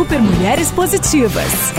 Super 0.00 0.18
Mulheres 0.22 0.70
Positivas. 0.70 1.74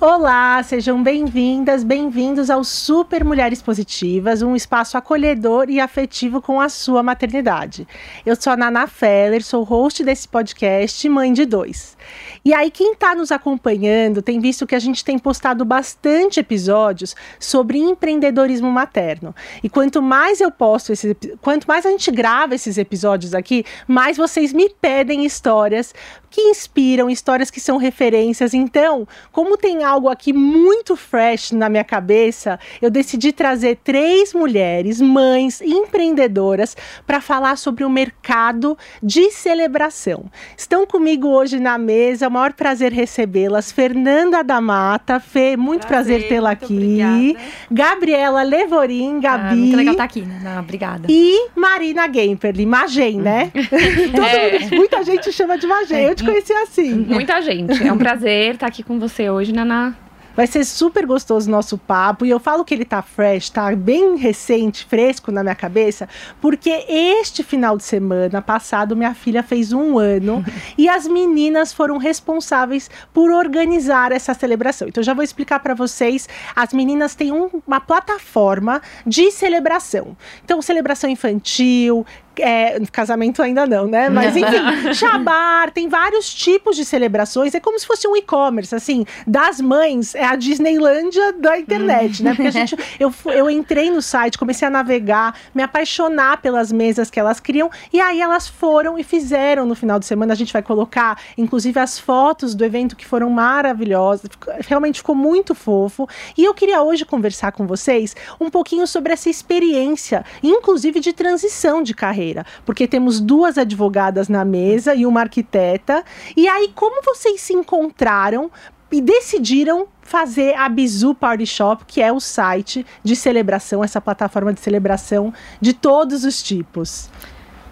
Olá, 0.00 0.62
sejam 0.62 1.02
bem-vindas, 1.02 1.82
bem-vindos 1.82 2.48
ao 2.48 2.62
Super 2.62 3.24
Mulheres 3.24 3.60
Positivas, 3.60 4.40
um 4.40 4.54
espaço 4.54 4.96
acolhedor 4.96 5.68
e 5.68 5.80
afetivo 5.80 6.40
com 6.40 6.60
a 6.60 6.68
sua 6.68 7.02
maternidade. 7.02 7.88
Eu 8.24 8.36
sou 8.36 8.52
a 8.52 8.56
Nana 8.56 8.86
Feller, 8.86 9.42
sou 9.42 9.64
host 9.64 10.04
desse 10.04 10.28
podcast, 10.28 11.08
mãe 11.08 11.32
de 11.32 11.44
dois. 11.44 11.96
E 12.44 12.52
aí, 12.52 12.70
quem 12.70 12.92
está 12.92 13.14
nos 13.14 13.32
acompanhando 13.32 14.20
tem 14.20 14.38
visto 14.38 14.66
que 14.66 14.74
a 14.74 14.78
gente 14.78 15.02
tem 15.02 15.18
postado 15.18 15.64
bastante 15.64 16.38
episódios 16.38 17.16
sobre 17.40 17.78
empreendedorismo 17.78 18.70
materno. 18.70 19.34
E 19.62 19.68
quanto 19.70 20.02
mais 20.02 20.42
eu 20.42 20.50
posto 20.50 20.92
esses, 20.92 21.16
quanto 21.40 21.64
mais 21.66 21.86
a 21.86 21.90
gente 21.90 22.10
grava 22.10 22.54
esses 22.54 22.76
episódios 22.76 23.32
aqui, 23.32 23.64
mais 23.88 24.18
vocês 24.18 24.52
me 24.52 24.68
pedem 24.68 25.24
histórias 25.24 25.94
que 26.34 26.40
inspiram, 26.40 27.08
histórias 27.08 27.48
que 27.48 27.60
são 27.60 27.76
referências. 27.76 28.52
Então, 28.54 29.06
como 29.30 29.56
tem 29.56 29.84
algo 29.84 30.08
aqui 30.08 30.32
muito 30.32 30.96
fresh 30.96 31.52
na 31.52 31.68
minha 31.68 31.84
cabeça, 31.84 32.58
eu 32.82 32.90
decidi 32.90 33.30
trazer 33.30 33.78
três 33.84 34.34
mulheres, 34.34 35.00
mães, 35.00 35.60
empreendedoras, 35.60 36.76
para 37.06 37.20
falar 37.20 37.56
sobre 37.56 37.84
o 37.84 37.88
mercado 37.88 38.76
de 39.00 39.30
celebração. 39.30 40.24
Estão 40.58 40.84
comigo 40.84 41.28
hoje 41.28 41.60
na 41.60 41.78
mesa, 41.78 42.24
é 42.24 42.28
o 42.28 42.32
maior 42.32 42.52
prazer 42.52 42.90
recebê-las. 42.90 43.70
Fernanda 43.70 44.42
da 44.42 44.60
Mata, 44.60 45.20
Fê, 45.20 45.56
muito 45.56 45.86
prazer, 45.86 46.22
prazer 46.22 46.28
tê-la 46.28 46.50
aqui. 46.50 46.74
Obrigada. 46.74 47.54
Gabriela 47.70 48.42
Levorim, 48.42 49.20
Gabi. 49.20 49.44
Ah, 49.44 49.54
muito 49.54 49.76
legal 49.76 49.92
estar 49.92 50.02
tá 50.02 50.10
aqui, 50.10 50.22
né? 50.22 50.40
Não, 50.42 50.58
obrigada. 50.58 51.06
E 51.08 51.50
Marina 51.54 52.08
Gamperly, 52.08 52.66
Magem, 52.66 53.20
né? 53.20 53.52
é. 53.54 54.74
muita 54.74 55.04
gente 55.04 55.30
chama 55.30 55.56
de 55.56 55.68
Magem. 55.68 56.02
Eu 56.02 56.14
te 56.16 56.23
conheci 56.24 56.52
assim. 56.52 56.94
Muita 56.94 57.40
gente. 57.40 57.86
É 57.86 57.92
um 57.92 57.98
prazer 57.98 58.54
estar 58.54 58.66
aqui 58.66 58.82
com 58.82 58.98
você 58.98 59.30
hoje, 59.30 59.52
Naná. 59.52 59.94
Vai 60.36 60.48
ser 60.48 60.64
super 60.64 61.06
gostoso 61.06 61.48
o 61.48 61.50
nosso 61.50 61.78
papo. 61.78 62.26
E 62.26 62.30
eu 62.30 62.40
falo 62.40 62.64
que 62.64 62.74
ele 62.74 62.84
tá 62.84 63.00
fresh, 63.02 63.50
tá 63.50 63.74
bem 63.74 64.16
recente, 64.16 64.84
fresco 64.84 65.30
na 65.30 65.42
minha 65.42 65.54
cabeça, 65.54 66.08
porque 66.40 66.70
este 66.88 67.42
final 67.44 67.76
de 67.76 67.84
semana 67.84 68.42
passado, 68.42 68.96
minha 68.96 69.14
filha 69.14 69.42
fez 69.42 69.72
um 69.72 69.96
ano 69.98 70.44
e 70.76 70.88
as 70.88 71.06
meninas 71.06 71.72
foram 71.72 71.98
responsáveis 71.98 72.90
por 73.12 73.30
organizar 73.30 74.10
essa 74.10 74.34
celebração. 74.34 74.88
Então, 74.88 75.02
já 75.02 75.14
vou 75.14 75.22
explicar 75.22 75.60
para 75.60 75.74
vocês. 75.74 76.28
As 76.56 76.72
meninas 76.72 77.14
têm 77.14 77.30
um, 77.30 77.48
uma 77.66 77.80
plataforma 77.80 78.82
de 79.06 79.30
celebração. 79.30 80.16
Então, 80.44 80.60
celebração 80.60 81.08
infantil, 81.08 82.04
é, 82.38 82.80
casamento 82.90 83.42
ainda 83.42 83.66
não, 83.66 83.86
né? 83.86 84.08
Mas 84.08 84.36
enfim, 84.36 84.54
Shabar, 84.94 85.70
tem 85.70 85.88
vários 85.88 86.32
tipos 86.32 86.76
de 86.76 86.84
celebrações. 86.84 87.54
É 87.54 87.60
como 87.60 87.78
se 87.78 87.86
fosse 87.86 88.06
um 88.08 88.16
e-commerce, 88.16 88.74
assim, 88.74 89.04
das 89.26 89.60
mães, 89.60 90.14
é 90.14 90.24
a 90.24 90.36
Disneylândia 90.36 91.32
da 91.32 91.58
internet, 91.58 92.22
né? 92.22 92.34
Porque 92.34 92.48
a 92.48 92.50
gente, 92.50 92.76
eu, 92.98 93.12
eu 93.26 93.48
entrei 93.50 93.90
no 93.90 94.02
site, 94.02 94.38
comecei 94.38 94.66
a 94.66 94.70
navegar, 94.70 95.36
me 95.54 95.62
apaixonar 95.62 96.40
pelas 96.40 96.72
mesas 96.72 97.10
que 97.10 97.20
elas 97.20 97.40
criam, 97.40 97.70
e 97.92 98.00
aí 98.00 98.20
elas 98.20 98.48
foram 98.48 98.98
e 98.98 99.04
fizeram 99.04 99.66
no 99.66 99.74
final 99.74 99.98
de 99.98 100.06
semana. 100.06 100.32
A 100.32 100.36
gente 100.36 100.52
vai 100.52 100.62
colocar, 100.62 101.20
inclusive, 101.36 101.78
as 101.78 101.98
fotos 101.98 102.54
do 102.54 102.64
evento 102.64 102.96
que 102.96 103.06
foram 103.06 103.30
maravilhosas, 103.30 104.30
realmente 104.66 104.98
ficou 104.98 105.14
muito 105.14 105.54
fofo. 105.54 106.08
E 106.36 106.44
eu 106.44 106.54
queria 106.54 106.82
hoje 106.82 107.04
conversar 107.04 107.52
com 107.52 107.66
vocês 107.66 108.16
um 108.40 108.50
pouquinho 108.50 108.86
sobre 108.86 109.12
essa 109.12 109.30
experiência, 109.30 110.24
inclusive 110.42 111.00
de 111.00 111.12
transição 111.12 111.82
de 111.82 111.94
carreira 111.94 112.23
carreira, 112.24 112.46
porque 112.64 112.86
temos 112.86 113.20
duas 113.20 113.58
advogadas 113.58 114.28
na 114.28 114.44
mesa 114.44 114.94
e 114.94 115.04
uma 115.04 115.20
arquiteta. 115.20 116.02
E 116.36 116.48
aí, 116.48 116.72
como 116.74 117.02
vocês 117.02 117.40
se 117.40 117.52
encontraram 117.52 118.50
e 118.90 119.00
decidiram 119.00 119.86
fazer 120.02 120.54
a 120.54 120.68
Bizu 120.68 121.14
Party 121.14 121.46
Shop, 121.46 121.84
que 121.86 122.00
é 122.00 122.12
o 122.12 122.20
site 122.20 122.86
de 123.02 123.14
celebração, 123.14 123.84
essa 123.84 124.00
plataforma 124.00 124.52
de 124.52 124.60
celebração 124.60 125.32
de 125.60 125.72
todos 125.72 126.24
os 126.24 126.42
tipos? 126.42 127.10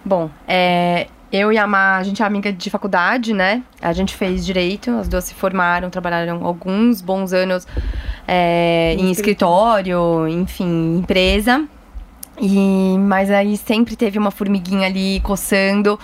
Bom, 0.05 0.29
é, 0.47 1.07
eu 1.31 1.51
e 1.51 1.57
a 1.57 1.65
Má, 1.65 1.97
a 1.97 2.03
gente 2.03 2.21
é 2.21 2.25
amiga 2.25 2.51
de 2.51 2.69
faculdade, 2.69 3.33
né? 3.33 3.63
A 3.81 3.93
gente 3.93 4.15
fez 4.15 4.45
direito, 4.45 4.91
as 4.91 5.07
duas 5.07 5.23
se 5.23 5.33
formaram, 5.33 5.89
trabalharam 5.89 6.45
alguns 6.45 7.01
bons 7.01 7.31
anos 7.31 7.65
é, 8.27 8.95
em 8.99 9.09
escritório, 9.09 10.27
enfim, 10.27 10.97
empresa. 10.97 11.65
E, 12.39 12.97
mas 12.97 13.29
aí 13.29 13.57
sempre 13.57 13.95
teve 13.95 14.17
uma 14.17 14.31
formiguinha 14.31 14.87
ali 14.87 15.19
coçando. 15.21 15.99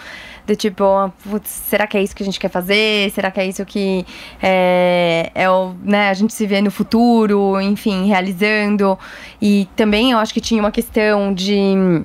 Do 0.46 0.56
tipo, 0.56 0.84
putz, 1.30 1.48
será 1.48 1.86
que 1.86 1.96
é 1.96 2.02
isso 2.02 2.16
que 2.16 2.24
a 2.24 2.26
gente 2.26 2.40
quer 2.40 2.50
fazer? 2.50 3.12
Será 3.12 3.30
que 3.30 3.40
é 3.40 3.46
isso 3.46 3.64
que 3.66 4.04
é, 4.42 5.30
é 5.36 5.48
o, 5.48 5.76
né, 5.84 6.10
a 6.10 6.14
gente 6.16 6.34
se 6.34 6.48
vê 6.48 6.60
no 6.60 6.72
futuro, 6.72 7.62
enfim, 7.62 8.08
realizando? 8.08 8.98
E 9.40 9.68
também 9.76 10.12
eu 10.12 10.18
acho 10.18 10.34
que 10.34 10.42
tinha 10.42 10.60
uma 10.60 10.72
questão 10.72 11.32
de. 11.32 12.04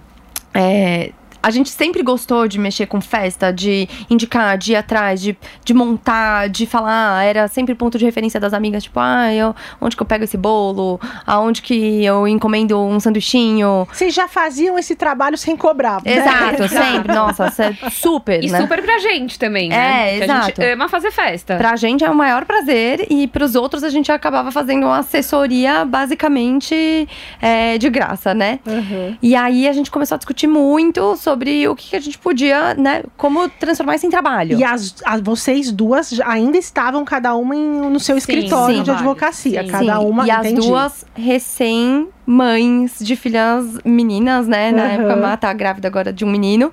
É, 0.52 1.10
a 1.44 1.50
gente 1.50 1.68
sempre 1.68 2.02
gostou 2.02 2.48
de 2.48 2.58
mexer 2.58 2.86
com 2.86 3.02
festa, 3.02 3.52
de 3.52 3.86
indicar, 4.08 4.56
de 4.56 4.72
ir 4.72 4.76
atrás, 4.76 5.20
de, 5.20 5.36
de 5.62 5.74
montar, 5.74 6.48
de 6.48 6.64
falar. 6.64 7.22
Era 7.22 7.46
sempre 7.48 7.74
ponto 7.74 7.98
de 7.98 8.04
referência 8.06 8.40
das 8.40 8.54
amigas, 8.54 8.84
tipo, 8.84 8.98
ah, 8.98 9.30
eu, 9.30 9.54
onde 9.78 9.94
que 9.94 10.00
eu 10.00 10.06
pego 10.06 10.24
esse 10.24 10.38
bolo? 10.38 10.98
Aonde 11.26 11.60
que 11.60 12.02
eu 12.02 12.26
encomendo 12.26 12.80
um 12.80 12.98
sanduichinho? 12.98 13.86
Vocês 13.92 14.14
já 14.14 14.26
faziam 14.26 14.78
esse 14.78 14.96
trabalho 14.96 15.36
sem 15.36 15.54
cobrar. 15.54 16.02
Né? 16.02 16.16
Exato, 16.16 16.66
sempre. 16.72 17.12
Nossa, 17.12 17.52
é 17.58 17.90
super. 17.90 18.42
E 18.42 18.50
né? 18.50 18.58
super 18.62 18.82
pra 18.82 18.98
gente 18.98 19.38
também, 19.38 19.68
né? 19.68 20.16
É, 20.16 20.24
exato. 20.24 20.40
a 20.40 20.44
gente 20.46 20.72
ama 20.72 20.88
fazer 20.88 21.10
festa. 21.10 21.56
Pra 21.56 21.76
gente 21.76 22.02
é 22.02 22.10
o 22.10 22.14
maior 22.14 22.46
prazer 22.46 23.06
e 23.10 23.26
pros 23.26 23.54
outros 23.54 23.84
a 23.84 23.90
gente 23.90 24.10
acabava 24.10 24.50
fazendo 24.50 24.86
uma 24.86 25.00
assessoria 25.00 25.84
basicamente 25.84 27.06
é, 27.42 27.76
de 27.76 27.90
graça, 27.90 28.32
né? 28.32 28.60
Uhum. 28.66 29.14
E 29.20 29.36
aí 29.36 29.68
a 29.68 29.72
gente 29.74 29.90
começou 29.90 30.14
a 30.14 30.18
discutir 30.18 30.46
muito 30.46 31.16
sobre 31.16 31.33
sobre 31.34 31.68
o 31.68 31.74
que 31.74 31.96
a 31.96 32.00
gente 32.00 32.16
podia, 32.16 32.74
né, 32.74 33.02
como 33.16 33.48
transformar 33.48 33.96
isso 33.96 34.06
em 34.06 34.10
trabalho. 34.10 34.56
E 34.56 34.62
as, 34.62 34.94
as 35.04 35.20
vocês 35.20 35.72
duas 35.72 36.18
ainda 36.20 36.56
estavam 36.56 37.04
cada 37.04 37.34
uma 37.34 37.56
em, 37.56 37.90
no 37.90 37.98
seu 37.98 38.16
escritório 38.16 38.76
sim, 38.76 38.82
de 38.82 38.90
advocacia, 38.90 39.62
sim, 39.62 39.68
cada 39.68 39.98
sim. 39.98 40.06
uma. 40.06 40.26
E 40.26 40.30
entendi. 40.30 40.60
as 40.60 40.66
duas 40.66 41.06
recém 41.14 42.08
mães 42.24 42.98
de 43.00 43.16
filhas 43.16 43.78
meninas, 43.84 44.46
né? 44.46 44.70
Na 44.70 44.84
uhum. 44.84 44.90
época, 44.90 45.32
a 45.32 45.36
tá 45.36 45.52
grávida 45.52 45.88
agora 45.88 46.12
de 46.12 46.24
um 46.24 46.30
menino. 46.30 46.72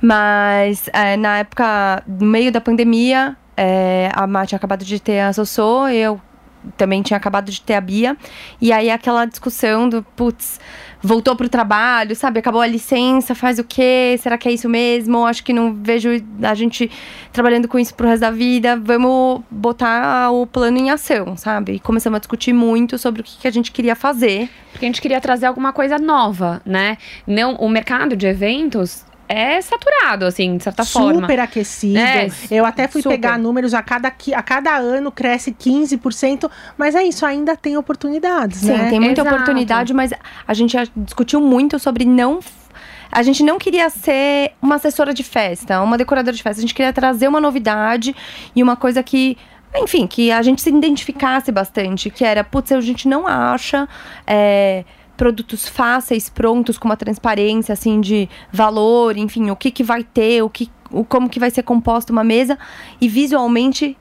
Mas 0.00 0.88
é, 0.92 1.16
na 1.16 1.38
época, 1.38 2.02
no 2.06 2.26
meio 2.26 2.52
da 2.52 2.60
pandemia, 2.60 3.36
é, 3.56 4.10
a 4.12 4.26
Má 4.26 4.44
tinha 4.46 4.56
acabado 4.56 4.84
de 4.84 5.00
ter 5.00 5.20
a 5.20 5.32
Sossô, 5.32 5.88
eu 5.88 6.20
também 6.76 7.02
tinha 7.02 7.16
acabado 7.16 7.50
de 7.50 7.60
ter 7.60 7.74
a 7.74 7.80
Bia. 7.80 8.16
E 8.60 8.72
aí 8.72 8.90
aquela 8.90 9.24
discussão 9.24 9.88
do, 9.88 10.02
putz, 10.16 10.60
voltou 11.02 11.34
pro 11.34 11.48
trabalho, 11.48 12.14
sabe? 12.14 12.38
Acabou 12.38 12.60
a 12.60 12.66
licença, 12.66 13.34
faz 13.34 13.58
o 13.58 13.64
quê? 13.64 14.16
Será 14.20 14.38
que 14.38 14.48
é 14.48 14.52
isso 14.52 14.68
mesmo? 14.68 15.26
Acho 15.26 15.42
que 15.42 15.52
não 15.52 15.74
vejo 15.74 16.10
a 16.42 16.54
gente 16.54 16.90
trabalhando 17.32 17.66
com 17.66 17.78
isso 17.78 17.94
pro 17.94 18.06
resto 18.06 18.20
da 18.20 18.30
vida. 18.30 18.76
Vamos 18.76 19.42
botar 19.50 20.30
o 20.30 20.46
plano 20.46 20.78
em 20.78 20.90
ação, 20.90 21.36
sabe? 21.36 21.72
E 21.74 21.80
começamos 21.80 22.16
a 22.16 22.20
discutir 22.20 22.52
muito 22.52 22.96
sobre 22.98 23.20
o 23.20 23.24
que, 23.24 23.38
que 23.38 23.48
a 23.48 23.52
gente 23.52 23.72
queria 23.72 23.96
fazer. 23.96 24.48
Porque 24.70 24.86
a 24.86 24.88
gente 24.88 25.02
queria 25.02 25.20
trazer 25.20 25.46
alguma 25.46 25.72
coisa 25.72 25.98
nova, 25.98 26.62
né? 26.64 26.96
Não, 27.26 27.54
o 27.56 27.68
mercado 27.68 28.16
de 28.16 28.26
eventos 28.26 29.04
é 29.32 29.60
saturado, 29.62 30.26
assim, 30.26 30.58
de 30.58 30.64
certa 30.64 30.84
Super 30.84 31.00
forma. 31.00 31.20
Super 31.22 31.40
aquecido. 31.40 31.98
É, 31.98 32.28
eu 32.50 32.66
até 32.66 32.86
fui 32.86 33.00
super. 33.00 33.14
pegar 33.14 33.38
números, 33.38 33.72
a 33.72 33.82
cada, 33.82 34.08
a 34.08 34.42
cada 34.42 34.76
ano 34.76 35.10
cresce 35.10 35.52
15%, 35.52 36.50
mas 36.76 36.94
é 36.94 37.02
isso, 37.02 37.24
ainda 37.24 37.56
tem 37.56 37.76
oportunidades, 37.76 38.60
Sim, 38.60 38.72
né? 38.72 38.90
tem 38.90 39.00
muita 39.00 39.22
Exato. 39.22 39.34
oportunidade, 39.34 39.94
mas 39.94 40.12
a 40.46 40.54
gente 40.54 40.76
discutiu 40.96 41.40
muito 41.40 41.78
sobre 41.78 42.04
não 42.04 42.40
a 43.10 43.22
gente 43.22 43.42
não 43.42 43.58
queria 43.58 43.90
ser 43.90 44.52
uma 44.60 44.76
assessora 44.76 45.12
de 45.12 45.22
festa, 45.22 45.82
uma 45.82 45.98
decoradora 45.98 46.34
de 46.34 46.42
festa. 46.42 46.60
A 46.60 46.62
gente 46.62 46.72
queria 46.72 46.94
trazer 46.94 47.28
uma 47.28 47.42
novidade 47.42 48.16
e 48.56 48.62
uma 48.62 48.74
coisa 48.74 49.02
que 49.02 49.36
enfim, 49.74 50.06
que 50.06 50.30
a 50.30 50.42
gente 50.42 50.60
se 50.60 50.68
identificasse 50.68 51.50
bastante, 51.50 52.10
que 52.10 52.24
era, 52.24 52.44
putz, 52.44 52.72
a 52.72 52.80
gente 52.80 53.08
não 53.08 53.26
acha 53.26 53.88
é, 54.26 54.84
produtos 55.16 55.68
fáceis, 55.68 56.28
prontos, 56.28 56.78
com 56.78 56.88
uma 56.88 56.96
transparência, 56.96 57.72
assim, 57.72 58.00
de 58.00 58.28
valor, 58.52 59.16
enfim, 59.16 59.50
o 59.50 59.56
que 59.56 59.70
que 59.70 59.84
vai 59.84 60.02
ter, 60.02 60.42
o 60.42 60.50
que, 60.50 60.70
o, 60.90 61.04
como 61.04 61.28
que 61.28 61.40
vai 61.40 61.50
ser 61.50 61.62
composta 61.62 62.12
uma 62.12 62.24
mesa. 62.24 62.58
E 63.00 63.08
visualmente 63.08 63.96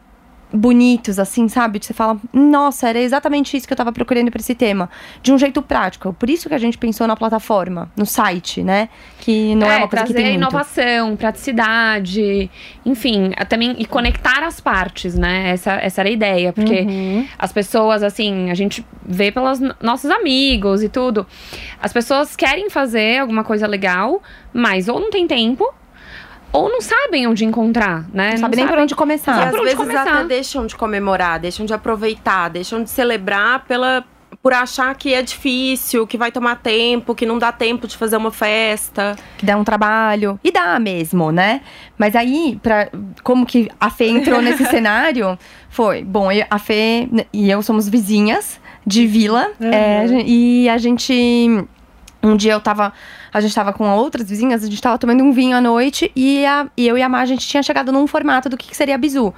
bonitos, 0.53 1.19
assim, 1.19 1.47
sabe? 1.47 1.79
Você 1.81 1.93
fala, 1.93 2.17
nossa, 2.33 2.89
era 2.89 2.99
exatamente 2.99 3.55
isso 3.55 3.67
que 3.67 3.73
eu 3.73 3.77
tava 3.77 3.91
procurando 3.91 4.29
para 4.29 4.39
esse 4.39 4.53
tema. 4.53 4.89
De 5.21 5.31
um 5.31 5.37
jeito 5.37 5.61
prático. 5.61 6.13
Por 6.13 6.29
isso 6.29 6.49
que 6.49 6.55
a 6.55 6.57
gente 6.57 6.77
pensou 6.77 7.07
na 7.07 7.15
plataforma, 7.15 7.91
no 7.95 8.05
site, 8.05 8.63
né? 8.63 8.89
Que 9.19 9.55
não 9.55 9.67
é, 9.67 9.75
é 9.75 9.77
uma 9.79 9.87
coisa 9.87 10.05
que 10.05 10.13
tem 10.13 10.25
muito. 10.25 10.37
inovação, 10.37 11.15
praticidade, 11.15 12.49
enfim, 12.85 13.31
também 13.47 13.75
e 13.77 13.85
conectar 13.85 14.43
as 14.43 14.59
partes, 14.59 15.15
né? 15.15 15.51
Essa, 15.51 15.73
essa 15.73 16.01
era 16.01 16.09
a 16.09 16.11
ideia, 16.11 16.53
porque 16.53 16.81
uhum. 16.81 17.27
as 17.37 17.51
pessoas, 17.51 18.03
assim, 18.03 18.49
a 18.49 18.55
gente 18.55 18.85
vê 19.05 19.31
pelos 19.31 19.59
nossos 19.81 20.09
amigos 20.09 20.83
e 20.83 20.89
tudo. 20.89 21.25
As 21.81 21.93
pessoas 21.93 22.35
querem 22.35 22.69
fazer 22.69 23.19
alguma 23.19 23.43
coisa 23.43 23.67
legal, 23.67 24.21
mas 24.53 24.87
ou 24.87 24.99
não 24.99 25.09
tem 25.09 25.27
tempo, 25.27 25.73
ou 26.51 26.69
não 26.69 26.81
sabem 26.81 27.27
onde 27.27 27.45
encontrar, 27.45 28.05
né? 28.13 28.25
Não, 28.25 28.31
não 28.31 28.37
sabem 28.39 28.57
nem 28.57 28.67
por 28.67 28.77
onde 28.77 28.95
começar. 28.95 29.37
E 29.37 29.55
às 29.55 29.61
vezes 29.61 29.75
começar. 29.75 30.01
até 30.01 30.23
deixam 30.25 30.65
de 30.65 30.75
comemorar, 30.75 31.39
deixam 31.39 31.65
de 31.65 31.73
aproveitar, 31.73 32.49
deixam 32.49 32.83
de 32.83 32.89
celebrar 32.89 33.65
pela 33.65 34.03
por 34.41 34.53
achar 34.53 34.95
que 34.95 35.13
é 35.13 35.21
difícil, 35.21 36.07
que 36.07 36.17
vai 36.17 36.31
tomar 36.31 36.55
tempo, 36.57 37.13
que 37.13 37.25
não 37.25 37.37
dá 37.37 37.51
tempo 37.51 37.87
de 37.87 37.95
fazer 37.95 38.17
uma 38.17 38.31
festa. 38.31 39.15
Que 39.37 39.45
dá 39.45 39.55
um 39.55 39.63
trabalho. 39.63 40.39
E 40.43 40.51
dá 40.51 40.79
mesmo, 40.79 41.31
né? 41.31 41.61
Mas 41.97 42.15
aí, 42.15 42.59
pra, 42.61 42.89
como 43.23 43.45
que 43.45 43.69
a 43.79 43.89
Fê 43.89 44.07
entrou 44.07 44.41
nesse 44.41 44.65
cenário, 44.65 45.37
foi... 45.69 46.03
Bom, 46.03 46.29
a 46.49 46.57
Fê 46.57 47.07
e 47.31 47.51
eu 47.51 47.61
somos 47.61 47.87
vizinhas 47.87 48.59
de 48.85 49.05
vila. 49.05 49.51
Uhum. 49.59 49.71
É, 49.71 50.05
e 50.25 50.67
a 50.69 50.77
gente... 50.77 51.13
Um 52.23 52.35
dia 52.35 52.53
eu 52.53 52.61
tava 52.61 52.93
a 53.33 53.39
gente 53.39 53.53
tava 53.55 53.71
com 53.71 53.89
outras 53.89 54.29
vizinhas, 54.29 54.63
a 54.63 54.67
gente 54.67 54.81
tava 54.81 54.97
tomando 54.97 55.23
um 55.23 55.31
vinho 55.31 55.55
à 55.55 55.61
noite 55.61 56.11
e, 56.15 56.45
a, 56.45 56.67
e 56.75 56.87
eu 56.87 56.97
e 56.97 57.01
a 57.01 57.09
Mar, 57.09 57.21
a 57.21 57.25
gente 57.25 57.47
tinha 57.47 57.63
chegado 57.63 57.91
num 57.91 58.05
formato 58.05 58.49
do 58.49 58.57
que, 58.57 58.67
que 58.67 58.75
seria 58.75 58.97
bizu. 58.97 59.33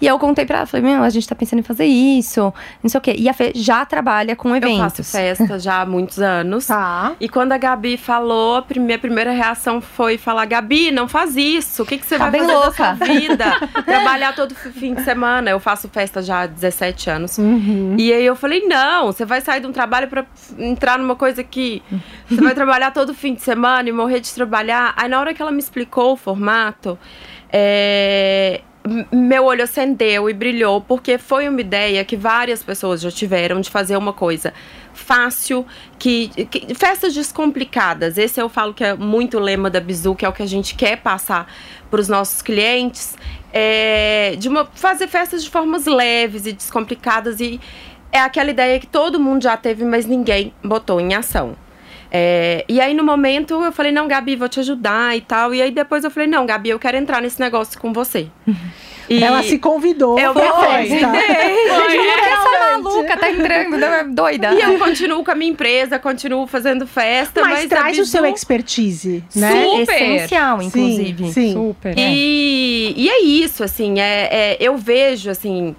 E 0.00 0.06
eu 0.06 0.18
contei 0.18 0.44
pra 0.44 0.58
ela, 0.58 0.66
falei, 0.66 0.84
meu, 0.84 1.02
a 1.02 1.08
gente 1.08 1.26
tá 1.26 1.34
pensando 1.34 1.60
em 1.60 1.62
fazer 1.62 1.86
isso, 1.86 2.52
não 2.82 2.90
sei 2.90 2.98
o 2.98 3.00
quê. 3.00 3.14
E 3.16 3.28
a 3.28 3.32
Fê 3.32 3.52
já 3.54 3.84
trabalha 3.86 4.36
com 4.36 4.54
eventos. 4.54 4.76
Eu 4.76 4.84
faço 4.84 5.04
festa 5.04 5.58
já 5.60 5.80
há 5.80 5.86
muitos 5.86 6.18
anos. 6.18 6.66
Tá. 6.66 7.14
E 7.18 7.28
quando 7.28 7.52
a 7.52 7.58
Gabi 7.58 7.96
falou, 7.96 8.58
a 8.58 8.78
minha 8.78 8.98
primeira 8.98 9.30
reação 9.30 9.80
foi 9.80 10.18
falar, 10.18 10.44
Gabi, 10.44 10.90
não 10.90 11.08
faz 11.08 11.36
isso. 11.36 11.82
O 11.82 11.86
que, 11.86 11.96
que 11.96 12.04
você 12.04 12.18
tá 12.18 12.28
vai 12.28 12.40
fazer 12.40 12.52
louca. 12.52 12.68
da 12.68 12.74
sua 12.74 13.06
vida? 13.06 13.44
Trabalhar 13.86 14.34
todo 14.34 14.54
fim 14.54 14.94
de 14.94 15.02
semana. 15.02 15.50
Eu 15.50 15.58
faço 15.60 15.88
festa 15.88 16.20
já 16.20 16.42
há 16.42 16.46
17 16.46 17.10
anos. 17.10 17.38
Uhum. 17.38 17.96
E 17.98 18.12
aí 18.12 18.26
eu 18.26 18.36
falei, 18.36 18.66
não, 18.66 19.06
você 19.06 19.24
vai 19.24 19.40
sair 19.40 19.60
de 19.60 19.66
um 19.66 19.72
trabalho 19.72 20.08
pra 20.08 20.26
entrar 20.58 20.98
numa 20.98 21.16
coisa 21.16 21.42
que 21.42 21.82
você 22.28 22.40
vai 22.42 22.54
trabalhar 22.54 22.90
todo 22.90 23.14
fim 23.14 23.35
de 23.36 23.42
semana 23.42 23.88
e 23.88 23.92
morrer 23.92 24.20
de 24.20 24.32
trabalhar. 24.32 24.92
Aí 24.96 25.08
na 25.08 25.20
hora 25.20 25.32
que 25.32 25.40
ela 25.40 25.52
me 25.52 25.58
explicou 25.58 26.14
o 26.14 26.16
formato, 26.16 26.98
é, 27.52 28.60
meu 29.12 29.44
olho 29.44 29.64
acendeu 29.64 30.30
e 30.30 30.32
brilhou, 30.32 30.80
porque 30.80 31.18
foi 31.18 31.48
uma 31.48 31.60
ideia 31.60 32.04
que 32.04 32.16
várias 32.16 32.62
pessoas 32.62 33.00
já 33.00 33.10
tiveram 33.10 33.60
de 33.60 33.68
fazer 33.68 33.96
uma 33.96 34.12
coisa 34.12 34.54
fácil, 34.94 35.66
que, 35.98 36.28
que 36.46 36.74
festas 36.74 37.12
descomplicadas. 37.14 38.16
Esse 38.16 38.40
eu 38.40 38.48
falo 38.48 38.72
que 38.72 38.84
é 38.84 38.94
muito 38.94 39.38
o 39.38 39.40
lema 39.40 39.68
da 39.68 39.80
Bizu, 39.80 40.14
que 40.14 40.24
é 40.24 40.28
o 40.28 40.32
que 40.32 40.42
a 40.42 40.46
gente 40.46 40.74
quer 40.74 40.98
passar 40.98 41.52
para 41.90 42.00
os 42.00 42.08
nossos 42.08 42.42
clientes, 42.42 43.16
é, 43.52 44.36
de 44.38 44.48
uma, 44.48 44.66
fazer 44.74 45.08
festas 45.08 45.42
de 45.42 45.50
formas 45.50 45.86
leves 45.86 46.46
e 46.46 46.52
descomplicadas 46.52 47.40
e 47.40 47.60
é 48.12 48.20
aquela 48.20 48.50
ideia 48.50 48.78
que 48.78 48.86
todo 48.86 49.18
mundo 49.20 49.42
já 49.42 49.56
teve, 49.56 49.84
mas 49.84 50.06
ninguém 50.06 50.52
botou 50.64 51.00
em 51.00 51.14
ação. 51.14 51.56
É, 52.10 52.64
e 52.68 52.80
aí, 52.80 52.94
no 52.94 53.04
momento, 53.04 53.62
eu 53.62 53.72
falei, 53.72 53.92
não, 53.92 54.06
Gabi, 54.08 54.36
vou 54.36 54.48
te 54.48 54.60
ajudar 54.60 55.16
e 55.16 55.20
tal. 55.20 55.54
E 55.54 55.62
aí, 55.62 55.70
depois 55.70 56.04
eu 56.04 56.10
falei, 56.10 56.28
não, 56.28 56.46
Gabi, 56.46 56.70
eu 56.70 56.78
quero 56.78 56.96
entrar 56.96 57.20
nesse 57.20 57.40
negócio 57.40 57.78
com 57.80 57.92
você. 57.92 58.28
E 59.08 59.22
Ela 59.22 59.42
se 59.42 59.58
convidou 59.58 60.18
eu 60.18 60.32
pra 60.32 60.52
festa. 60.60 61.08
Foi, 61.14 62.08
essa 62.08 62.72
maluca 62.72 63.16
tá 63.16 63.30
entrando, 63.30 63.76
é 63.76 64.04
doida. 64.04 64.52
E 64.52 64.60
eu 64.60 64.78
continuo 64.80 65.24
com 65.24 65.30
a 65.30 65.34
minha 65.34 65.50
empresa, 65.50 65.98
continuo 65.98 66.46
fazendo 66.46 66.86
festa. 66.86 67.40
Mas, 67.40 67.60
mas 67.60 67.68
traz 67.68 67.98
o 67.98 68.04
seu 68.04 68.26
expertise, 68.26 69.22
né? 69.34 69.64
Super. 69.64 69.94
Essencial, 69.94 70.62
inclusive. 70.62 71.24
Sim, 71.26 71.32
sim. 71.32 71.52
Super. 71.52 71.96
E, 71.96 72.94
é. 72.96 73.00
e 73.00 73.08
é 73.08 73.22
isso, 73.22 73.62
assim, 73.62 74.00
é, 74.00 74.28
é 74.32 74.56
eu 74.60 74.76
vejo, 74.76 75.30
assim 75.30 75.76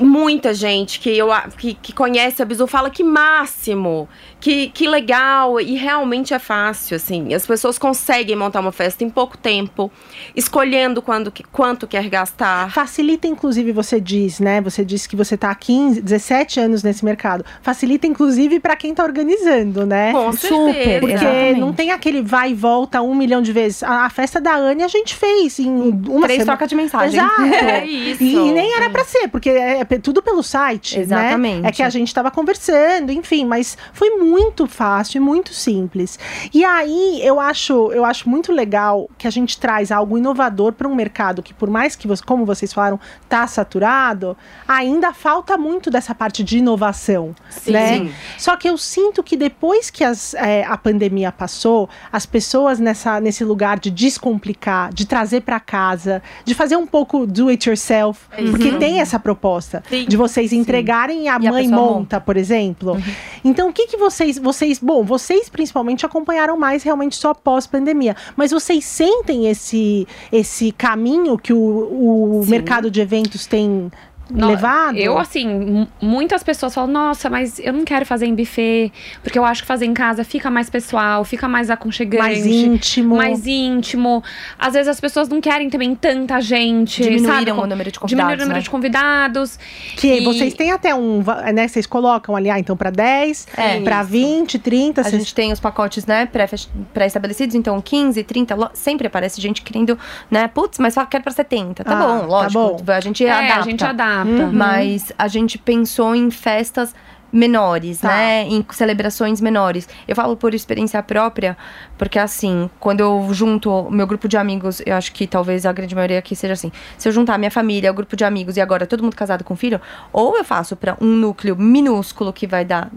muita 0.00 0.52
gente 0.54 1.00
que, 1.00 1.16
eu, 1.16 1.28
que, 1.56 1.74
que 1.74 1.92
conhece 1.92 2.42
a 2.42 2.44
Bizu 2.44 2.66
fala 2.66 2.90
que 2.90 3.02
máximo, 3.02 4.08
que, 4.40 4.68
que 4.68 4.86
legal, 4.88 5.60
e 5.60 5.74
realmente 5.76 6.32
é 6.34 6.38
fácil, 6.38 6.96
assim. 6.96 7.34
As 7.34 7.46
pessoas 7.46 7.78
conseguem 7.78 8.36
montar 8.36 8.60
uma 8.60 8.72
festa 8.72 9.04
em 9.04 9.10
pouco 9.10 9.36
tempo, 9.36 9.90
escolhendo 10.34 11.02
quando, 11.02 11.32
quanto 11.52 11.86
quer 11.86 12.08
gastar. 12.08 12.70
Facilita, 12.70 13.26
inclusive, 13.26 13.72
você 13.72 14.00
diz, 14.00 14.38
né? 14.40 14.60
Você 14.60 14.84
disse 14.84 15.08
que 15.08 15.16
você 15.16 15.34
está 15.34 15.50
há 15.50 15.54
15, 15.54 16.00
17 16.00 16.60
anos 16.60 16.82
nesse 16.82 17.04
mercado. 17.04 17.44
Facilita, 17.62 18.06
inclusive, 18.06 18.60
para 18.60 18.76
quem 18.76 18.90
está 18.90 19.04
organizando, 19.04 19.84
né? 19.86 20.12
Com 20.12 20.32
Super, 20.32 20.74
certeza. 20.74 21.00
Porque 21.00 21.14
Exatamente. 21.14 21.60
não 21.60 21.72
tem 21.72 21.90
aquele 21.90 22.22
vai 22.22 22.50
e 22.50 22.54
volta 22.54 23.02
um 23.02 23.14
milhão 23.14 23.42
de 23.42 23.52
vezes. 23.52 23.82
A, 23.82 24.04
a 24.06 24.10
festa 24.10 24.40
da 24.40 24.54
Anne 24.54 24.82
a 24.82 24.88
gente 24.88 25.14
fez 25.14 25.58
em 25.58 25.68
uma 25.68 26.22
Três 26.22 26.40
semana. 26.40 26.44
trocas 26.44 26.68
de 26.68 26.74
mensagem. 26.76 27.20
Exato. 27.20 27.38
É 27.68 27.84
isso. 27.84 28.22
E, 28.22 28.34
e 28.34 28.52
nem 28.52 28.74
era 28.74 28.88
pra 28.90 29.04
ser, 29.04 29.28
porque 29.28 29.50
é, 29.50 29.77
é 29.80 29.84
tudo 29.98 30.22
pelo 30.22 30.42
site. 30.42 30.96
né? 30.96 31.02
Exatamente. 31.02 31.66
É 31.66 31.72
que 31.72 31.82
a 31.82 31.90
gente 31.90 32.12
tava 32.14 32.30
conversando, 32.30 33.10
enfim, 33.12 33.44
mas 33.44 33.76
foi 33.92 34.10
muito 34.18 34.66
fácil 34.66 35.18
e 35.18 35.20
muito 35.20 35.52
simples. 35.52 36.18
E 36.54 36.64
aí 36.64 37.20
eu 37.22 37.38
acho, 37.40 37.92
eu 37.92 38.04
acho 38.04 38.28
muito 38.28 38.52
legal 38.52 39.08
que 39.18 39.26
a 39.26 39.30
gente 39.30 39.58
traz 39.58 39.90
algo 39.92 40.16
inovador 40.16 40.72
para 40.72 40.88
um 40.88 40.94
mercado 40.94 41.42
que, 41.42 41.52
por 41.52 41.68
mais 41.68 41.94
que, 41.96 42.06
você- 42.06 42.22
como 42.24 42.44
vocês 42.46 42.72
falaram, 42.72 42.98
tá 43.28 43.46
saturado, 43.46 44.36
ainda 44.66 45.12
falta 45.12 45.56
muito 45.58 45.90
dessa 45.90 46.14
parte 46.14 46.42
de 46.42 46.58
inovação. 46.58 47.34
Sim. 47.50 47.72
né? 47.72 47.98
Sim. 47.98 48.12
Só 48.38 48.56
que 48.56 48.68
eu 48.68 48.78
sinto 48.78 49.22
que 49.22 49.36
depois 49.36 49.90
que 49.90 50.04
as, 50.04 50.34
é, 50.34 50.64
a 50.64 50.76
pandemia 50.76 51.30
passou, 51.32 51.88
as 52.12 52.24
pessoas 52.24 52.78
nessa, 52.78 53.20
nesse 53.20 53.44
lugar 53.44 53.78
de 53.78 53.90
descomplicar, 53.90 54.92
de 54.92 55.06
trazer 55.06 55.42
para 55.42 55.58
casa, 55.60 56.22
de 56.44 56.54
fazer 56.54 56.76
um 56.76 56.86
pouco 56.86 57.26
do 57.26 57.48
it 57.48 57.68
yourself, 57.68 58.20
porque 58.50 58.72
tem 58.78 59.00
essa 59.00 59.18
proposta 59.18 59.67
Sim. 59.88 60.06
de 60.06 60.16
vocês 60.16 60.52
entregarem 60.52 61.24
e 61.24 61.28
a 61.28 61.38
E 61.40 61.46
a 61.46 61.50
mãe 61.50 61.64
pessoa 61.64 61.80
monta, 61.80 61.94
monta. 61.94 62.20
por 62.20 62.36
exemplo. 62.36 62.96
Então, 63.44 63.68
o 63.68 63.72
que 63.72 63.86
que 63.86 63.96
vocês, 63.96 64.38
vocês, 64.38 64.78
bom, 64.78 65.04
vocês 65.04 65.48
principalmente 65.48 66.04
acompanharam 66.04 66.56
mais 66.56 66.82
realmente 66.82 67.16
só 67.16 67.32
pós-pandemia, 67.34 68.16
mas 68.36 68.50
vocês 68.50 68.84
sentem 68.84 69.46
esse 69.48 70.06
esse 70.32 70.72
caminho 70.72 71.38
que 71.38 71.52
o, 71.52 72.38
o 72.38 72.42
Sim. 72.44 72.50
mercado 72.50 72.90
de 72.90 73.00
eventos 73.00 73.46
tem 73.46 73.90
No- 74.30 74.48
levado? 74.48 74.96
Eu, 74.96 75.18
assim, 75.18 75.46
mu- 75.48 75.88
muitas 76.00 76.42
pessoas 76.42 76.74
falam, 76.74 76.90
nossa, 76.92 77.30
mas 77.30 77.58
eu 77.58 77.72
não 77.72 77.84
quero 77.84 78.04
fazer 78.04 78.26
em 78.26 78.34
buffet, 78.34 78.92
porque 79.22 79.38
eu 79.38 79.44
acho 79.44 79.62
que 79.62 79.66
fazer 79.68 79.86
em 79.86 79.94
casa 79.94 80.22
fica 80.24 80.50
mais 80.50 80.68
pessoal, 80.68 81.24
fica 81.24 81.48
mais 81.48 81.70
aconchegante. 81.70 82.18
mais 82.22 82.46
íntimo. 82.46 83.16
mais 83.16 83.46
íntimo. 83.46 84.22
Às 84.58 84.74
vezes 84.74 84.88
as 84.88 85.00
pessoas 85.00 85.28
não 85.28 85.40
querem 85.40 85.70
também 85.70 85.94
tanta 85.94 86.40
gente. 86.40 87.02
Diminuíram 87.02 87.34
sabe? 87.34 87.50
o 87.52 87.66
número 87.66 87.90
de 87.90 87.98
convidados, 87.98 88.08
Diminuíram 88.10 88.36
o 88.36 88.46
número 88.46 88.58
né? 88.58 88.62
de 88.62 88.70
convidados. 88.70 89.58
Que 89.96 90.18
E- 90.20 90.24
vocês 90.24 90.54
têm 90.54 90.72
até 90.72 90.94
um, 90.94 91.22
né? 91.54 91.66
Vocês 91.68 91.86
colocam 91.86 92.36
ali, 92.36 92.50
ah, 92.50 92.58
então 92.58 92.76
para 92.76 92.90
10, 92.90 93.46
É. 93.56 93.80
para 93.80 94.02
20, 94.02 94.58
30, 94.58 95.00
A 95.00 95.04
vocês- 95.04 95.22
gente 95.22 95.34
tem 95.34 95.52
os 95.52 95.60
pacotes, 95.60 96.06
né, 96.06 96.26
pré- 96.26 96.48
pré-estabelecidos, 96.92 97.54
então 97.54 97.80
15, 97.80 98.22
30, 98.22 98.54
lo- 98.54 98.70
sempre 98.74 99.06
aparece 99.06 99.40
gente 99.40 99.62
querendo, 99.62 99.98
né, 100.30 100.48
putz, 100.48 100.78
mas 100.78 100.94
só 100.94 101.04
quero 101.06 101.22
pra 101.24 101.32
70. 101.32 101.84
Tá 101.84 101.92
Ah, 101.92 101.96
bom, 101.96 102.20
tá 102.20 102.26
lógico, 102.26 102.82
bom. 102.84 102.92
a 102.92 103.00
gente 103.00 103.24
É, 103.24 103.30
adapta. 103.30 103.58
a 103.58 103.62
gente 103.62 103.84
adapta. 103.84 104.17
Uhum. 104.22 104.52
Mas 104.52 105.12
a 105.18 105.28
gente 105.28 105.58
pensou 105.58 106.14
em 106.14 106.30
festas 106.30 106.94
menores, 107.30 107.98
Tá. 107.98 108.08
né? 108.08 108.44
Em 108.48 108.64
celebrações 108.72 109.38
menores. 109.40 109.86
Eu 110.06 110.16
falo 110.16 110.34
por 110.36 110.54
experiência 110.54 111.02
própria, 111.02 111.56
porque 111.98 112.18
assim, 112.18 112.70
quando 112.80 113.00
eu 113.00 113.28
junto 113.32 113.90
meu 113.90 114.06
grupo 114.06 114.26
de 114.26 114.36
amigos, 114.38 114.80
eu 114.86 114.94
acho 114.96 115.12
que 115.12 115.26
talvez 115.26 115.66
a 115.66 115.72
grande 115.72 115.94
maioria 115.94 116.18
aqui 116.18 116.34
seja 116.34 116.54
assim. 116.54 116.72
Se 116.96 117.06
eu 117.06 117.12
juntar 117.12 117.36
minha 117.38 117.50
família, 117.50 117.90
o 117.90 117.94
grupo 117.94 118.16
de 118.16 118.24
amigos 118.24 118.56
e 118.56 118.62
agora 118.62 118.86
todo 118.86 119.02
mundo 119.02 119.14
casado 119.14 119.44
com 119.44 119.54
filho, 119.54 119.78
ou 120.10 120.38
eu 120.38 120.44
faço 120.44 120.74
pra 120.74 120.96
um 121.00 121.06
núcleo 121.16 121.54
minúsculo 121.54 122.32
que 122.32 122.46
vai 122.46 122.64
dar 122.64 122.90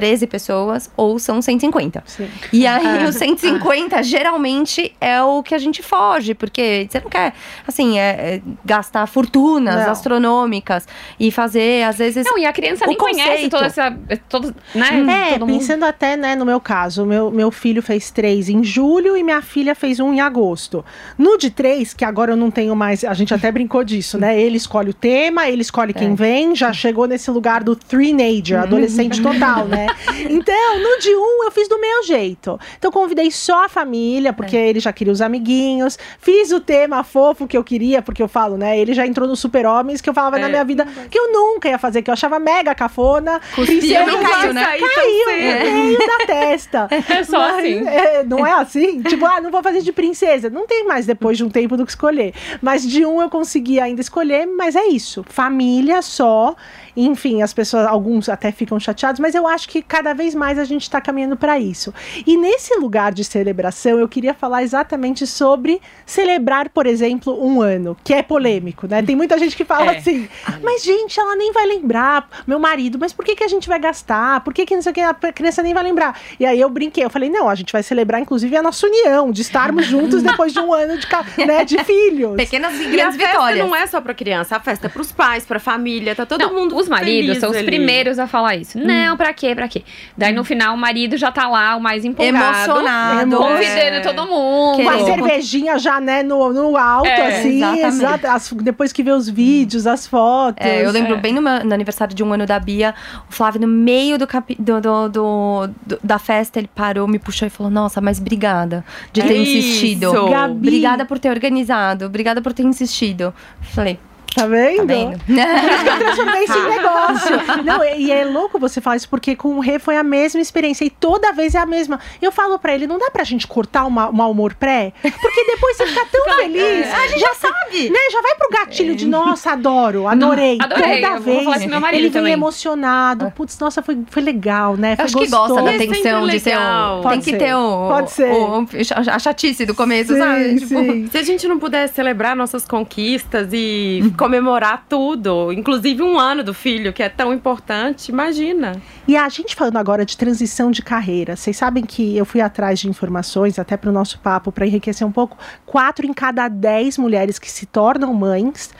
13 0.00 0.26
pessoas, 0.26 0.90
ou 0.96 1.18
são 1.18 1.42
150. 1.42 2.02
Sim. 2.06 2.28
E 2.52 2.66
aí, 2.66 2.86
Ah. 3.04 3.08
os 3.08 3.16
150 3.16 4.02
geralmente 4.02 4.94
é 5.00 5.20
o 5.22 5.42
que 5.42 5.54
a 5.54 5.58
gente 5.58 5.82
foge, 5.82 6.34
porque 6.34 6.86
você 6.88 7.00
não 7.00 7.08
quer, 7.10 7.32
assim, 7.66 7.98
é, 7.98 8.02
é, 8.36 8.42
gastar 8.64 9.06
fortunas 9.06 9.74
Não. 9.84 9.90
astronômicas 9.90 10.86
e 11.18 11.30
fazer, 11.30 11.82
às 11.84 11.98
vezes. 11.98 12.24
Não, 12.24 12.38
e 12.38 12.46
a 12.46 12.52
criança 12.52 12.86
nem 12.86 12.96
conhece 12.96 13.28
conceito. 13.28 13.50
toda 13.50 13.66
essa. 13.66 13.96
Todo, 14.28 14.54
né? 14.74 15.30
É, 15.30 15.38
todo 15.38 15.46
mundo. 15.46 15.58
pensando 15.58 15.84
até, 15.84 16.16
né, 16.16 16.36
no 16.36 16.44
meu 16.44 16.60
caso, 16.60 17.04
meu, 17.04 17.30
meu 17.30 17.50
filho 17.50 17.82
fez 17.82 18.10
três 18.10 18.48
em 18.48 18.62
julho 18.62 19.16
e 19.16 19.22
minha 19.22 19.42
filha 19.42 19.74
fez 19.74 19.98
um 20.00 20.12
em 20.12 20.20
agosto. 20.20 20.84
No 21.16 21.36
de 21.36 21.50
três, 21.50 21.92
que 21.94 22.04
agora 22.04 22.32
eu 22.32 22.36
não 22.36 22.50
tenho 22.50 22.74
mais, 22.76 23.04
a 23.04 23.14
gente 23.14 23.34
até 23.34 23.50
brincou 23.50 23.82
disso, 23.82 24.18
né? 24.18 24.40
Ele 24.40 24.56
escolhe 24.56 24.90
o 24.90 24.94
tema, 24.94 25.48
ele 25.48 25.62
escolhe 25.62 25.92
quem 25.92 26.14
vem, 26.14 26.54
já 26.54 26.72
chegou 26.72 27.06
nesse 27.06 27.30
lugar 27.30 27.62
do 27.64 27.74
three-nager, 27.74 28.60
adolescente 28.60 29.20
total, 29.22 29.64
né? 29.66 29.87
Então, 30.28 30.78
no 30.78 30.98
de 31.00 31.14
um, 31.14 31.44
eu 31.44 31.50
fiz 31.50 31.68
do 31.68 31.78
meu 31.80 32.02
jeito. 32.02 32.58
Então, 32.78 32.90
convidei 32.90 33.30
só 33.30 33.64
a 33.64 33.68
família, 33.68 34.32
porque 34.32 34.56
É. 34.56 34.68
ele 34.68 34.80
já 34.80 34.92
queria 34.92 35.12
os 35.12 35.20
amiguinhos. 35.20 35.98
Fiz 36.18 36.50
o 36.52 36.60
tema 36.60 37.04
fofo 37.04 37.46
que 37.46 37.56
eu 37.56 37.62
queria, 37.64 38.02
porque 38.02 38.22
eu 38.22 38.28
falo, 38.28 38.56
né? 38.56 38.78
Ele 38.78 38.92
já 38.94 39.06
entrou 39.06 39.28
no 39.28 39.36
Super-Homens, 39.36 40.00
que 40.00 40.08
eu 40.10 40.14
falava 40.14 40.38
na 40.38 40.46
É. 40.46 40.50
minha 40.50 40.64
vida 40.64 40.86
que 41.10 41.18
eu 41.18 41.32
nunca 41.32 41.68
ia 41.68 41.78
fazer, 41.78 42.02
que 42.02 42.10
eu 42.10 42.14
achava 42.14 42.38
mega 42.38 42.74
cafona. 42.74 43.40
Cuspiu, 43.54 44.06
não 44.06 44.18
Princesa 44.18 44.28
caiu, 44.40 44.52
né? 44.54 44.64
Caiu 44.94 45.26
no 45.72 45.84
meio 45.84 45.98
da 45.98 46.26
testa. 46.26 46.88
É 47.08 47.24
só 47.24 47.38
Mas, 47.38 47.58
assim. 47.58 47.86
é, 47.88 48.22
não 48.24 48.46
é 48.46 48.52
assim? 48.52 49.02
tipo, 49.02 49.24
ah, 49.24 49.40
não 49.40 49.50
vou 49.50 49.62
fazer 49.62 49.80
de 49.82 49.92
princesa. 49.92 50.50
Não 50.50 50.66
tem 50.66 50.84
mais 50.84 51.06
depois 51.06 51.36
de 51.36 51.44
um 51.44 51.48
tempo 51.48 51.76
do 51.76 51.84
que 51.84 51.90
escolher. 51.90 52.34
Mas 52.60 52.82
de 52.86 53.04
um 53.04 53.20
eu 53.22 53.30
consegui 53.30 53.80
ainda 53.80 54.00
escolher, 54.00 54.46
mas 54.46 54.76
é 54.76 54.86
isso. 54.86 55.24
Família 55.28 56.02
só. 56.02 56.54
Enfim, 56.96 57.42
as 57.42 57.52
pessoas, 57.54 57.86
alguns 57.86 58.28
até 58.28 58.50
ficam 58.50 58.78
chateados, 58.80 59.20
mas 59.20 59.34
eu 59.34 59.46
acho 59.46 59.68
que 59.68 59.77
cada 59.82 60.12
vez 60.14 60.34
mais 60.34 60.58
a 60.58 60.64
gente 60.64 60.82
está 60.82 61.00
caminhando 61.00 61.36
para 61.36 61.58
isso. 61.58 61.92
E 62.26 62.36
nesse 62.36 62.74
lugar 62.78 63.12
de 63.12 63.24
celebração, 63.24 63.98
eu 63.98 64.08
queria 64.08 64.34
falar 64.34 64.62
exatamente 64.62 65.26
sobre 65.26 65.80
celebrar, 66.06 66.68
por 66.70 66.86
exemplo, 66.86 67.44
um 67.44 67.60
ano, 67.60 67.96
que 68.02 68.12
é 68.14 68.22
polêmico, 68.22 68.86
né? 68.86 69.02
Tem 69.02 69.14
muita 69.14 69.38
gente 69.38 69.56
que 69.56 69.64
fala 69.64 69.92
É. 69.92 69.98
assim, 69.98 70.28
mas 70.62 70.82
gente, 70.82 71.18
ela 71.20 71.36
nem 71.36 71.52
vai 71.52 71.66
lembrar, 71.66 72.28
meu 72.46 72.58
marido, 72.58 72.98
mas 72.98 73.12
por 73.12 73.24
que, 73.24 73.36
que 73.36 73.44
a 73.44 73.48
gente 73.48 73.68
vai 73.68 73.78
gastar? 73.78 74.40
Por 74.42 74.52
que, 74.54 74.64
que 74.66 74.74
não 74.74 74.82
sei 74.82 74.92
o 74.92 74.94
que, 74.94 75.00
a 75.00 75.14
criança 75.14 75.62
nem 75.62 75.74
vai 75.74 75.82
lembrar? 75.84 76.18
E 76.40 76.46
aí 76.46 76.58
eu 76.60 76.68
brinquei, 76.70 77.04
eu 77.04 77.10
falei, 77.10 77.28
não, 77.30 77.48
a 77.48 77.54
gente 77.54 77.72
vai 77.72 77.82
celebrar, 77.82 78.20
inclusive, 78.20 78.56
a 78.56 78.62
nossa 78.62 78.86
união, 78.86 79.30
de 79.30 79.42
estarmos 79.42 79.84
juntos 79.86 80.22
depois 80.22 80.52
de 80.52 80.58
um 80.60 80.72
ano 80.72 80.96
de, 80.98 81.06
né, 81.46 81.64
de 81.64 81.82
filhos. 81.84 82.36
Pequenas 82.36 82.74
e 82.74 82.84
E 82.84 82.86
a 82.86 82.90
grandes 82.90 83.16
festa 83.16 83.32
vitórias. 83.32 83.58
não 83.66 83.76
é 83.76 83.86
só 83.86 84.00
pra 84.00 84.14
criança, 84.14 84.56
a 84.56 84.60
festa 84.60 84.86
é 84.86 84.90
pros 84.90 85.12
pais, 85.12 85.44
pra 85.44 85.58
família, 85.60 86.14
tá 86.14 86.24
todo 86.26 86.40
Não, 86.40 86.54
mundo 86.54 86.76
os 86.76 86.88
maridos 86.88 87.38
são 87.38 87.50
os 87.50 87.56
ali. 87.56 87.66
primeiros 87.66 88.18
a 88.18 88.26
falar 88.26 88.56
isso. 88.56 88.78
Não, 88.78 89.16
pra 89.16 89.32
quê, 89.32 89.54
pra 89.58 89.66
quê? 89.68 89.82
Daí 90.16 90.32
no 90.32 90.44
final 90.44 90.74
o 90.74 90.78
marido 90.78 91.16
já 91.16 91.32
tá 91.32 91.48
lá, 91.48 91.74
o 91.74 91.80
mais 91.80 92.04
empolgado. 92.04 92.36
Emocionado. 92.70 93.36
Convidando 93.36 93.96
É. 93.96 94.00
todo 94.00 94.26
mundo. 94.26 94.76
Com 94.82 94.88
a 94.88 94.92
Querendo. 94.92 95.06
cervejinha 95.06 95.78
já, 95.78 96.00
né, 96.00 96.22
no, 96.22 96.52
no 96.52 96.76
alto, 96.76 97.08
É, 97.08 97.38
assim, 97.38 97.56
exatamente. 97.56 97.84
exato. 97.86 98.26
As- 98.28 98.52
depois 98.52 98.92
que 98.92 99.02
vê 99.02 99.10
os 99.10 99.28
vídeos, 99.28 99.86
as 99.86 100.06
fotos. 100.06 100.64
É, 100.64 100.84
eu 100.86 100.90
lembro 100.92 101.14
É. 101.14 101.16
bem 101.16 101.32
no, 101.34 101.42
meu- 101.42 101.64
no 101.64 101.74
aniversário 101.74 102.14
de 102.14 102.22
um 102.22 102.32
ano 102.32 102.46
da 102.46 102.58
Bia, 102.60 102.94
o 103.28 103.32
Flávio, 103.32 103.60
no 103.60 103.66
meio 103.66 104.16
do, 104.18 104.26
capi- 104.26 104.56
do- 104.58 104.80
do- 104.80 105.08
do- 105.08 105.66
do- 105.86 105.98
da 106.02 106.18
festa, 106.18 106.58
ele 106.60 106.70
parou, 106.72 107.08
me 107.08 107.18
puxou 107.18 107.46
e 107.46 107.50
falou: 107.50 107.70
Nossa, 107.70 108.00
mas 108.00 108.20
obrigada 108.20 108.84
de 109.12 109.22
ter 109.22 109.34
Isso. 109.34 109.56
insistido. 109.58 110.12
Gabi. 110.30 110.52
Obrigada 110.52 111.04
por 111.04 111.18
ter 111.18 111.30
organizado, 111.30 112.04
obrigada 112.06 112.40
por 112.40 112.52
ter 112.52 112.62
insistido. 112.62 113.34
Falei, 113.60 113.98
Tá 114.38 114.46
vendo? 114.46 114.78
tá 114.78 114.84
vendo? 114.86 115.20
Eu 115.88 115.98
transformei 115.98 116.44
isso 116.44 116.58
em 116.58 116.68
negócio. 116.68 117.64
Não, 117.64 117.84
e 117.84 118.10
é 118.12 118.24
louco 118.24 118.58
você 118.58 118.80
falar 118.80 118.96
isso, 118.96 119.08
porque 119.08 119.34
com 119.36 119.56
o 119.56 119.60
Rê 119.60 119.78
foi 119.78 119.96
a 119.96 120.02
mesma 120.02 120.40
experiência. 120.40 120.84
E 120.84 120.90
toda 120.90 121.32
vez 121.32 121.54
é 121.54 121.58
a 121.58 121.66
mesma. 121.66 121.98
Eu 122.20 122.30
falo 122.32 122.58
pra 122.58 122.74
ele, 122.74 122.86
não 122.86 122.98
dá 122.98 123.10
pra 123.10 123.24
gente 123.24 123.46
cortar 123.46 123.84
o 123.84 123.90
ma- 123.90 124.08
o 124.08 124.12
mau 124.12 124.30
humor 124.30 124.54
pré? 124.54 124.92
Porque 125.02 125.44
depois 125.44 125.76
você 125.76 125.86
fica 125.86 126.06
tão 126.10 126.24
feliz. 126.36 126.92
A 126.94 127.06
gente 127.08 127.20
já 127.20 127.34
sabe. 127.34 127.90
Né, 127.90 127.98
já 128.10 128.20
vai 128.22 128.34
pro 128.36 128.48
gatilho 128.50 128.94
de 128.94 129.06
nossa, 129.06 129.52
adoro, 129.52 130.06
adorei. 130.08 130.58
Adorei, 130.60 131.00
Toda 131.02 131.14
eu 131.16 131.20
vou 131.20 131.34
vez 131.34 131.40
isso 131.62 131.76
ele 131.92 132.00
vem 132.00 132.10
também. 132.10 132.32
emocionado. 132.32 133.32
Putz, 133.34 133.58
nossa, 133.58 133.82
foi, 133.82 133.98
foi 134.10 134.22
legal, 134.22 134.76
né? 134.76 134.92
Eu 134.92 134.96
Foi 134.96 135.04
acho 135.04 135.14
que 135.18 135.26
gostoso. 135.26 135.54
gosta 135.54 135.62
da 135.64 135.72
É 135.72 135.76
atenção, 135.76 136.26
de 136.26 136.40
ser 136.40 136.50
legal. 136.50 136.98
o. 137.00 137.02
Pode 137.02 137.14
Tem 137.14 137.24
que 137.24 137.30
ser, 137.30 137.38
ter 137.38 137.54
o. 137.54 137.88
pode 137.88 138.10
ser. 138.10 138.30
o- 138.32 138.66
a 139.10 139.18
chatice 139.18 139.66
do 139.66 139.74
começo, 139.74 140.12
Sim, 140.12 140.18
sabe? 140.18 140.60
Tipo. 140.60 141.10
Se 141.10 141.18
a 141.18 141.22
gente 141.22 141.46
não 141.48 141.58
pudesse 141.58 141.94
celebrar 141.94 142.34
nossas 142.36 142.66
conquistas 142.66 143.48
e 143.52 144.12
comemorar 144.28 144.84
tudo, 144.86 145.50
inclusive 145.50 146.02
um 146.02 146.18
ano 146.18 146.44
do 146.44 146.52
filho, 146.52 146.92
que 146.92 147.02
é 147.02 147.08
tão 147.08 147.32
importante, 147.32 148.10
imagina. 148.10 148.76
E 149.06 149.16
a 149.16 149.26
gente 149.30 149.56
falando 149.56 149.78
agora 149.78 150.04
de 150.04 150.18
transição 150.18 150.70
de 150.70 150.82
carreira, 150.82 151.34
vocês 151.34 151.56
sabem 151.56 151.82
que 151.82 152.14
eu 152.14 152.26
fui 152.26 152.42
atrás 152.42 152.78
de 152.78 152.90
informações, 152.90 153.58
até 153.58 153.74
para 153.74 153.88
o 153.88 153.92
nosso 153.92 154.18
papo, 154.18 154.52
para 154.52 154.66
enriquecer 154.66 155.06
um 155.06 155.10
pouco. 155.10 155.38
Quatro 155.64 156.04
em 156.04 156.12
cada 156.12 156.46
dez 156.46 156.98
mulheres 156.98 157.38
que 157.38 157.50
se 157.50 157.64
tornam 157.64 158.12
mães 158.12 158.70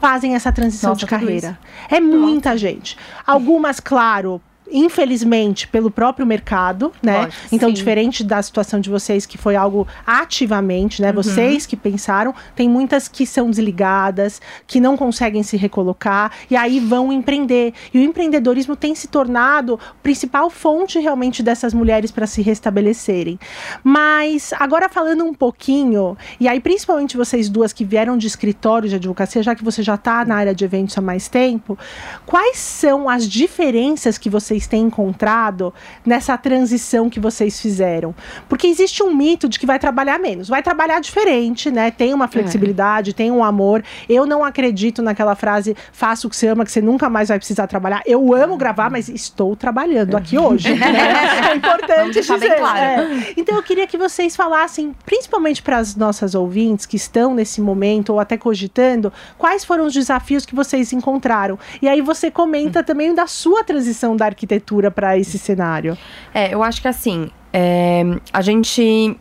fazem 0.00 0.34
essa 0.34 0.50
transição 0.50 0.90
Nossa, 0.92 1.00
de 1.00 1.06
carreira. 1.06 1.58
É 1.90 2.00
muita 2.00 2.56
gente. 2.56 2.96
Algumas, 3.26 3.78
claro. 3.80 4.40
Infelizmente, 4.70 5.68
pelo 5.68 5.90
próprio 5.90 6.26
mercado, 6.26 6.92
né? 7.02 7.22
Lógico, 7.22 7.46
então, 7.52 7.68
sim. 7.68 7.74
diferente 7.74 8.24
da 8.24 8.42
situação 8.42 8.80
de 8.80 8.90
vocês, 8.90 9.24
que 9.26 9.38
foi 9.38 9.56
algo 9.56 9.86
ativamente, 10.06 11.00
Uhum. 11.00 11.06
né? 11.06 11.12
Vocês 11.12 11.66
que 11.66 11.76
pensaram, 11.76 12.34
tem 12.54 12.68
muitas 12.68 13.08
que 13.08 13.26
são 13.26 13.50
desligadas, 13.50 14.40
que 14.66 14.80
não 14.80 14.96
conseguem 14.96 15.42
se 15.42 15.56
recolocar, 15.56 16.32
e 16.50 16.56
aí 16.56 16.80
vão 16.80 17.12
empreender. 17.12 17.72
E 17.92 17.98
o 17.98 18.02
empreendedorismo 18.02 18.74
tem 18.76 18.94
se 18.94 19.08
tornado 19.08 19.78
a 19.80 19.94
principal 20.02 20.50
fonte 20.50 20.98
realmente 20.98 21.42
dessas 21.42 21.72
mulheres 21.74 22.10
para 22.10 22.26
se 22.26 22.42
restabelecerem. 22.42 23.38
Mas, 23.82 24.52
agora 24.58 24.88
falando 24.88 25.24
um 25.24 25.34
pouquinho, 25.34 26.16
e 26.40 26.48
aí 26.48 26.60
principalmente 26.60 27.16
vocês 27.16 27.48
duas 27.48 27.72
que 27.72 27.84
vieram 27.84 28.16
de 28.16 28.26
escritório 28.26 28.88
de 28.88 28.96
advocacia, 28.96 29.42
já 29.42 29.54
que 29.54 29.64
você 29.64 29.82
já 29.82 29.94
está 29.94 30.24
na 30.24 30.36
área 30.36 30.54
de 30.54 30.64
eventos 30.64 30.96
há 30.96 31.00
mais 31.00 31.28
tempo, 31.28 31.78
quais 32.24 32.58
são 32.58 33.08
as 33.08 33.28
diferenças 33.28 34.18
que 34.18 34.30
vocês 34.30 34.55
têm 34.64 34.84
encontrado 34.84 35.74
nessa 36.04 36.38
transição 36.38 37.10
que 37.10 37.18
vocês 37.18 37.60
fizeram? 37.60 38.14
Porque 38.48 38.68
existe 38.68 39.02
um 39.02 39.12
mito 39.12 39.48
de 39.48 39.58
que 39.58 39.66
vai 39.66 39.80
trabalhar 39.80 40.20
menos. 40.20 40.48
Vai 40.48 40.62
trabalhar 40.62 41.00
diferente, 41.00 41.68
né? 41.68 41.90
Tem 41.90 42.14
uma 42.14 42.28
flexibilidade, 42.28 43.12
tem 43.12 43.32
um 43.32 43.42
amor. 43.42 43.82
Eu 44.08 44.24
não 44.24 44.44
acredito 44.44 45.02
naquela 45.02 45.34
frase, 45.34 45.76
faça 45.92 46.26
o 46.26 46.30
que 46.30 46.36
você 46.36 46.46
ama, 46.46 46.64
que 46.64 46.70
você 46.70 46.80
nunca 46.80 47.10
mais 47.10 47.28
vai 47.28 47.38
precisar 47.38 47.66
trabalhar. 47.66 48.02
Eu 48.06 48.32
amo 48.32 48.56
gravar, 48.56 48.90
mas 48.90 49.08
estou 49.08 49.56
trabalhando 49.56 50.16
aqui 50.16 50.38
hoje. 50.38 50.72
né? 50.78 51.50
É 51.50 51.54
importante 51.56 52.14
deixar 52.14 52.38
bem 52.38 52.48
dizer. 52.48 52.60
claro. 52.60 52.78
é. 52.78 53.34
Então 53.36 53.56
eu 53.56 53.62
queria 53.62 53.86
que 53.86 53.98
vocês 53.98 54.36
falassem, 54.36 54.94
principalmente 55.04 55.62
para 55.62 55.78
as 55.78 55.96
nossas 55.96 56.34
ouvintes 56.34 56.86
que 56.86 56.96
estão 56.96 57.34
nesse 57.34 57.60
momento 57.60 58.10
ou 58.10 58.20
até 58.20 58.36
cogitando, 58.36 59.12
quais 59.36 59.64
foram 59.64 59.86
os 59.86 59.92
desafios 59.92 60.46
que 60.46 60.54
vocês 60.54 60.92
encontraram. 60.92 61.58
E 61.80 61.88
aí 61.88 62.00
você 62.00 62.30
comenta 62.30 62.82
também 62.82 63.14
da 63.14 63.26
sua 63.26 63.64
transição 63.64 64.16
da 64.16 64.26
arquitetura 64.26 64.45
para 64.90 65.18
esse 65.18 65.38
cenário. 65.38 65.96
É, 66.32 66.52
eu 66.54 66.62
acho 66.62 66.80
que 66.80 66.88
assim, 66.88 67.30
é, 67.52 68.04
a 68.32 68.40
gente 68.40 69.18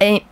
é, 0.00 0.22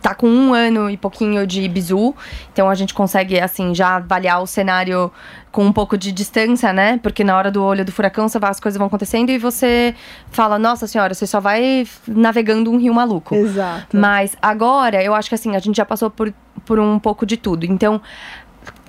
tá 0.00 0.14
com 0.14 0.28
um 0.28 0.54
ano 0.54 0.88
e 0.90 0.96
pouquinho 0.96 1.46
de 1.46 1.66
bizu, 1.68 2.14
então 2.52 2.68
a 2.68 2.74
gente 2.74 2.94
consegue, 2.94 3.40
assim, 3.40 3.74
já 3.74 3.96
avaliar 3.96 4.42
o 4.42 4.46
cenário 4.46 5.10
com 5.50 5.64
um 5.64 5.72
pouco 5.72 5.96
de 5.96 6.12
distância, 6.12 6.72
né? 6.72 6.98
Porque 7.02 7.24
na 7.24 7.36
hora 7.36 7.50
do 7.50 7.62
olho 7.62 7.84
do 7.84 7.90
furacão, 7.90 8.28
você 8.28 8.38
vai, 8.38 8.50
as 8.50 8.60
coisas 8.60 8.78
vão 8.78 8.86
acontecendo 8.86 9.30
e 9.30 9.38
você 9.38 9.94
fala, 10.30 10.58
nossa 10.58 10.86
senhora, 10.86 11.14
você 11.14 11.26
só 11.26 11.40
vai 11.40 11.86
navegando 12.06 12.70
um 12.70 12.78
rio 12.78 12.94
maluco. 12.94 13.34
Exato. 13.34 13.96
Mas 13.96 14.36
agora, 14.40 15.02
eu 15.02 15.14
acho 15.14 15.28
que 15.28 15.34
assim, 15.34 15.56
a 15.56 15.58
gente 15.58 15.76
já 15.76 15.84
passou 15.84 16.10
por, 16.10 16.32
por 16.64 16.78
um 16.78 16.98
pouco 16.98 17.26
de 17.26 17.36
tudo. 17.36 17.64
Então, 17.64 18.00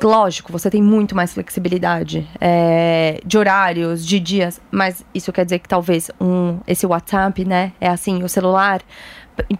lógico, 0.01 0.51
você 0.51 0.69
tem 0.69 0.81
muito 0.81 1.15
mais 1.15 1.33
flexibilidade 1.33 2.27
é, 2.39 3.19
de 3.25 3.37
horários, 3.37 4.05
de 4.05 4.19
dias, 4.19 4.61
mas 4.71 5.05
isso 5.13 5.31
quer 5.31 5.45
dizer 5.45 5.59
que 5.59 5.67
talvez 5.67 6.09
um, 6.19 6.59
esse 6.67 6.85
WhatsApp, 6.85 7.43
né? 7.45 7.73
É 7.79 7.89
assim, 7.89 8.23
o 8.23 8.29
celular, 8.29 8.81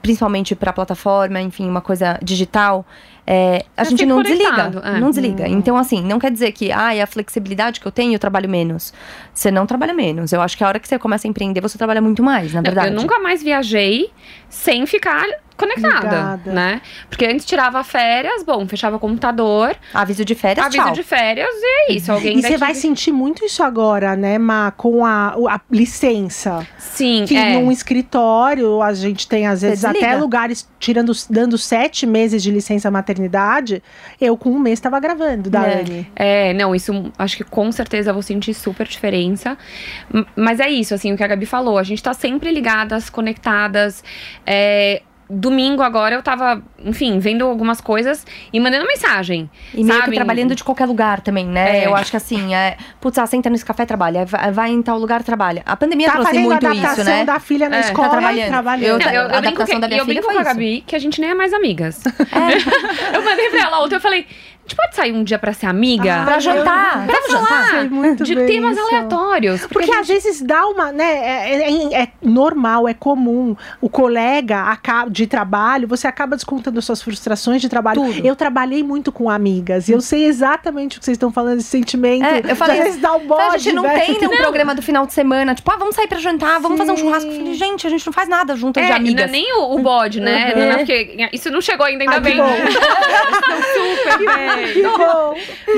principalmente 0.02 0.56
para 0.56 0.74
plataforma, 0.74 1.42
enfim, 1.42 1.68
uma 1.68 1.82
coisa 1.82 2.18
digital. 2.22 2.86
É, 3.26 3.66
a 3.78 3.84
gente 3.84 4.06
não 4.06 4.18
conectado, 4.18 4.72
desliga. 4.80 4.98
é. 4.98 5.00
Não 5.00 5.10
desliga. 5.10 5.48
Então, 5.48 5.78
assim, 5.78 6.02
não 6.04 6.20
quer 6.20 6.32
dizer 6.32 6.52
que, 6.52 6.72
ah, 6.72 6.90
a 7.04 7.08
flexibilidade 7.08 7.80
que 7.80 7.86
eu 7.86 7.92
tenho, 7.92 8.14
eu 8.14 8.20
trabalho 8.20 8.50
menos. 8.50 8.94
Você 9.34 9.52
não 9.52 9.66
trabalha 9.66 9.94
menos. 9.94 10.34
Eu 10.34 10.42
acho 10.42 10.58
que 10.58 10.64
a 10.64 10.68
hora 10.68 10.80
que 10.80 10.88
você 10.88 10.98
começa 10.98 11.28
a 11.28 11.30
empreender, 11.30 11.62
você 11.62 11.78
trabalha 11.78 12.02
muito 12.02 12.24
mais, 12.24 12.54
na 12.54 12.62
verdade. 12.62 12.88
Eu 12.90 12.94
nunca 12.94 13.20
mais 13.20 13.44
viajei 13.44 14.10
sem 14.50 14.86
ficar 14.86 15.26
conectada, 15.60 16.06
Ligada. 16.06 16.52
né? 16.54 16.82
Porque 17.10 17.26
antes 17.26 17.46
tirava 17.46 17.84
férias, 17.84 18.44
bom, 18.44 18.66
fechava 18.66 18.96
o 18.96 19.00
computador, 19.00 19.76
Aviso 19.94 20.24
de 20.24 20.34
férias, 20.34 20.66
aviso 20.66 20.84
tchau. 20.84 20.94
de 20.94 21.04
férias 21.04 21.50
e 21.54 21.66
é 21.92 21.94
isso. 21.94 22.12
Alguém 22.12 22.38
E 22.40 22.42
você 22.42 22.58
vai 22.58 22.74
sentir 22.74 23.12
muito 23.12 23.44
isso 23.44 23.62
agora, 23.62 24.16
né, 24.16 24.38
Ma, 24.38 24.72
com 24.72 25.06
a, 25.06 25.36
a 25.50 25.60
licença. 25.70 26.66
Sim, 26.78 27.26
Que 27.28 27.36
é. 27.36 27.54
num 27.60 27.70
escritório 27.72 28.82
a 28.82 28.94
gente 28.94 29.28
tem, 29.28 29.48
às 29.48 29.62
vezes, 29.62 29.84
até 29.84 30.16
lugares 30.16 30.68
tirando, 30.80 31.12
dando 31.30 31.58
sete 31.58 32.06
meses 32.06 32.42
de 32.42 32.52
licença 32.52 32.90
maternidade. 32.90 33.09
Eu, 34.20 34.38
com 34.38 34.50
um 34.50 34.60
mês, 34.60 34.80
estava 34.80 35.00
gravando, 35.00 35.50
da 35.50 35.66
É. 35.68 35.82
Anne. 35.82 36.12
É, 36.16 36.54
não, 36.54 36.76
isso 36.76 37.12
acho 37.18 37.38
que 37.38 37.44
com 37.44 37.72
certeza 37.72 38.10
eu 38.10 38.14
vou 38.14 38.24
sentir 38.24 38.54
super 38.54 38.88
diferença. 38.88 39.58
Mas 40.36 40.60
é 40.60 40.70
isso, 40.70 40.94
assim, 40.94 41.14
o 41.14 41.18
que 41.18 41.24
a 41.24 41.28
Gabi 41.28 41.46
falou. 41.46 41.78
A 41.78 41.84
gente 41.84 42.02
tá 42.02 42.14
sempre 42.14 42.52
ligadas, 42.52 43.10
conectadas. 43.10 44.04
É, 44.46 45.02
domingo 45.30 45.84
agora 45.84 46.16
eu 46.16 46.24
tava, 46.24 46.62
enfim, 46.84 47.20
vendo 47.20 47.46
algumas 47.46 47.80
coisas 47.80 48.26
e 48.52 48.60
mandando 48.60 48.88
mensagem. 48.88 49.50
E 49.74 49.84
meio 49.84 50.00
sabe? 50.00 50.10
que 50.12 50.16
trabalhando 50.16 50.56
de 50.56 50.64
qualquer 50.64 50.86
lugar 50.88 51.22
também, 51.22 51.46
né? 51.46 51.80
É. 51.84 51.86
Eu 51.86 51.96
acho 51.96 52.10
que 52.10 52.18
assim, 52.18 52.56
é, 52.56 52.78
putz, 53.00 53.18
ah, 53.20 53.28
senta 53.28 53.50
nesse 53.50 53.64
café, 53.64 53.86
trabalha. 53.86 54.26
Vai, 54.52 54.72
em 54.72 54.82
tal 54.82 54.98
lugar, 54.98 55.22
trabalha. 55.24 55.62
A 55.66 55.76
pandemia 55.78 56.08
Tá 56.08 56.14
trouxe 56.14 56.30
fazendo 56.32 56.46
muito 56.50 56.74
isso, 56.74 57.04
né? 57.04 57.26
da 57.26 57.40
filha 57.40 57.70
na 57.70 57.78
É, 57.78 57.82
tá 57.82 57.88
escola, 57.90 58.10
trabalhando. 58.10 58.48
trabalhando. 58.50 59.02
Eu- 59.02 59.06
Não, 59.06 59.14
eu, 59.14 59.14
eu 59.14 59.22
a 59.22 59.28
brinco, 59.28 59.38
adaptação 59.38 59.76
que, 59.76 59.82
da 59.82 59.88
minha 59.88 59.98
e 59.98 60.00
eu 60.02 60.06
filha 60.06 60.22
brinco 60.22 60.26
foi 60.26 60.34
com 60.34 60.40
a 60.40 60.44
isso. 60.44 60.54
Gabi 60.60 60.84
que 60.88 60.96
a 60.96 61.00
gente 61.00 61.22
nem 61.22 61.30
é 61.30 61.36
mais 61.36 61.54
amigas. 61.54 62.04
eu 63.14 63.22
mandei 63.24 63.50
pra 63.50 63.62
ela 63.62 63.84
ontem, 63.84 63.96
eu 63.96 64.02
falei, 64.02 64.26
gente 64.70 64.76
pode 64.76 64.96
sair 64.96 65.12
um 65.14 65.24
dia 65.24 65.40
pra 65.40 65.52
ser 65.54 65.66
amiga? 65.66 66.22
Ah, 66.22 66.26
Pra 66.26 66.36
eu- 66.36 66.42
jantar. 66.42 67.06
Pra 67.08 67.22
jantar. 67.30 67.70
Sei 67.72 67.90
muito 67.90 68.24
de 68.24 68.36
bem 68.36 68.46
temas 68.46 68.78
isso. 68.78 68.86
aleatórios. 68.88 69.66
Porque 69.68 69.92
a 69.92 70.00
às 70.00 70.08
vezes 70.08 70.42
dá 70.42 70.66
uma, 70.66 70.92
né? 70.94 71.04
É, 71.04 71.70
é- 71.70 72.04
é 72.04 72.08
normal, 72.22 72.88
é 72.88 72.94
comum. 72.94 73.56
O 73.82 73.90
colega 73.90 74.78
de 75.10 75.28
trabalho, 75.28 75.88
você 75.88 76.08
acaba 76.08 76.36
descontando 76.36 76.82
suas 76.82 77.02
frustrações 77.02 77.62
de 77.62 77.68
trabalho. 77.68 78.02
Tudo. 78.02 78.26
Eu 78.26 78.36
trabalhei 78.36 78.82
muito 78.84 79.12
com 79.12 79.30
amigas 79.30 79.90
e 79.90 79.92
eu 79.92 80.00
sei 80.02 80.26
exatamente 80.26 80.98
o 80.98 81.00
que 81.00 81.06
vocês 81.06 81.16
estão 81.16 81.32
falando, 81.32 81.60
esse 81.60 81.68
sentimento. 81.70 82.24
É, 82.26 82.52
eu 82.52 82.56
falei, 82.56 82.76
de 82.76 82.82
às 82.82 82.88
vezes 82.88 83.02
dá 83.02 83.14
um 83.14 83.28
bode, 83.28 83.56
a 83.56 83.58
gente 83.58 83.76
não 83.76 83.84
né? 83.84 84.00
tem 84.00 84.28
um 84.28 84.38
programa 84.38 84.74
do 84.74 84.82
final 84.82 85.06
de 85.06 85.14
semana, 85.14 85.54
tipo, 85.54 85.70
ah, 85.72 85.76
vamos 85.78 85.96
sair 85.96 86.08
pra 86.08 86.18
jantar, 86.20 86.60
vamos 86.60 86.78
fazer 86.78 86.92
um 86.92 86.96
Sim. 86.98 87.04
churrasco. 87.04 87.30
Falei, 87.32 87.54
gente, 87.56 87.86
a 87.86 87.90
gente 87.90 88.06
não 88.06 88.14
faz 88.14 88.30
nada 88.30 88.56
junto 88.56 88.80
de 88.80 88.86
É, 88.86 88.90
não 88.90 88.96
amigas. 88.96 89.26
é 89.26 89.32
nem 89.32 89.54
o, 89.58 89.76
o 89.76 89.80
bode, 89.80 90.20
né? 90.22 90.54
Uhum. 90.56 90.60
Não 90.62 90.72
é 90.72 90.78
porque 90.78 91.30
isso 91.34 91.50
não 91.52 91.62
chegou 91.62 91.86
ainda, 91.86 92.04
ainda 92.04 92.16
Ai, 92.16 92.22
que 92.22 92.28
bem. 92.30 92.38
bom. 92.38 92.50
Super 93.74 94.18
bem. 94.18 94.59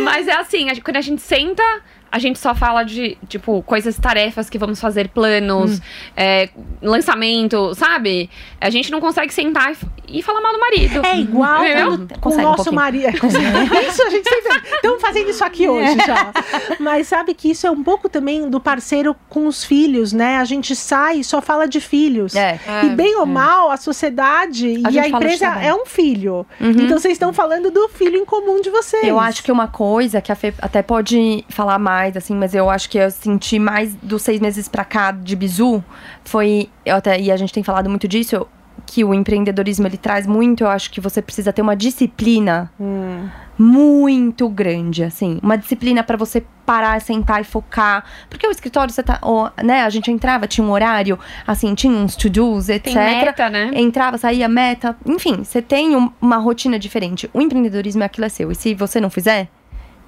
Mas 0.03 0.27
é 0.27 0.33
assim, 0.33 0.69
a 0.69 0.73
gente- 0.73 0.83
quando 0.83 0.97
a 0.97 1.01
gente 1.01 1.21
senta, 1.21 1.63
a 2.11 2.19
gente 2.19 2.37
só 2.39 2.53
fala 2.53 2.83
de, 2.83 3.17
tipo, 3.27 3.61
coisas, 3.63 3.97
tarefas 3.97 4.49
que 4.49 4.57
vamos 4.57 4.79
fazer, 4.81 5.07
planos, 5.09 5.79
Hum. 5.79 5.81
é, 6.17 6.49
lançamento, 6.81 7.73
sabe? 7.75 8.29
A 8.59 8.69
gente 8.69 8.91
não 8.91 8.99
consegue 8.99 9.33
sentar 9.33 9.71
e, 10.07 10.19
e 10.19 10.21
falar 10.21 10.41
mal 10.41 10.51
do 10.53 10.59
marido. 10.59 11.05
É 11.05 11.17
igual 11.17 11.61
quando 11.63 12.19
com 12.19 12.29
o 12.29 12.33
um 12.33 12.41
nosso 12.41 12.55
pouquinho. 12.65 12.75
marido. 12.75 13.17
Isso 13.87 14.03
a 14.03 14.09
gente 14.09 14.27
sempre. 14.29 14.51
Estamos 14.75 15.01
fazendo 15.01 15.29
isso 15.29 15.43
aqui 15.43 15.67
hoje 15.69 15.97
É. 16.01 16.05
já. 16.05 16.31
Mas 16.79 17.07
sabe 17.07 17.33
que 17.33 17.49
isso 17.51 17.65
é 17.65 17.71
um 17.71 17.83
pouco 17.83 18.09
também 18.09 18.49
do 18.49 18.59
parceiro 18.59 19.15
com 19.29 19.47
os 19.47 19.63
filhos, 19.63 20.11
né? 20.11 20.37
A 20.37 20.43
gente 20.45 20.75
sai 20.75 21.17
e 21.19 21.23
só 21.23 21.41
fala 21.41 21.67
de 21.67 21.79
filhos. 21.79 22.35
É. 22.35 22.59
E 22.83 22.89
bem 22.89 23.15
ou 23.17 23.25
mal, 23.25 23.71
a 23.71 23.77
sociedade 23.77 24.81
A 24.83 24.91
e 24.91 24.99
a 24.99 25.07
empresa 25.07 25.45
é 25.61 25.73
um 25.73 25.85
filho. 25.85 26.45
Uhum. 26.59 26.71
Então 26.71 26.99
vocês 26.99 27.13
estão 27.13 27.31
falando 27.31 27.69
do 27.71 27.87
filho 27.89 28.17
em 28.17 28.25
comum 28.25 28.59
de 28.61 28.69
vocês. 28.69 29.03
Eu 29.03 29.19
acho 29.19 29.43
que 29.43 29.51
uma 29.51 29.67
coisa 29.67 30.19
que 30.21 30.31
a 30.31 30.35
Fê 30.35 30.53
até 30.61 30.81
pode 30.81 31.45
falar 31.49 31.77
mais, 31.79 32.00
assim, 32.15 32.36
mas 32.36 32.53
eu 32.55 32.70
acho 32.70 32.89
que 32.89 32.98
eu 32.98 33.10
senti 33.12 33.58
mais 33.60 33.93
dos 33.96 34.22
seis 34.22 34.39
meses 34.39 34.67
pra 34.67 34.84
cá 34.86 35.12
de 35.12 35.36
bizu 35.36 35.84
foi. 36.25 36.70
Eu 36.86 36.96
até, 36.98 37.20
e 37.20 37.31
a 37.31 37.38
gente 37.38 37.53
tem 37.53 37.63
falado 37.63 37.89
muito 37.89 38.08
disso, 38.08 38.46
que 38.86 39.03
o 39.03 39.13
empreendedorismo 39.13 39.88
ele 39.88 39.98
traz 39.98 40.25
muito. 40.27 40.63
Eu 40.63 40.70
acho 40.70 40.89
que 40.91 41.00
você 41.00 41.22
precisa 41.22 41.53
ter 41.53 41.62
uma 41.62 41.75
disciplina 41.75 42.72
Hum. 42.79 43.27
muito 43.58 44.50
grande, 44.50 45.03
assim. 45.03 45.39
Uma 45.41 45.55
disciplina 45.58 46.03
pra 46.03 46.17
você 46.17 46.43
parar, 46.65 47.00
sentar 47.00 47.41
e 47.41 47.43
focar. 47.43 48.03
Porque 48.29 48.48
o 48.48 48.51
escritório, 48.51 48.91
você 48.93 49.03
tá. 49.03 49.20
ó, 49.22 49.50
né, 49.63 49.84
a 49.84 49.89
gente 49.89 50.10
entrava, 50.12 50.48
tinha 50.48 50.65
um 50.65 50.72
horário, 50.72 51.17
assim, 51.46 51.74
tinha 51.75 51.93
uns 51.93 52.15
to-dos, 52.15 52.70
etc. 52.70 52.86
Tem 52.86 52.96
meta, 52.96 53.50
né? 53.50 53.72
Entrava, 53.74 54.17
saía, 54.17 54.48
meta. 54.48 54.96
Enfim, 55.05 55.43
você 55.43 55.62
tem 55.62 55.96
um- 55.96 56.12
uma 56.22 56.38
rotina 56.38 56.79
diferente. 56.79 57.29
O 57.34 57.39
empreendedorismo 57.41 58.01
é 58.03 58.05
aquilo 58.08 58.25
é 58.25 58.29
seu. 58.29 58.51
E 58.51 58.55
se 58.55 58.74
você 58.74 59.00
não 59.00 59.10
fizer, 59.10 59.48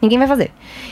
ninguém 0.03 0.19
vai 0.19 0.27
fazer. 0.27 0.51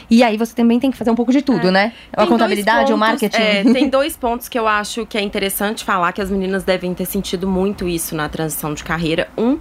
E 0.10 0.24
aí 0.24 0.38
você 0.38 0.56
também 0.56 0.80
tem 0.80 0.90
que 0.92 0.98
fazer 0.98 1.12
um 1.12 1.16
pouco 1.16 1.32
de 1.32 1.42
tudo, 1.42 1.72
né? 1.72 1.94
A 2.14 2.22
Tem 2.22 2.28
contabilidade, 2.30 2.88
dois 2.88 2.90
o 2.90 2.94
pontos- 3.00 3.22
marketing. 3.22 3.42
é, 3.42 3.64
tem 3.74 3.88
dois 3.92 4.18
pontos 4.18 4.50
que 4.50 4.58
eu 4.58 4.68
acho 4.68 5.06
que 5.06 5.18
é 5.18 5.22
interessante 5.22 5.84
falar, 5.84 6.12
que 6.14 6.22
as 6.22 6.30
meninas 6.32 6.64
devem 6.64 6.94
ter 6.94 7.06
sentido 7.06 7.48
muito 7.48 7.88
isso 7.88 8.16
na 8.16 8.28
transição 8.28 8.74
de 8.74 8.84
carreira. 8.84 9.30
Um, 9.38 9.60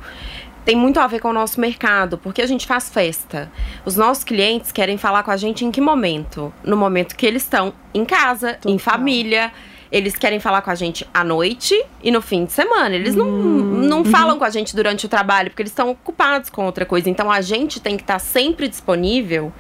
tem 0.64 0.76
muito 0.76 1.00
a 1.00 1.06
ver 1.06 1.20
com 1.20 1.28
o 1.28 1.32
nosso 1.32 1.58
mercado, 1.60 2.18
porque 2.18 2.42
a 2.42 2.46
gente 2.46 2.66
faz 2.66 2.88
festa. 2.90 3.50
Os 3.84 3.96
nossos 3.96 4.22
clientes 4.24 4.70
querem 4.70 4.96
falar 4.98 5.22
com 5.22 5.30
a 5.30 5.36
gente 5.36 5.64
em 5.64 5.70
que 5.70 5.80
momento? 5.80 6.52
No 6.62 6.76
momento 6.76 7.16
que 7.16 7.24
eles 7.26 7.42
estão 7.42 7.72
em 7.94 8.04
casa, 8.04 8.52
em 8.66 8.76
Total. 8.76 8.78
família. 8.78 9.50
Eles 9.90 10.16
querem 10.16 10.38
falar 10.38 10.62
com 10.62 10.70
a 10.70 10.74
gente 10.74 11.06
à 11.12 11.24
noite 11.24 11.74
e 12.02 12.10
no 12.10 12.22
fim 12.22 12.44
de 12.44 12.52
semana. 12.52 12.94
Eles 12.94 13.16
não, 13.16 13.28
Hum, 13.28 13.88
não 13.88 13.98
uhum. 13.98 14.04
falam 14.04 14.38
com 14.38 14.44
a 14.44 14.50
gente 14.50 14.74
durante 14.74 15.06
o 15.06 15.08
trabalho, 15.08 15.50
porque 15.50 15.62
eles 15.62 15.72
estão 15.72 15.90
ocupados 15.90 16.48
com 16.48 16.64
outra 16.64 16.86
coisa. 16.86 17.10
Então 17.10 17.30
a 17.30 17.40
gente 17.40 17.80
tem 17.80 17.96
que 17.96 18.02
estar 18.02 18.18
sempre 18.18 18.68
disponível 18.68 19.52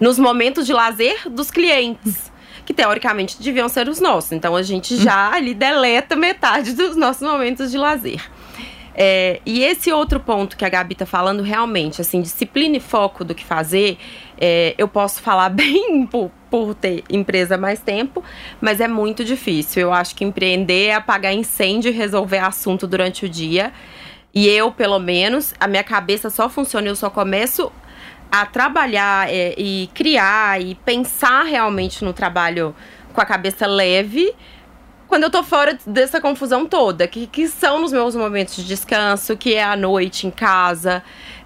nos 0.00 0.18
momentos 0.18 0.66
de 0.66 0.72
lazer 0.72 1.28
dos 1.28 1.50
clientes. 1.50 2.32
Que 2.64 2.74
teoricamente 2.74 3.40
deviam 3.40 3.68
ser 3.68 3.88
os 3.88 4.00
nossos. 4.00 4.32
Então 4.32 4.56
a 4.56 4.62
gente 4.62 4.96
já 4.96 5.32
ali 5.32 5.54
deleta 5.54 6.16
metade 6.16 6.72
dos 6.72 6.96
nossos 6.96 7.22
momentos 7.22 7.70
de 7.70 7.78
lazer. 7.78 8.20
É, 8.98 9.40
e 9.44 9.62
esse 9.62 9.92
outro 9.92 10.18
ponto 10.18 10.56
que 10.56 10.64
a 10.64 10.68
Gabi 10.70 10.94
tá 10.94 11.04
falando, 11.04 11.42
realmente, 11.42 12.00
assim, 12.00 12.22
disciplina 12.22 12.78
e 12.78 12.80
foco 12.80 13.22
do 13.22 13.34
que 13.34 13.44
fazer, 13.44 13.98
é, 14.40 14.74
eu 14.78 14.88
posso 14.88 15.20
falar 15.20 15.50
bem 15.54 16.08
por, 16.56 16.74
ter 16.74 17.04
empresa 17.10 17.58
mais 17.58 17.80
tempo, 17.80 18.24
mas 18.62 18.80
é 18.80 18.88
muito 18.88 19.22
difícil. 19.22 19.82
Eu 19.82 19.92
acho 19.92 20.14
que 20.14 20.24
empreender 20.24 20.86
é 20.86 20.94
apagar 20.94 21.34
incêndio 21.34 21.90
e 21.90 21.92
resolver 21.92 22.38
assunto 22.38 22.86
durante 22.86 23.26
o 23.26 23.28
dia. 23.28 23.74
E 24.34 24.48
eu, 24.48 24.72
pelo 24.72 24.98
menos, 24.98 25.52
a 25.60 25.66
minha 25.66 25.84
cabeça 25.84 26.30
só 26.30 26.48
funciona, 26.48 26.88
eu 26.88 26.96
só 26.96 27.10
começo 27.10 27.70
a 28.32 28.46
trabalhar 28.46 29.28
é, 29.28 29.54
e 29.58 29.90
criar 29.92 30.60
e 30.62 30.74
pensar 30.76 31.42
realmente 31.44 32.02
no 32.02 32.14
trabalho 32.14 32.74
com 33.12 33.20
a 33.20 33.26
cabeça 33.26 33.66
leve 33.66 34.34
quando 35.06 35.24
eu 35.24 35.30
tô 35.30 35.42
fora 35.42 35.78
dessa 35.86 36.20
confusão 36.20 36.66
toda, 36.66 37.06
que, 37.06 37.26
que 37.26 37.46
são 37.48 37.80
nos 37.80 37.92
meus 37.92 38.16
momentos 38.16 38.56
de 38.56 38.64
descanso, 38.64 39.36
que 39.36 39.54
é 39.54 39.62
à 39.62 39.76
noite 39.76 40.26
em 40.26 40.30
casa. 40.30 41.02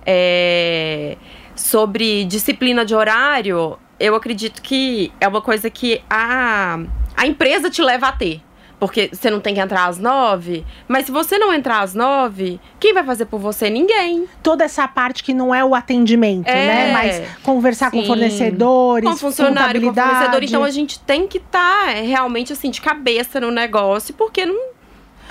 É, 0.07 1.17
sobre 1.55 2.25
disciplina 2.25 2.87
de 2.87 2.95
horário, 2.95 3.79
eu 4.01 4.15
acredito 4.17 4.63
que 4.63 5.13
é 5.21 5.29
uma 5.29 5.43
coisa 5.43 5.69
que 5.71 6.01
a, 6.09 6.79
a 7.17 7.27
empresa 7.27 7.69
te 7.71 7.83
leva 7.83 8.09
a 8.09 8.13
ter. 8.13 8.41
Porque 8.81 9.11
você 9.13 9.29
não 9.31 9.41
tem 9.41 9.53
que 9.55 9.61
entrar 9.61 9.85
às 9.85 9.99
nove, 9.99 10.65
mas 10.89 11.05
se 11.05 11.13
você 11.13 11.37
não 11.37 11.53
entrar 11.53 11.81
às 11.83 11.95
nove, 11.95 12.59
quem 12.81 12.95
vai 12.95 13.05
fazer 13.05 13.27
por 13.27 13.39
você? 13.39 13.69
Ninguém. 13.69 14.25
Toda 14.43 14.65
essa 14.65 14.89
parte 14.89 15.23
que 15.23 15.35
não 15.35 15.55
é 15.55 15.63
o 15.63 15.75
atendimento, 15.75 16.49
É. 16.49 16.67
né? 16.67 16.93
Mas 16.95 17.23
conversar 17.43 17.91
com 17.91 18.01
Sim. 18.01 18.07
fornecedores, 18.07 19.07
com 19.11 19.17
funcionário, 19.19 19.83
com 19.83 19.93
fornecedor. 19.93 20.43
Então 20.43 20.65
a 20.65 20.71
gente 20.71 20.99
tem 20.99 21.27
que 21.29 21.37
estar 21.37 21.89
realmente 22.03 22.55
assim 22.55 22.71
de 22.71 22.81
cabeça 22.81 23.39
no 23.39 23.51
negócio, 23.51 24.15
porque 24.15 24.47
não. 24.47 24.59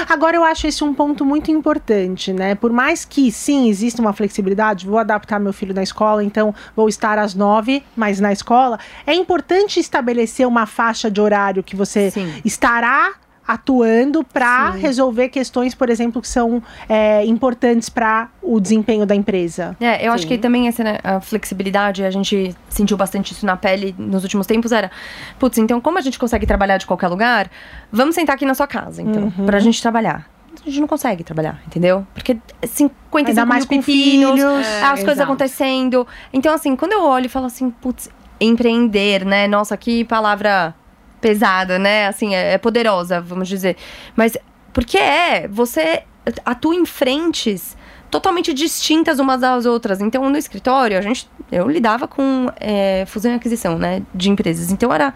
Agora 0.08 0.36
eu 0.36 0.44
acho 0.44 0.68
esse 0.68 0.84
um 0.84 0.94
ponto 0.94 1.26
muito 1.26 1.52
importante, 1.52 2.32
né? 2.32 2.56
Por 2.56 2.72
mais 2.72 3.04
que 3.06 3.32
sim 3.32 3.70
exista 3.70 4.02
uma 4.02 4.14
flexibilidade, 4.14 4.88
vou 4.88 4.98
adaptar 4.98 5.40
meu 5.40 5.52
filho 5.52 5.74
na 5.74 5.84
escola, 5.84 6.24
então 6.24 6.54
vou 6.76 6.88
estar 6.88 7.18
às 7.18 7.36
nove, 7.36 7.84
mas 7.96 8.20
na 8.20 8.32
escola 8.32 8.80
é 9.06 9.14
importante 9.14 9.80
estabelecer 9.80 10.48
uma 10.48 10.66
faixa 10.66 11.12
de 11.12 11.20
horário 11.20 11.64
que 11.64 11.76
você 11.76 12.12
Sim. 12.12 12.42
estará 12.46 13.14
atuando 13.50 14.24
para 14.24 14.70
resolver 14.70 15.30
questões, 15.30 15.74
por 15.74 15.90
exemplo, 15.90 16.22
que 16.22 16.28
são 16.28 16.62
é, 16.88 17.26
importantes 17.26 17.90
para 17.90 18.30
o 18.44 18.60
desempenho 18.60 19.08
da 19.08 19.16
empresa. 19.16 19.76
É, 19.82 20.06
eu 20.08 20.12
acho 20.14 20.22
Sim. 20.24 20.30
que 20.30 20.38
também 20.38 20.68
essa 20.68 20.84
né, 20.84 21.00
a 21.04 21.20
flexibilidade, 21.20 22.04
a 22.06 22.12
gente 22.12 22.56
sentiu 22.70 22.96
bastante 22.96 23.34
isso 23.34 23.48
na 23.48 23.58
pele 23.58 23.96
nos 23.98 24.22
últimos 24.22 24.46
tempos, 24.46 24.72
era, 24.72 24.92
putz, 25.40 25.58
então 25.58 25.82
como 25.82 25.98
a 25.98 26.02
gente 26.02 26.20
consegue 26.20 26.46
trabalhar 26.46 26.78
de 26.78 26.86
qualquer 26.86 27.08
lugar, 27.08 27.50
vamos 27.92 28.14
sentar 28.14 28.36
aqui 28.36 28.46
na 28.46 28.54
sua 28.54 28.68
casa, 28.68 29.02
então, 29.02 29.34
Uhum. 29.36 29.46
pra 29.48 29.58
gente 29.60 29.82
trabalhar. 29.82 30.30
A 30.62 30.70
gente 30.70 30.80
não 30.82 30.88
consegue 30.88 31.24
trabalhar, 31.24 31.60
entendeu? 31.66 32.06
Porque 32.14 32.38
55 32.64 33.30
Ainda 33.30 33.46
mais 33.46 33.66
mil 33.68 33.80
com 33.80 33.84
filhos. 33.84 34.40
as 34.84 34.90
coisas 35.00 35.08
exato. 35.10 35.24
acontecendo. 35.24 36.08
Então, 36.34 36.54
assim, 36.54 36.76
quando 36.76 36.92
eu 36.92 37.04
olho 37.04 37.26
e 37.28 37.30
falo 37.30 37.46
assim, 37.48 37.70
putz, 37.70 38.10
empreender, 38.40 39.26
né? 39.26 39.48
Nossa, 39.48 39.76
que 39.78 40.04
palavra 40.04 40.74
pesada, 41.22 41.78
né? 41.80 42.08
Assim, 42.08 42.36
é, 42.36 42.54
é 42.54 42.58
poderosa, 42.58 43.22
vamos 43.22 43.48
dizer. 43.48 43.76
Mas 44.16 44.38
porque 44.74 44.98
é, 44.98 45.48
você 45.48 46.04
atua 46.46 46.76
em 46.76 46.86
frentes 46.86 47.78
totalmente 48.10 48.54
distintas 48.54 49.20
umas 49.20 49.42
das 49.42 49.66
outras. 49.66 50.02
Então, 50.02 50.28
no 50.30 50.38
escritório, 50.38 50.98
a 50.98 51.02
gente, 51.02 51.30
eu 51.52 51.70
lidava 51.70 52.08
com 52.08 52.52
é, 52.60 53.06
fusão 53.08 53.32
e 53.32 53.36
aquisição, 53.36 53.78
né, 53.78 54.02
de 54.14 54.30
empresas. 54.30 54.72
Então, 54.72 54.94
era 54.94 55.14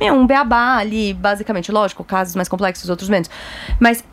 meu, 0.00 0.14
um 0.14 0.26
beabá 0.26 0.76
ali, 0.76 1.14
basicamente. 1.14 1.70
Lógico, 1.70 2.02
casos 2.04 2.34
mais 2.34 2.48
complexos, 2.48 2.90
outros 2.90 3.08
menos. 3.08 3.30
Mas 3.78 4.04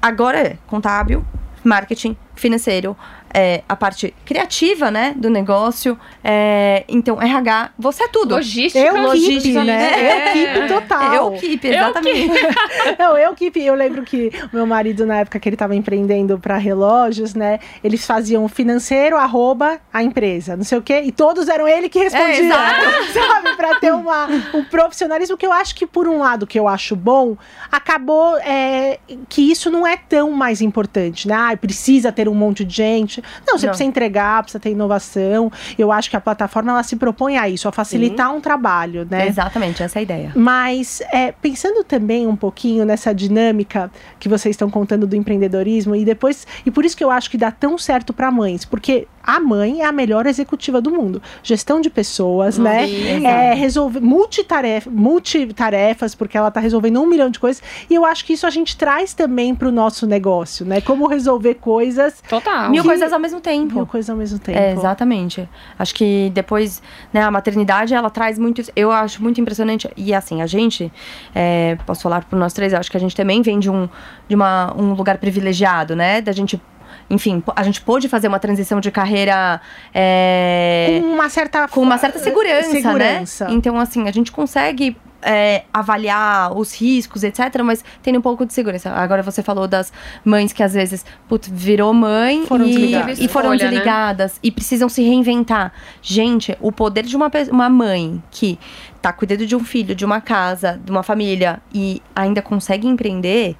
agora 0.00 0.38
é 0.38 0.58
contábil, 0.66 1.24
marketing, 1.62 2.16
financeiro, 2.34 2.96
é, 3.32 3.62
a 3.68 3.76
parte 3.76 4.14
criativa, 4.24 4.90
né, 4.90 5.14
do 5.16 5.28
negócio. 5.30 5.98
é, 6.22 6.84
então, 6.88 7.20
RH, 7.20 7.70
você 7.78 8.04
é 8.04 8.08
tudo. 8.08 8.34
Logística. 8.34 8.78
Eu 8.78 8.94
keep, 8.94 9.06
logística, 9.06 9.64
né? 9.64 9.92
é. 9.92 10.28
Eu 10.28 10.32
keep 10.32 10.68
total. 10.68 11.14
Eu 11.14 11.30
keep, 11.32 11.66
exatamente. 11.68 12.30
Não, 12.98 13.16
eu 13.16 13.34
que 13.34 13.52
eu 13.56 13.74
lembro 13.74 14.02
que 14.02 14.30
o 14.52 14.56
meu 14.56 14.66
marido, 14.66 15.06
na 15.06 15.18
época 15.18 15.38
que 15.38 15.48
ele 15.48 15.54
estava 15.54 15.74
empreendendo 15.74 16.38
para 16.38 16.56
relógios, 16.56 17.34
né? 17.34 17.58
Eles 17.82 18.06
faziam 18.06 18.46
financeiro, 18.48 19.16
arroba, 19.16 19.80
a 19.92 20.02
empresa, 20.02 20.56
não 20.56 20.64
sei 20.64 20.78
o 20.78 20.82
quê, 20.82 21.02
e 21.04 21.12
todos 21.12 21.48
eram 21.48 21.68
ele 21.68 21.88
que 21.88 21.98
respondia. 21.98 22.54
É, 22.54 23.02
sabe? 23.12 23.56
Para 23.56 23.78
ter 23.80 23.92
uma, 23.92 24.26
um 24.54 24.64
profissionalismo 24.64 25.36
que 25.36 25.46
eu 25.46 25.52
acho 25.52 25.74
que, 25.74 25.86
por 25.86 26.08
um 26.08 26.18
lado, 26.18 26.46
que 26.46 26.58
eu 26.58 26.66
acho 26.66 26.96
bom, 26.96 27.36
acabou 27.70 28.36
é, 28.38 28.98
que 29.28 29.50
isso 29.50 29.70
não 29.70 29.86
é 29.86 29.96
tão 29.96 30.30
mais 30.30 30.60
importante, 30.60 31.28
né? 31.28 31.34
Ah, 31.34 31.56
precisa 31.56 32.10
ter 32.10 32.28
um 32.28 32.34
monte 32.34 32.64
de 32.64 32.74
gente. 32.74 33.15
Não, 33.46 33.58
você 33.58 33.66
Não. 33.66 33.72
precisa 33.72 33.88
entregar, 33.88 34.42
precisa 34.42 34.60
ter 34.60 34.70
inovação. 34.70 35.50
Eu 35.78 35.92
acho 35.92 36.10
que 36.10 36.16
a 36.16 36.20
plataforma 36.20 36.72
ela 36.72 36.82
se 36.82 36.96
propõe 36.96 37.36
a 37.36 37.48
isso, 37.48 37.68
a 37.68 37.72
facilitar 37.72 38.32
um 38.34 38.40
trabalho, 38.40 39.06
né? 39.10 39.26
Exatamente, 39.26 39.82
essa 39.82 39.98
é 39.98 40.00
a 40.00 40.02
ideia. 40.02 40.32
Mas 40.34 41.00
é, 41.12 41.32
pensando 41.32 41.84
também 41.84 42.26
um 42.26 42.36
pouquinho 42.36 42.84
nessa 42.84 43.14
dinâmica 43.14 43.90
que 44.18 44.28
vocês 44.28 44.54
estão 44.54 44.70
contando 44.70 45.06
do 45.06 45.16
empreendedorismo 45.16 45.94
e 45.94 46.04
depois 46.04 46.46
e 46.64 46.70
por 46.70 46.84
isso 46.84 46.96
que 46.96 47.04
eu 47.04 47.10
acho 47.10 47.30
que 47.30 47.36
dá 47.36 47.50
tão 47.50 47.78
certo 47.78 48.12
para 48.12 48.30
mães, 48.30 48.64
porque 48.64 49.06
a 49.26 49.40
mãe 49.40 49.80
é 49.82 49.84
a 49.84 49.92
melhor 49.92 50.26
executiva 50.26 50.80
do 50.80 50.90
mundo. 50.90 51.20
Gestão 51.42 51.80
de 51.80 51.90
pessoas, 51.90 52.56
né? 52.58 52.86
Sim, 52.86 53.26
É, 53.26 53.52
resolver 53.54 54.00
multitarefa, 54.00 54.88
multitarefas, 54.90 56.14
porque 56.14 56.36
ela 56.38 56.50
tá 56.50 56.60
resolvendo 56.60 57.00
um 57.00 57.06
milhão 57.06 57.30
de 57.30 57.38
coisas. 57.38 57.62
E 57.90 57.94
eu 57.94 58.04
acho 58.04 58.24
que 58.24 58.32
isso 58.32 58.46
a 58.46 58.50
gente 58.50 58.76
traz 58.76 59.14
também 59.14 59.54
pro 59.54 59.72
nosso 59.72 60.06
negócio, 60.06 60.64
né? 60.64 60.80
Como 60.80 61.06
resolver 61.06 61.54
coisas, 61.54 62.22
Total. 62.28 62.70
Mil 62.70 62.82
Que- 62.82 62.88
coisas 62.88 63.12
ao 63.12 63.18
mesmo 63.18 63.40
tempo. 63.40 63.74
mil 63.74 63.86
coisas 63.86 64.08
ao 64.10 64.16
mesmo 64.16 64.38
tempo. 64.38 64.58
É, 64.58 64.72
exatamente. 64.72 65.48
Acho 65.78 65.94
que 65.94 66.30
depois, 66.34 66.82
né, 67.12 67.22
a 67.22 67.30
maternidade, 67.30 67.94
ela 67.94 68.10
traz 68.10 68.38
muito 68.38 68.60
isso. 68.60 68.70
Eu 68.76 68.90
acho 68.92 69.22
muito 69.22 69.40
impressionante. 69.40 69.88
E 69.96 70.14
assim, 70.14 70.42
a 70.42 70.46
gente, 70.46 70.92
é, 71.34 71.76
posso 71.86 72.02
falar 72.02 72.24
por 72.24 72.38
nós 72.38 72.52
três, 72.52 72.72
eu 72.72 72.78
acho 72.78 72.90
que 72.90 72.96
a 72.96 73.00
gente 73.00 73.16
também 73.16 73.42
vem 73.42 73.58
de 73.58 73.70
um, 73.70 73.88
de 74.28 74.34
uma, 74.34 74.74
um 74.76 74.92
lugar 74.92 75.18
privilegiado, 75.18 75.94
né? 75.96 76.20
Da 76.20 76.32
gente. 76.32 76.60
Enfim, 77.08 77.42
a 77.54 77.62
gente 77.62 77.80
pôde 77.80 78.08
fazer 78.08 78.28
uma 78.28 78.38
transição 78.38 78.80
de 78.80 78.90
carreira 78.90 79.60
é, 79.94 80.98
Com 81.00 81.14
uma 81.14 81.28
certa 81.28 81.68
com 81.68 81.80
uma 81.80 81.98
certa 81.98 82.18
segurança, 82.18 82.70
segurança. 82.70 83.44
né? 83.46 83.54
Então, 83.54 83.78
assim, 83.78 84.08
a 84.08 84.12
gente 84.12 84.32
consegue 84.32 84.96
é, 85.22 85.64
avaliar 85.72 86.56
os 86.56 86.74
riscos, 86.74 87.24
etc., 87.24 87.62
mas 87.64 87.84
tem 88.02 88.16
um 88.16 88.20
pouco 88.20 88.46
de 88.46 88.52
segurança. 88.52 88.90
Agora 88.90 89.22
você 89.22 89.42
falou 89.42 89.66
das 89.66 89.92
mães 90.24 90.52
que 90.52 90.62
às 90.62 90.74
vezes, 90.74 91.04
putz, 91.28 91.48
virou 91.52 91.92
mãe 91.92 92.46
Foram 92.46 92.64
e, 92.64 92.94
e 92.94 93.28
foram 93.28 93.52
Escolha, 93.52 93.64
né? 93.64 93.70
desligadas 93.70 94.38
e 94.42 94.50
precisam 94.50 94.88
se 94.88 95.02
reinventar. 95.02 95.72
Gente, 96.00 96.56
o 96.60 96.70
poder 96.70 97.04
de 97.04 97.16
uma, 97.16 97.30
uma 97.50 97.68
mãe 97.68 98.22
que 98.30 98.58
tá 99.02 99.12
cuidando 99.12 99.46
de 99.46 99.56
um 99.56 99.64
filho, 99.64 99.94
de 99.94 100.04
uma 100.04 100.20
casa, 100.20 100.80
de 100.84 100.90
uma 100.90 101.02
família 101.02 101.60
e 101.74 102.00
ainda 102.14 102.40
consegue 102.42 102.86
empreender. 102.86 103.56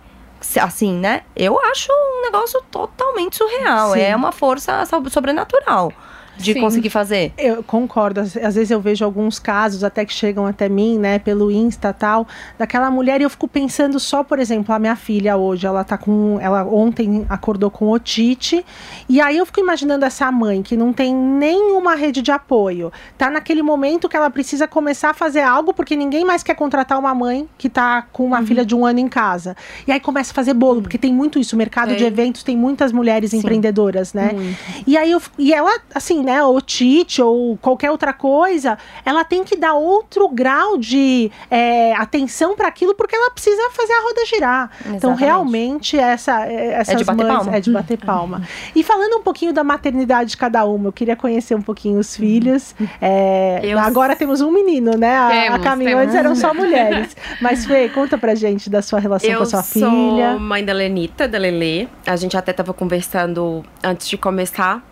Assim, 0.60 0.94
né? 0.94 1.22
Eu 1.34 1.58
acho 1.60 1.88
um 1.92 2.22
negócio 2.22 2.60
totalmente 2.70 3.36
surreal. 3.36 3.92
Sim. 3.92 4.00
É 4.00 4.14
uma 4.16 4.32
força 4.32 4.84
so- 4.86 5.10
sobrenatural 5.10 5.92
de 6.38 6.52
Sim. 6.52 6.60
conseguir 6.60 6.90
fazer. 6.90 7.32
Eu 7.38 7.62
concordo. 7.62 8.20
Às, 8.20 8.36
às 8.36 8.54
vezes 8.54 8.70
eu 8.70 8.80
vejo 8.80 9.04
alguns 9.04 9.38
casos 9.38 9.82
até 9.84 10.04
que 10.04 10.12
chegam 10.12 10.46
até 10.46 10.68
mim, 10.68 10.98
né, 10.98 11.18
pelo 11.18 11.50
Insta 11.50 11.92
tal, 11.92 12.26
daquela 12.58 12.90
mulher 12.90 13.20
e 13.20 13.24
eu 13.24 13.30
fico 13.30 13.48
pensando 13.48 13.98
só, 13.98 14.22
por 14.22 14.38
exemplo, 14.38 14.74
a 14.74 14.78
minha 14.78 14.96
filha 14.96 15.36
hoje, 15.36 15.66
ela 15.66 15.84
tá 15.84 15.96
com, 15.96 16.38
ela 16.40 16.64
ontem 16.64 17.24
acordou 17.28 17.70
com 17.70 17.90
otite, 17.90 18.64
e 19.08 19.20
aí 19.20 19.36
eu 19.36 19.46
fico 19.46 19.60
imaginando 19.60 20.04
essa 20.04 20.30
mãe 20.30 20.62
que 20.62 20.76
não 20.76 20.92
tem 20.92 21.14
nenhuma 21.14 21.94
rede 21.94 22.22
de 22.22 22.30
apoio, 22.30 22.92
tá 23.16 23.30
naquele 23.30 23.62
momento 23.62 24.08
que 24.08 24.16
ela 24.16 24.30
precisa 24.30 24.66
começar 24.66 25.10
a 25.10 25.14
fazer 25.14 25.40
algo 25.40 25.72
porque 25.72 25.96
ninguém 25.96 26.24
mais 26.24 26.42
quer 26.42 26.54
contratar 26.54 26.98
uma 26.98 27.14
mãe 27.14 27.48
que 27.56 27.68
tá 27.68 28.02
com 28.12 28.24
uma 28.24 28.42
filha 28.42 28.64
de 28.64 28.74
um 28.74 28.84
ano 28.84 28.98
em 28.98 29.08
casa. 29.08 29.56
E 29.86 29.92
aí 29.92 30.00
começa 30.00 30.32
a 30.32 30.34
fazer 30.34 30.54
bolo, 30.54 30.82
porque 30.82 30.98
tem 30.98 31.12
muito 31.12 31.38
isso, 31.38 31.54
o 31.54 31.58
mercado 31.58 31.88
Tem. 31.88 31.98
de 31.98 32.04
eventos 32.04 32.42
tem 32.42 32.56
muitas 32.56 32.92
mulheres 32.92 33.30
Sim. 33.30 33.38
empreendedoras, 33.38 34.12
né? 34.12 34.30
Muito. 34.32 34.58
E 34.86 34.96
aí 34.96 35.10
eu, 35.10 35.22
e 35.38 35.52
ela, 35.52 35.78
assim, 35.94 36.22
né, 36.26 36.42
ou 36.42 36.60
Tite 36.60 37.22
ou 37.22 37.56
qualquer 37.58 37.90
outra 37.92 38.12
coisa, 38.12 38.76
ela 39.04 39.24
tem 39.24 39.44
que 39.44 39.56
dar 39.56 39.74
outro 39.74 40.28
grau 40.28 40.76
de 40.76 41.30
é, 41.50 41.94
atenção 41.94 42.56
para 42.56 42.66
aquilo 42.68 42.94
porque 42.94 43.14
ela 43.14 43.30
precisa 43.30 43.70
fazer 43.70 43.92
a 43.92 44.02
roda 44.02 44.26
girar. 44.26 44.70
Então, 44.80 44.94
Exatamente. 45.12 45.20
realmente, 45.24 45.96
essa, 45.98 46.44
é, 46.46 46.72
essas 46.72 46.96
de 46.96 47.04
bater 47.04 47.24
mães 47.24 47.36
palma. 47.36 47.56
é 47.56 47.60
de 47.60 47.70
bater 47.70 47.98
palma. 47.98 48.42
E 48.74 48.82
falando 48.82 49.16
um 49.18 49.22
pouquinho 49.22 49.52
da 49.52 49.62
maternidade 49.64 50.30
de 50.30 50.36
cada 50.36 50.64
uma, 50.64 50.88
eu 50.88 50.92
queria 50.92 51.14
conhecer 51.16 51.54
um 51.54 51.62
pouquinho 51.62 51.98
os 51.98 52.16
filhos. 52.16 52.74
É, 53.00 53.60
Eu- 53.62 53.78
agora 53.78 54.16
temos 54.16 54.40
um 54.40 54.50
menino, 54.50 54.92
né? 54.96 55.16
A, 55.16 55.26
a 55.26 55.30
Temos, 55.30 55.62
caminho 55.62 55.96
antes 55.98 56.14
eram 56.14 56.34
só 56.34 56.52
mulheres. 56.54 57.16
Mas, 57.40 57.64
Fê, 57.64 57.88
conta 57.88 58.18
pra 58.18 58.34
gente 58.34 58.68
da 58.68 58.82
sua 58.82 58.98
relação 58.98 59.30
com 59.30 59.36
a 59.36 59.40
Eu 59.40 59.46
sua 59.46 59.62
sou 59.62 59.90
filha. 59.90 60.36
mãe 60.38 60.64
da 60.64 60.72
Lenita, 60.72 61.28
da 61.28 61.38
Lelê. 61.38 61.86
A 62.06 62.16
gente 62.16 62.36
até 62.36 62.52
tava 62.52 62.74
conversando 62.74 63.64
antes 63.82 64.08
de 64.08 64.16
começar. 64.18 64.82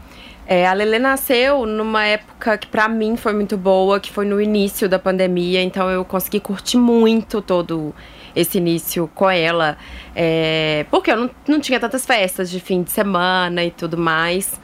É, 0.46 0.66
a 0.66 0.72
Lelê 0.74 0.98
nasceu 0.98 1.64
numa 1.64 2.04
época 2.04 2.58
que 2.58 2.66
pra 2.66 2.86
mim 2.88 3.16
foi 3.16 3.32
muito 3.32 3.56
boa, 3.56 3.98
que 3.98 4.12
foi 4.12 4.26
no 4.26 4.40
início 4.40 4.88
da 4.88 4.98
pandemia, 4.98 5.62
então 5.62 5.88
eu 5.88 6.04
consegui 6.04 6.38
curtir 6.38 6.76
muito 6.76 7.40
todo 7.40 7.94
esse 8.36 8.58
início 8.58 9.08
com 9.14 9.30
ela. 9.30 9.76
É, 10.14 10.84
porque 10.90 11.10
eu 11.10 11.16
não, 11.16 11.30
não 11.48 11.60
tinha 11.60 11.80
tantas 11.80 12.04
festas 12.04 12.50
de 12.50 12.60
fim 12.60 12.82
de 12.82 12.90
semana 12.90 13.64
e 13.64 13.70
tudo 13.70 13.96
mais. 13.96 14.60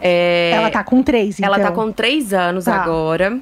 É, 0.00 0.52
Ela 0.54 0.70
tá 0.70 0.84
com 0.84 1.02
três, 1.02 1.40
então. 1.40 1.52
ela 1.52 1.58
tá 1.58 1.72
com 1.72 1.90
três 1.90 2.32
anos 2.32 2.66
Tá. 2.66 2.76
agora. 2.80 3.38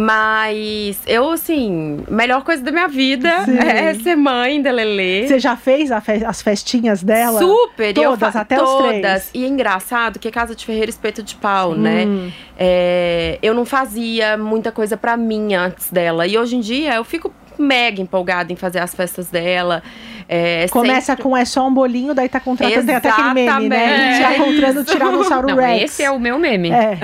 Mas 0.00 1.00
eu, 1.08 1.30
assim, 1.32 2.04
melhor 2.08 2.44
coisa 2.44 2.62
da 2.62 2.70
minha 2.70 2.86
vida 2.86 3.44
Sim. 3.44 3.58
é 3.58 3.92
ser 3.94 4.14
mãe 4.14 4.62
da 4.62 4.70
Lelê. 4.70 5.26
Você 5.26 5.40
já 5.40 5.56
fez 5.56 5.90
fe- 6.02 6.24
as 6.24 6.40
festinhas 6.40 7.02
dela? 7.02 7.40
Super, 7.40 7.92
Todas, 7.92 8.36
até 8.36 8.62
os 8.62 8.68
todas. 8.70 8.90
três. 8.92 9.30
E 9.34 9.44
é 9.44 9.48
engraçado 9.48 10.20
que 10.20 10.30
casa 10.30 10.54
de 10.54 10.64
ferreiro 10.64 10.88
espeto 10.88 11.20
de 11.22 11.34
pau, 11.34 11.74
né? 11.74 12.04
Hum. 12.06 12.30
É, 12.56 13.38
eu 13.42 13.52
não 13.54 13.64
fazia 13.64 14.36
muita 14.38 14.70
coisa 14.70 14.96
pra 14.96 15.16
mim 15.16 15.54
antes 15.54 15.90
dela. 15.90 16.26
E 16.28 16.38
hoje 16.38 16.54
em 16.56 16.60
dia 16.60 16.94
eu 16.94 17.04
fico 17.04 17.32
mega 17.58 18.00
empolgada 18.00 18.52
em 18.52 18.56
fazer 18.56 18.78
as 18.78 18.94
festas 18.94 19.28
dela. 19.28 19.82
É, 20.30 20.66
Começa 20.68 21.06
sempre- 21.12 21.22
com 21.22 21.34
é 21.34 21.44
só 21.46 21.66
um 21.66 21.72
bolinho, 21.72 22.12
daí 22.12 22.28
tá 22.28 22.38
contratando. 22.38 22.84
Tem 22.84 22.94
até 22.96 23.08
aquele 23.08 23.32
meme, 23.32 23.68
né? 23.70 24.20
Já 24.20 24.36
encontrando 24.36 24.80
o 24.80 24.84
Tiranossauro 24.84 25.48
Não, 25.48 25.56
Rex. 25.56 25.84
esse 25.84 26.02
é 26.02 26.10
o 26.10 26.20
meu 26.20 26.38
meme. 26.38 26.70
É, 26.70 26.98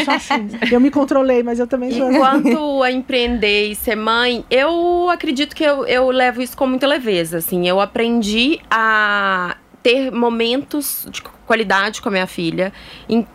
eu 0.00 0.04
sou 0.04 0.14
assim. 0.14 0.48
Eu 0.72 0.80
me 0.80 0.90
controlei, 0.90 1.42
mas 1.44 1.60
eu 1.60 1.68
também 1.68 1.92
sou 1.92 2.06
assim. 2.08 2.16
Enquanto 2.16 2.82
a 2.82 2.90
empreender 2.90 3.68
e 3.68 3.74
ser 3.76 3.94
mãe, 3.94 4.44
eu 4.50 5.08
acredito 5.08 5.54
que 5.54 5.62
eu, 5.62 5.86
eu 5.86 6.10
levo 6.10 6.42
isso 6.42 6.56
com 6.56 6.66
muita 6.66 6.86
leveza, 6.86 7.38
assim. 7.38 7.68
Eu 7.68 7.80
aprendi 7.80 8.58
a 8.70 9.56
ter 9.80 10.10
momentos 10.10 11.06
de 11.10 11.22
qualidade 11.46 12.00
com 12.02 12.08
a 12.08 12.12
minha 12.12 12.26
filha. 12.26 12.72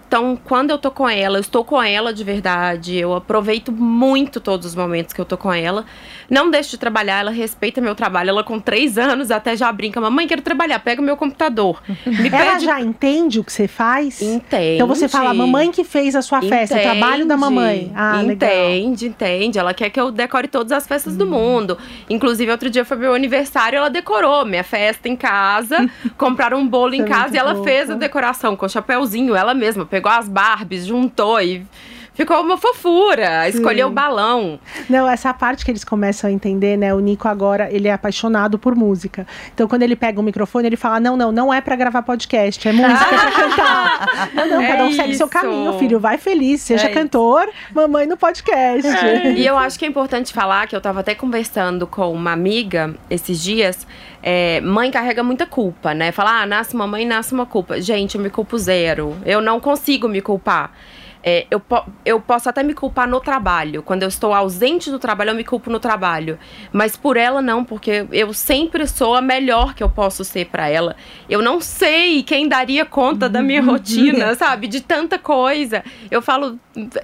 Então, 0.10 0.36
quando 0.44 0.72
eu 0.72 0.80
tô 0.80 0.90
com 0.90 1.08
ela, 1.08 1.38
eu 1.38 1.42
estou 1.42 1.64
com 1.64 1.80
ela 1.80 2.12
de 2.12 2.24
verdade. 2.24 2.98
Eu 2.98 3.14
aproveito 3.14 3.72
muito 3.72 4.40
todos 4.40 4.66
os 4.66 4.74
momentos 4.74 5.14
que 5.14 5.22
eu 5.22 5.26
tô 5.26 5.38
com 5.38 5.54
ela. 5.54 5.86
Não 6.28 6.50
deixo 6.50 6.72
de 6.72 6.80
trabalhar, 6.80 7.20
ela 7.20 7.30
respeita 7.30 7.80
meu 7.80 7.94
trabalho. 7.94 8.32
Ela 8.32 8.44
com 8.44 8.60
três 8.60 8.98
anos 8.98 9.30
até 9.30 9.56
já 9.56 9.72
brinca. 9.72 10.02
Mamãe, 10.02 10.28
quero 10.28 10.42
trabalhar, 10.42 10.80
pega 10.80 11.00
o 11.00 11.06
meu 11.06 11.16
computador. 11.16 11.80
Me 12.08 12.28
Ela 12.28 12.54
pede... 12.54 12.66
já 12.66 12.82
entende 12.82 13.40
o 13.40 13.44
que 13.44 13.54
você 13.54 13.68
faz? 13.68 14.20
Entende. 14.20 14.76
Então 14.78 14.88
você 14.88 15.08
fala, 15.08 15.32
mamãe 15.32 15.70
que 15.72 15.84
fez 15.84 16.16
a 16.16 16.24
sua 16.24 16.42
festa, 16.42 16.76
o 16.76 16.82
trabalho 16.82 17.28
da 17.28 17.38
mamãe. 17.38 17.92
Ah, 17.96 18.20
legal. 18.20 18.34
entende, 18.34 19.08
entende. 19.10 19.60
Ela 19.60 19.76
quer 19.76 19.92
que 19.92 20.00
eu 20.00 20.10
decore 20.10 20.48
todas 20.48 20.72
as 20.72 20.88
festas 20.88 21.16
do 21.16 21.28
mundo. 21.28 21.78
Inclusive, 22.10 22.50
outro 22.50 22.68
dia 22.68 22.84
foi 22.84 22.98
meu 22.98 23.14
aniversário, 23.14 23.78
ela 23.78 23.92
decorou 23.92 24.44
minha 24.44 24.64
festa 24.64 25.08
em 25.08 25.16
casa. 25.16 25.88
compraram 26.18 26.58
um 26.58 26.68
bolo 26.68 26.96
em 26.96 27.06
casa 27.06 27.36
e 27.36 27.38
ela 27.38 27.64
fez 27.64 27.92
a 27.92 27.94
decoração 27.94 28.56
com 28.56 28.68
chapéuzinho, 28.68 29.36
ela 29.36 29.54
mesma. 29.54 29.86
Pegou 29.86 29.99
as 30.08 30.30
Barbies, 30.30 30.86
juntou 30.86 31.42
e 31.42 31.66
ficou 32.14 32.42
uma 32.42 32.58
fofura. 32.58 33.48
Escolheu 33.50 33.88
o 33.88 33.92
balão. 33.92 34.60
Não, 34.90 35.08
essa 35.08 35.34
parte 35.34 35.64
que 35.66 35.72
eles 35.72 35.84
começam 35.84 36.30
a 36.30 36.34
entender, 36.34 36.78
né? 36.78 36.94
O 36.94 37.00
Nico 37.00 37.28
agora, 37.28 37.70
ele 37.72 37.88
é 37.88 37.94
apaixonado 37.94 38.58
por 38.60 38.76
música. 38.76 39.26
Então, 39.54 39.68
quando 39.68 39.84
ele 39.84 39.96
pega 39.96 40.20
o 40.20 40.24
microfone, 40.24 40.68
ele 40.68 40.76
fala: 40.78 41.00
Não, 41.00 41.16
não, 41.18 41.32
não 41.32 41.54
é 41.54 41.62
pra 41.62 41.76
gravar 41.76 42.02
podcast, 42.02 42.68
é 42.68 42.72
música 42.72 43.16
é 43.16 43.20
pra 43.20 43.32
cantar. 43.32 44.30
Não, 44.34 44.48
não, 44.48 44.62
É 44.62 44.68
cada 44.68 44.84
um 44.86 44.92
segue 44.92 45.16
seu 45.16 45.28
isso. 45.28 45.38
caminho, 45.38 45.74
filho. 45.80 46.00
Vai 46.00 46.18
feliz, 46.18 46.62
seja 46.62 46.88
É 46.88 46.92
isso. 46.92 47.00
cantor, 47.00 47.50
mamãe 47.74 48.06
no 48.06 48.16
podcast. 48.18 48.88
E 49.36 49.46
eu 49.46 49.58
acho 49.58 49.78
que 49.78 49.86
é 49.86 49.88
importante 49.88 50.34
falar 50.34 50.68
que 50.68 50.76
eu 50.76 50.82
tava 50.82 51.00
até 51.02 51.14
conversando 51.16 51.86
com 51.88 52.12
uma 52.14 52.32
amiga 52.32 52.94
esses 53.10 53.42
dias. 53.42 53.86
é, 54.22 54.60
mãe 54.62 54.92
carrega 54.92 55.24
muita 55.24 55.46
culpa, 55.46 55.94
né? 55.94 56.12
Falar, 56.12 56.42
ah, 56.42 56.46
nasce 56.46 56.74
uma 56.76 56.86
mãe, 56.88 57.06
nasce 57.06 57.34
uma 57.34 57.46
culpa. 57.46 57.80
Gente, 57.82 58.16
eu 58.16 58.22
me 58.22 58.30
culpo 58.30 58.58
zero. 58.58 59.16
Eu 59.26 59.42
não 59.42 59.60
consigo 59.60 60.08
me 60.08 60.22
culpar. 60.22 60.72
É, 61.22 61.46
eu, 61.52 61.60
po- 61.60 61.84
eu 62.06 62.22
posso 62.22 62.48
até 62.50 62.64
me 62.64 62.74
culpar 62.74 63.06
no 63.08 63.20
trabalho. 63.20 63.84
Quando 63.84 64.04
eu 64.04 64.08
estou 64.08 64.34
ausente 64.34 64.90
do 64.90 64.98
trabalho, 64.98 65.32
eu 65.32 65.36
me 65.36 65.44
culpo 65.44 65.70
no 65.70 65.78
trabalho. 65.78 66.40
Mas 66.72 66.96
por 66.96 67.18
ela, 67.18 67.42
não, 67.42 67.66
porque 67.66 68.06
eu 68.12 68.34
sempre 68.34 68.88
sou 68.88 69.14
a 69.16 69.22
melhor 69.22 69.74
que 69.74 69.84
eu 69.84 69.90
posso 69.90 70.24
ser 70.24 70.46
pra 70.46 70.70
ela. 70.70 70.96
Eu 71.30 71.42
não 71.42 71.60
sei 71.60 72.24
quem 72.24 72.48
daria 72.48 72.86
conta 72.86 73.28
da 73.28 73.42
minha 73.42 73.60
rotina, 73.64 74.34
sabe? 74.36 74.68
De 74.68 74.80
tanta 74.80 75.20
coisa. 75.20 75.84
Eu 76.10 76.22
falo, 76.22 76.58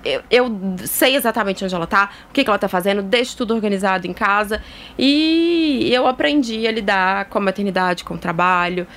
eu, 0.06 0.22
eu 0.32 0.60
sei 0.86 1.18
exatamente 1.18 1.66
onde 1.66 1.76
ela 1.76 1.86
tá, 1.88 2.10
o 2.30 2.34
que, 2.34 2.42
que 2.44 2.50
ela 2.50 2.58
tá 2.60 2.70
fazendo, 2.70 3.02
deixo 3.04 3.36
tudo 3.36 3.54
organizado 3.54 4.08
em 4.08 4.14
casa. 4.14 4.62
E 4.98 5.90
eu 5.92 6.08
aprendi 6.08 6.66
a 6.66 6.72
lidar 6.72 7.26
com 7.26 7.38
a 7.38 7.42
maternidade, 7.42 8.04
com 8.06 8.14
o 8.14 8.18
trabalho. 8.18 8.88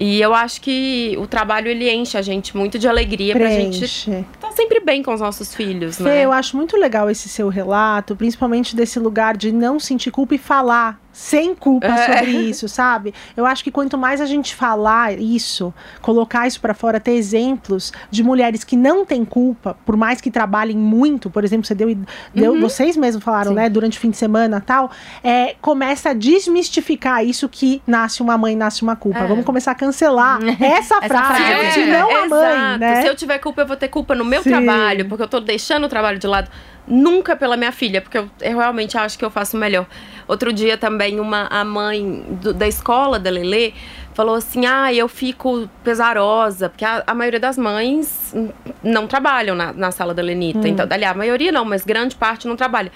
E 0.00 0.20
eu 0.20 0.32
acho 0.32 0.60
que 0.60 1.16
o 1.18 1.26
trabalho 1.26 1.68
ele 1.68 1.90
enche 1.90 2.16
a 2.16 2.22
gente 2.22 2.56
muito 2.56 2.78
de 2.78 2.86
alegria 2.86 3.34
pra 3.34 3.50
gente 3.50 3.78
Preenche. 3.78 4.24
tá 4.40 4.52
sempre 4.52 4.80
bem 4.80 5.02
com 5.02 5.12
os 5.12 5.20
nossos 5.20 5.54
filhos, 5.54 5.96
Fê, 5.96 6.04
né? 6.04 6.24
eu 6.24 6.32
acho 6.32 6.56
muito 6.56 6.76
legal 6.76 7.10
esse 7.10 7.28
seu 7.28 7.48
relato, 7.48 8.14
principalmente 8.14 8.76
desse 8.76 8.98
lugar 9.00 9.36
de 9.36 9.50
não 9.50 9.80
sentir 9.80 10.10
culpa 10.10 10.34
e 10.36 10.38
falar, 10.38 11.00
sem 11.18 11.52
culpa 11.52 11.88
É. 11.88 12.18
sobre 12.18 12.30
isso, 12.30 12.68
sabe? 12.68 13.12
Eu 13.36 13.44
acho 13.44 13.64
que 13.64 13.72
quanto 13.72 13.98
mais 13.98 14.20
a 14.20 14.24
gente 14.26 14.54
falar 14.54 15.18
isso, 15.18 15.74
colocar 16.00 16.46
isso 16.46 16.60
pra 16.60 16.74
fora, 16.74 17.00
ter 17.00 17.10
exemplos 17.10 17.92
de 18.08 18.22
mulheres 18.22 18.62
que 18.62 18.76
não 18.76 19.04
têm 19.04 19.24
culpa, 19.24 19.76
por 19.84 19.96
mais 19.96 20.20
que 20.20 20.30
trabalhem 20.30 20.76
muito, 20.78 21.28
por 21.28 21.42
exemplo, 21.42 21.66
você 21.66 21.74
deu, 21.74 21.92
deu 22.32 22.52
Uhum. 22.52 22.60
vocês 22.60 22.96
mesmos 22.96 23.24
falaram, 23.24 23.52
né, 23.52 23.68
durante 23.68 23.98
o 23.98 24.00
fim 24.00 24.10
de 24.10 24.16
semana, 24.16 24.60
tal, 24.64 24.92
é, 25.24 25.56
começa 25.60 26.10
a 26.10 26.14
desmistificar 26.14 27.24
isso 27.24 27.48
que 27.48 27.82
nasce 27.84 28.22
uma 28.22 28.38
mãe, 28.38 28.54
nasce 28.54 28.82
uma 28.82 28.94
culpa. 28.94 29.18
É. 29.18 29.26
Vamos 29.26 29.44
começar 29.44 29.72
a 29.72 29.74
cancelar 29.74 30.38
essa, 30.62 31.02
frase, 31.02 31.42
frase. 31.42 31.72
se 31.72 31.84
não 31.86 32.10
a 32.16 32.28
mãe, 32.28 32.48
Exato. 32.56 32.78
né? 32.78 33.02
Se 33.02 33.08
eu 33.08 33.16
tiver 33.16 33.38
culpa, 33.38 33.62
eu 33.62 33.66
vou 33.66 33.76
ter 33.76 33.88
culpa 33.88 34.14
no 34.14 34.24
meu 34.24 34.40
Sim. 34.44 34.50
trabalho, 34.50 35.08
porque 35.08 35.24
eu 35.24 35.28
tô 35.28 35.40
deixando 35.40 35.84
o 35.84 35.88
trabalho 35.88 36.18
de 36.18 36.28
lado. 36.28 36.48
Nunca 36.88 37.36
pela 37.36 37.56
minha 37.56 37.70
filha, 37.72 38.00
porque 38.00 38.16
eu, 38.16 38.30
eu 38.40 38.56
realmente 38.58 38.96
acho 38.96 39.18
que 39.18 39.24
eu 39.24 39.30
faço 39.30 39.56
melhor. 39.56 39.86
Outro 40.26 40.52
dia 40.52 40.76
também, 40.78 41.20
uma, 41.20 41.46
a 41.50 41.64
mãe 41.64 42.24
do- 42.40 42.54
da 42.54 42.66
escola 42.66 43.18
da 43.18 43.28
Lelê 43.30 43.72
falou 44.14 44.34
assim: 44.34 44.64
ah, 44.64 44.92
eu 44.92 45.06
fico 45.08 45.68
pesarosa, 45.84 46.68
porque 46.70 46.84
a, 46.84 47.02
a 47.06 47.14
maioria 47.14 47.40
das 47.40 47.58
mães 47.58 48.32
hum, 48.34 48.48
não 48.82 49.06
trabalham 49.06 49.54
na, 49.54 49.72
na 49.72 49.90
sala 49.90 50.14
da 50.14 50.22
Lenita. 50.22 50.66
Então, 50.68 50.86
aliás, 50.90 51.14
a 51.14 51.18
maioria 51.18 51.52
não, 51.52 51.64
mas 51.64 51.84
grande 51.84 52.16
parte 52.16 52.48
não 52.48 52.56
trabalha. 52.56 52.90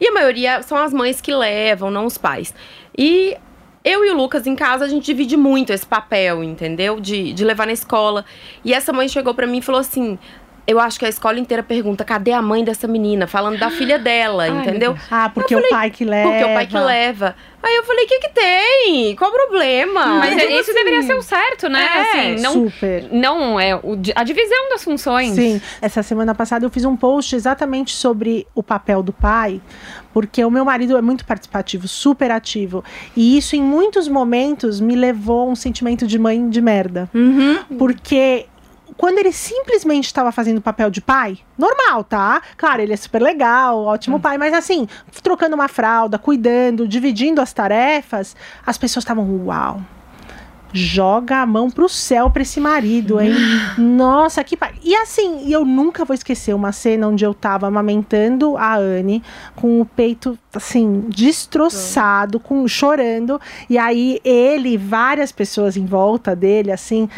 E 0.00 0.08
a 0.08 0.12
maioria 0.12 0.60
são 0.62 0.76
as 0.76 0.92
mães 0.92 1.20
que 1.20 1.32
levam, 1.32 1.90
não 1.90 2.04
os 2.04 2.18
pais. 2.18 2.52
E 2.98 3.36
eu 3.84 4.04
e 4.04 4.10
o 4.10 4.14
Lucas 4.16 4.46
em 4.46 4.56
casa, 4.56 4.84
a 4.84 4.88
gente 4.88 5.04
divide 5.06 5.36
muito 5.36 5.72
esse 5.72 5.86
papel, 5.86 6.42
entendeu? 6.42 7.00
De, 7.00 7.32
de 7.32 7.44
levar 7.44 7.66
na 7.66 7.72
escola. 7.72 8.24
E 8.64 8.74
essa 8.74 8.92
mãe 8.92 9.08
chegou 9.08 9.32
pra 9.34 9.46
mim 9.46 9.58
e 9.58 9.62
falou 9.62 9.80
assim: 9.80 10.18
Eu 10.66 10.80
acho 10.80 10.98
que 10.98 11.04
a 11.06 11.08
escola 11.08 11.38
inteira 11.38 11.62
pergunta: 11.62 12.04
cadê 12.04 12.32
a 12.32 12.42
mãe 12.42 12.64
dessa 12.64 12.88
menina? 12.88 13.26
Falando 13.26 13.58
da 13.58 13.70
filha 13.70 13.98
dela, 13.98 14.44
Ai, 14.44 14.50
entendeu? 14.50 14.96
Ah, 15.10 15.30
porque 15.32 15.54
Eu 15.54 15.60
o 15.60 15.68
pai 15.68 15.90
que 15.90 16.04
leva. 16.04 16.28
Porque 16.30 16.44
o 16.44 16.54
pai 16.54 16.66
que 16.66 16.78
leva. 16.78 17.36
Aí 17.62 17.74
eu 17.76 17.84
falei: 17.84 18.04
O 18.04 18.08
que 18.08 18.18
que 18.18 18.28
tem? 18.30 19.14
Qual 19.16 19.30
o 19.30 19.34
problema? 19.34 20.06
Mas 20.18 20.36
isso 20.42 20.70
assim, 20.70 20.74
deveria 20.74 21.02
ser 21.02 21.14
o 21.14 21.22
certo, 21.22 21.68
né? 21.68 21.84
É, 21.84 22.00
assim, 22.00 22.42
não, 22.42 22.52
Super. 22.52 23.08
não 23.12 23.60
é 23.60 23.76
o 23.76 23.96
a 24.14 24.24
divisão 24.24 24.68
das 24.70 24.82
funções. 24.82 25.34
Sim, 25.34 25.60
essa 25.80 26.02
semana 26.02 26.34
passada 26.34 26.64
eu 26.64 26.70
fiz 26.70 26.84
um 26.84 26.96
post 26.96 27.34
exatamente 27.34 27.94
sobre 27.94 28.46
o 28.54 28.62
papel 28.62 29.02
do 29.02 29.12
pai, 29.12 29.60
porque 30.12 30.44
o 30.44 30.50
meu 30.50 30.64
marido 30.64 30.96
é 30.96 31.02
muito 31.02 31.24
participativo, 31.24 31.86
super 31.88 32.30
ativo, 32.30 32.84
e 33.16 33.36
isso 33.38 33.54
em 33.56 33.62
muitos 33.62 34.08
momentos 34.08 34.80
me 34.80 34.96
levou 34.96 35.48
a 35.48 35.52
um 35.52 35.56
sentimento 35.56 36.06
de 36.06 36.18
mãe 36.18 36.48
de 36.48 36.60
merda, 36.60 37.08
Uhum. 37.14 37.58
porque 37.78 38.46
quando 38.96 39.18
ele 39.18 39.32
simplesmente 39.32 40.06
estava 40.06 40.32
fazendo 40.32 40.58
o 40.58 40.62
papel 40.62 40.90
de 40.90 41.00
pai, 41.00 41.38
normal, 41.58 42.04
tá? 42.04 42.40
Claro, 42.56 42.82
ele 42.82 42.92
é 42.92 42.96
super 42.96 43.20
legal, 43.20 43.84
ótimo 43.84 44.18
pai, 44.18 44.38
mas 44.38 44.54
assim, 44.54 44.88
trocando 45.22 45.54
uma 45.54 45.68
fralda, 45.68 46.18
cuidando, 46.18 46.88
dividindo 46.88 47.40
as 47.40 47.52
tarefas, 47.52 48.34
as 48.64 48.78
pessoas 48.78 49.02
estavam, 49.02 49.46
uau. 49.46 49.80
Joga 50.72 51.38
a 51.38 51.46
mão 51.46 51.70
pro 51.70 51.88
céu 51.88 52.28
pra 52.28 52.42
esse 52.42 52.60
marido, 52.60 53.20
hein? 53.20 53.32
Nossa, 53.78 54.42
que 54.42 54.56
pai. 54.56 54.74
E 54.82 54.94
assim, 54.96 55.46
e 55.46 55.52
eu 55.52 55.64
nunca 55.64 56.04
vou 56.04 56.12
esquecer 56.12 56.54
uma 56.54 56.72
cena 56.72 57.08
onde 57.08 57.24
eu 57.24 57.32
tava 57.32 57.66
amamentando 57.66 58.56
a 58.56 58.76
Anne 58.76 59.22
com 59.54 59.80
o 59.80 59.86
peito 59.86 60.38
assim 60.56 61.04
destroçado, 61.08 62.38
com 62.40 62.66
chorando, 62.68 63.40
e 63.68 63.78
aí 63.78 64.20
ele, 64.24 64.70
e 64.70 64.76
várias 64.76 65.32
pessoas 65.32 65.76
em 65.76 65.84
volta 65.86 66.34
dele 66.34 66.70
assim, 66.72 67.08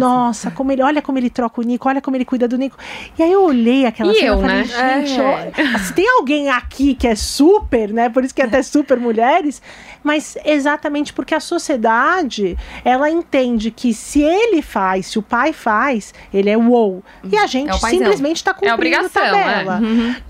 nossa, 0.00 0.50
como 0.50 0.72
ele, 0.72 0.82
olha 0.82 1.00
como 1.02 1.18
ele 1.18 1.30
troca 1.30 1.60
o 1.60 1.64
Nico, 1.64 1.88
olha 1.88 2.00
como 2.00 2.16
ele 2.16 2.24
cuida 2.24 2.46
do 2.48 2.56
Nico. 2.56 2.76
E 3.18 3.22
aí 3.22 3.32
eu 3.32 3.42
olhei 3.44 3.86
aquela 3.86 4.12
E 4.12 4.16
cena 4.16 4.26
eu, 4.26 4.38
e 4.38 4.40
falei, 4.42 4.56
né? 4.56 5.06
gente, 5.06 5.20
É. 5.20 5.74
ó, 5.74 5.78
se 5.78 5.92
tem 5.92 6.08
alguém 6.18 6.48
aqui 6.50 6.94
que 6.94 7.06
é 7.06 7.14
super, 7.14 7.92
né? 7.92 8.08
Por 8.08 8.24
isso 8.24 8.34
que 8.34 8.42
é 8.42 8.44
até 8.44 8.62
super 8.62 8.98
mulheres, 8.98 9.60
mas 10.02 10.36
exatamente 10.44 11.12
porque 11.12 11.34
a 11.34 11.40
sociedade, 11.40 12.56
ela 12.84 13.10
entende 13.10 13.70
que 13.70 13.92
se 13.92 14.22
ele 14.22 14.62
faz, 14.62 15.06
se 15.06 15.18
o 15.18 15.22
pai 15.22 15.52
faz, 15.52 16.12
ele 16.32 16.50
é 16.50 16.56
wow. 16.56 17.02
E 17.30 17.36
a 17.36 17.46
gente 17.46 17.70
É 17.70 17.78
simplesmente 17.98 18.42
tá 18.44 18.52
cumprindo 18.52 18.74
obrigação, 18.74 19.10
tabela. 19.10 19.80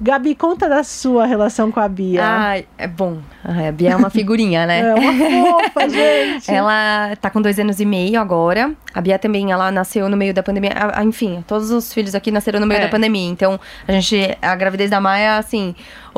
Gabi, 0.01 0.35
conta 0.35 0.69
da 0.69 0.83
sua 0.83 1.27
relação 1.27 1.71
com 1.71 1.81
a 1.81 1.89
Bia. 1.89 2.58
Ai, 2.59 2.67
é 2.79 2.87
bom. 2.87 3.19
A 3.45 3.71
Bia 3.73 3.91
é 3.91 3.97
uma 3.97 4.11
figurinha, 4.11 4.67
né? 4.67 4.81
É 4.89 4.95
uma 4.95 5.61
fofa, 5.63 5.89
gente. 5.89 6.51
Ela 6.51 7.15
tá 7.21 7.31
com 7.31 7.41
dois 7.43 7.59
anos 7.59 7.79
e 7.81 7.85
meio 7.85 8.21
agora. 8.21 8.73
A 8.95 9.01
Bia 9.01 9.19
também, 9.19 9.53
ela 9.53 9.71
nasceu 9.71 10.09
no 10.09 10.17
meio 10.17 10.33
da 10.35 10.43
pandemia. 10.43 10.73
A- 10.75 11.01
a- 11.01 11.05
Enfim, 11.05 11.45
todos 11.47 11.71
os 11.71 11.93
filhos 11.93 12.15
aqui 12.15 12.31
nasceram 12.31 12.61
no 12.61 12.67
meio 12.67 12.79
É. 12.81 12.85
da 12.85 12.89
pandemia. 12.89 13.29
Então, 13.29 13.59
a 13.87 13.93
gente. 13.93 14.37
A 14.43 14.55
gravidez 14.57 14.91
da 14.91 15.01
Maia, 15.01 15.37
assim, 15.39 15.75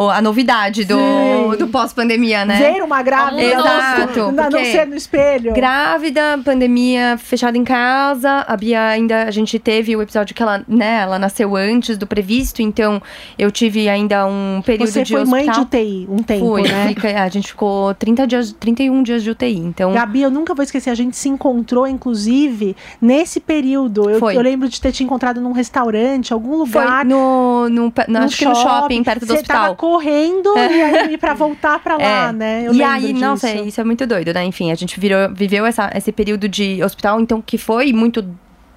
a 0.08 0.22
novidade 0.22 0.84
do, 0.84 0.96
Sim. 0.96 1.56
do 1.58 1.66
pós-pandemia, 1.68 2.44
né? 2.44 2.56
Ver 2.58 2.82
uma 2.82 3.02
grávida 3.02 3.42
Exato, 3.42 4.32
não, 4.32 4.50
não 4.50 4.64
ser 4.64 4.86
no 4.86 4.94
espelho. 4.94 5.52
Grávida, 5.52 6.38
pandemia, 6.44 7.18
fechada 7.18 7.58
em 7.58 7.64
casa. 7.64 8.44
A 8.46 8.56
Bia 8.56 8.82
ainda, 8.86 9.24
a 9.24 9.30
gente 9.30 9.58
teve 9.58 9.94
o 9.96 10.02
episódio 10.02 10.34
que 10.34 10.42
ela, 10.42 10.62
né, 10.68 11.00
ela 11.02 11.18
nasceu 11.18 11.56
antes 11.56 11.98
do 11.98 12.06
previsto, 12.06 12.62
então 12.62 13.02
eu 13.38 13.50
tive 13.50 13.88
ainda 13.88 14.26
um 14.26 14.62
período 14.64 14.90
Você 14.90 15.02
de 15.02 15.12
foi 15.12 15.24
mãe 15.24 15.44
de 15.44 15.50
hospital. 15.50 15.64
UTI 15.64 16.06
um 16.08 16.22
tempo, 16.22 16.46
Fui, 16.46 16.62
né? 16.62 16.88
fica- 16.88 17.22
a 17.22 17.28
gente 17.28 17.48
ficou 17.48 17.92
30 17.94 18.26
dias, 18.26 18.52
31 18.58 19.02
dias 19.02 19.22
de 19.22 19.30
UTI, 19.30 19.56
então... 19.58 19.92
Gabi, 19.92 20.22
eu 20.22 20.30
nunca 20.30 20.54
vou 20.54 20.62
esquecer, 20.62 20.90
a 20.90 20.94
gente 20.94 21.16
se 21.16 21.28
encontrou, 21.28 21.86
inclusive, 21.86 22.76
nesse 23.00 23.40
período. 23.40 24.08
Eu, 24.10 24.18
Foi. 24.18 24.36
eu 24.36 24.42
lembro 24.42 24.68
de 24.68 24.80
ter 24.80 24.92
te 24.92 25.02
encontrado 25.02 25.40
num 25.40 25.52
restaurante, 25.52 26.32
algum 26.32 26.64
Foi 26.66 26.80
lugar. 26.82 27.04
no, 27.04 27.68
no, 27.68 27.84
no, 27.86 27.92
no 28.08 28.18
acho 28.20 28.36
que 28.38 28.44
no 28.44 28.54
shopping, 28.54 29.02
perto 29.02 29.26
do 29.26 29.34
Você 29.34 29.42
tava 29.42 29.58
hospital. 29.70 29.76
Correndo 29.90 30.52
e 30.56 30.82
aí 30.82 31.18
pra 31.18 31.34
voltar 31.34 31.78
pra 31.80 31.96
lá, 31.96 32.28
É. 32.28 32.32
né? 32.32 32.62
Eu 32.66 32.72
e 32.74 32.82
aí, 32.82 33.12
disso. 33.12 33.20
nossa, 33.24 33.50
isso 33.54 33.80
é 33.80 33.84
muito 33.84 34.06
doido, 34.06 34.32
né? 34.32 34.44
Enfim, 34.44 34.70
a 34.70 34.74
gente 34.74 34.98
virou, 35.00 35.28
viveu 35.34 35.66
essa, 35.66 35.90
esse 35.94 36.12
período 36.12 36.48
de 36.48 36.82
hospital, 36.82 37.20
então, 37.20 37.42
que 37.42 37.58
foi 37.58 37.92
muito 37.92 38.24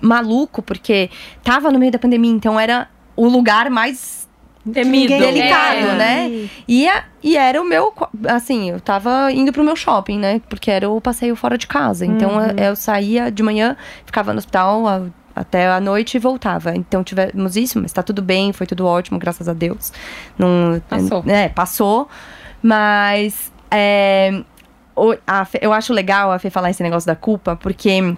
maluco, 0.01 0.61
porque 0.61 1.09
tava 1.43 1.71
no 1.71 1.77
meio 1.79 1.91
da 1.91 1.99
pandemia, 1.99 2.31
então 2.31 2.59
era 2.59 2.87
o 3.15 3.27
lugar 3.27 3.69
mais 3.69 4.23
Temido. 4.73 5.09
Delicado, 5.09 5.75
quer. 5.75 5.95
né? 5.97 6.47
E, 6.65 6.87
a- 6.87 7.03
e 7.21 7.35
era 7.35 7.61
o 7.61 7.65
meu. 7.65 7.93
Assim, 8.29 8.69
eu 8.69 8.79
tava 8.79 9.29
indo 9.29 9.51
pro 9.51 9.61
meu 9.61 9.75
shopping, 9.75 10.17
né? 10.17 10.39
Porque 10.47 10.71
era 10.71 10.89
o 10.89 11.01
passeio 11.01 11.35
fora 11.35 11.57
de 11.57 11.67
casa. 11.67 12.05
Então 12.05 12.35
Uhum. 12.37 12.45
eu, 12.57 12.69
eu 12.69 12.75
saía 12.77 13.29
de 13.29 13.43
manhã, 13.43 13.75
ficava 14.05 14.31
no 14.31 14.39
hospital 14.39 14.87
a- 14.87 15.01
até 15.35 15.69
a 15.69 15.79
noite 15.79 16.15
e 16.15 16.19
voltava. 16.19 16.75
Então 16.75 17.03
tivemos 17.03 17.55
isso, 17.55 17.81
mas 17.81 17.91
tá 17.91 18.03
tudo 18.03 18.21
bem, 18.21 18.53
foi 18.53 18.67
tudo 18.67 18.85
ótimo, 18.85 19.19
graças 19.19 19.47
a 19.47 19.53
Deus. 19.53 19.91
Não, 20.37 20.81
Passou. 20.87 21.23
É, 21.27 21.49
passou. 21.49 22.09
Mas. 22.61 23.51
é, 23.71 24.43
a 25.25 25.47
eu 25.61 25.73
acho 25.73 25.91
legal 25.91 26.31
a 26.31 26.39
Fê 26.39 26.49
falar 26.49 26.69
esse 26.69 26.83
negócio 26.83 27.07
da 27.07 27.15
culpa, 27.15 27.55
porque 27.55 28.15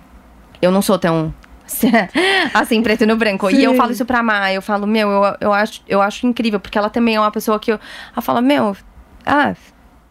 eu 0.62 0.72
não 0.72 0.82
sou 0.82 1.00
tão. 1.00 1.34
assim, 2.54 2.84
preto 2.84 3.08
no 3.08 3.16
branco. 3.16 3.50
E 3.50 3.64
eu 3.64 3.72
Sim. 3.72 3.78
falo 3.78 3.92
isso 3.92 4.06
pra 4.06 4.22
Má, 4.22 4.54
eu 4.54 4.62
falo, 4.62 4.86
meu, 4.86 5.10
eu, 5.10 5.38
eu, 5.42 5.54
acho, 5.54 5.82
eu 5.88 6.00
acho 6.02 6.28
incrível, 6.28 6.60
porque 6.60 6.78
ela 6.78 6.92
também 6.92 7.16
é 7.16 7.20
uma 7.20 7.32
pessoa 7.32 7.60
que 7.60 7.72
eu, 7.72 7.80
ela 8.14 8.22
fala, 8.22 8.42
meu, 8.42 8.76
ah. 9.26 9.56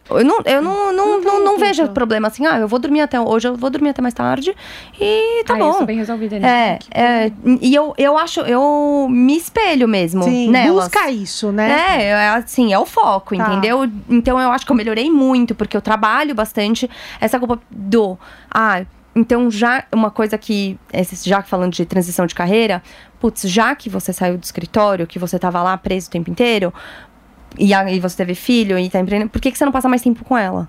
Eu 0.07 0.23
não, 0.23 0.39
eu 0.45 0.61
não, 0.61 0.93
não, 0.93 1.19
não, 1.21 1.43
não 1.43 1.57
vejo 1.57 1.87
problema 1.89 2.27
assim, 2.27 2.45
ah, 2.45 2.59
eu 2.59 2.67
vou 2.67 2.77
dormir 2.77 3.01
até 3.01 3.19
hoje, 3.19 3.47
eu 3.47 3.55
vou 3.55 3.69
dormir 3.71 3.89
até 3.89 4.01
mais 4.03 4.13
tarde 4.13 4.55
e 5.01 5.43
tá 5.45 5.55
Ai, 5.55 5.61
eu 5.61 5.65
bom. 5.65 5.73
sou 5.73 5.85
bem 5.85 5.97
resolvida 5.97 6.35
nisso. 6.35 6.47
É, 6.47 6.79
é, 6.91 7.31
e 7.59 7.73
eu, 7.73 7.91
eu 7.97 8.15
acho, 8.17 8.41
eu 8.41 9.07
me 9.09 9.35
espelho 9.35 9.87
mesmo 9.87 10.23
Sim, 10.23 10.51
nelas. 10.51 10.85
busca 10.89 11.09
isso, 11.09 11.51
né? 11.51 11.71
É, 11.99 12.03
é, 12.09 12.27
assim, 12.29 12.71
é 12.71 12.77
o 12.77 12.85
foco, 12.85 13.35
Tá. 13.35 13.51
entendeu? 13.51 13.89
Então 14.07 14.39
eu 14.39 14.51
acho 14.51 14.63
que 14.65 14.71
eu 14.71 14.75
melhorei 14.75 15.09
muito, 15.09 15.55
porque 15.55 15.75
eu 15.75 15.81
trabalho 15.81 16.35
bastante. 16.35 16.87
Essa 17.19 17.39
culpa 17.39 17.59
do. 17.71 18.15
Ah, 18.53 18.83
então 19.15 19.49
já 19.49 19.85
uma 19.91 20.11
coisa 20.11 20.37
que. 20.37 20.77
Já 21.23 21.41
que 21.41 21.49
falando 21.49 21.73
de 21.73 21.83
transição 21.85 22.27
de 22.27 22.35
carreira, 22.35 22.83
putz, 23.19 23.41
já 23.49 23.73
que 23.75 23.89
você 23.89 24.13
saiu 24.13 24.37
do 24.37 24.43
escritório, 24.43 25.07
que 25.07 25.17
você 25.17 25.39
tava 25.39 25.63
lá 25.63 25.75
preso 25.77 26.09
o 26.09 26.11
tempo 26.11 26.29
inteiro. 26.29 26.71
E 27.57 27.73
aí 27.73 27.99
você 27.99 28.17
teve 28.17 28.35
filho 28.35 28.77
e 28.77 28.89
tá 28.89 28.99
empreendendo, 28.99 29.29
por 29.29 29.41
que, 29.41 29.51
que 29.51 29.57
você 29.57 29.65
não 29.65 29.71
passa 29.71 29.87
mais 29.89 30.01
tempo 30.01 30.23
com 30.25 30.37
ela? 30.37 30.67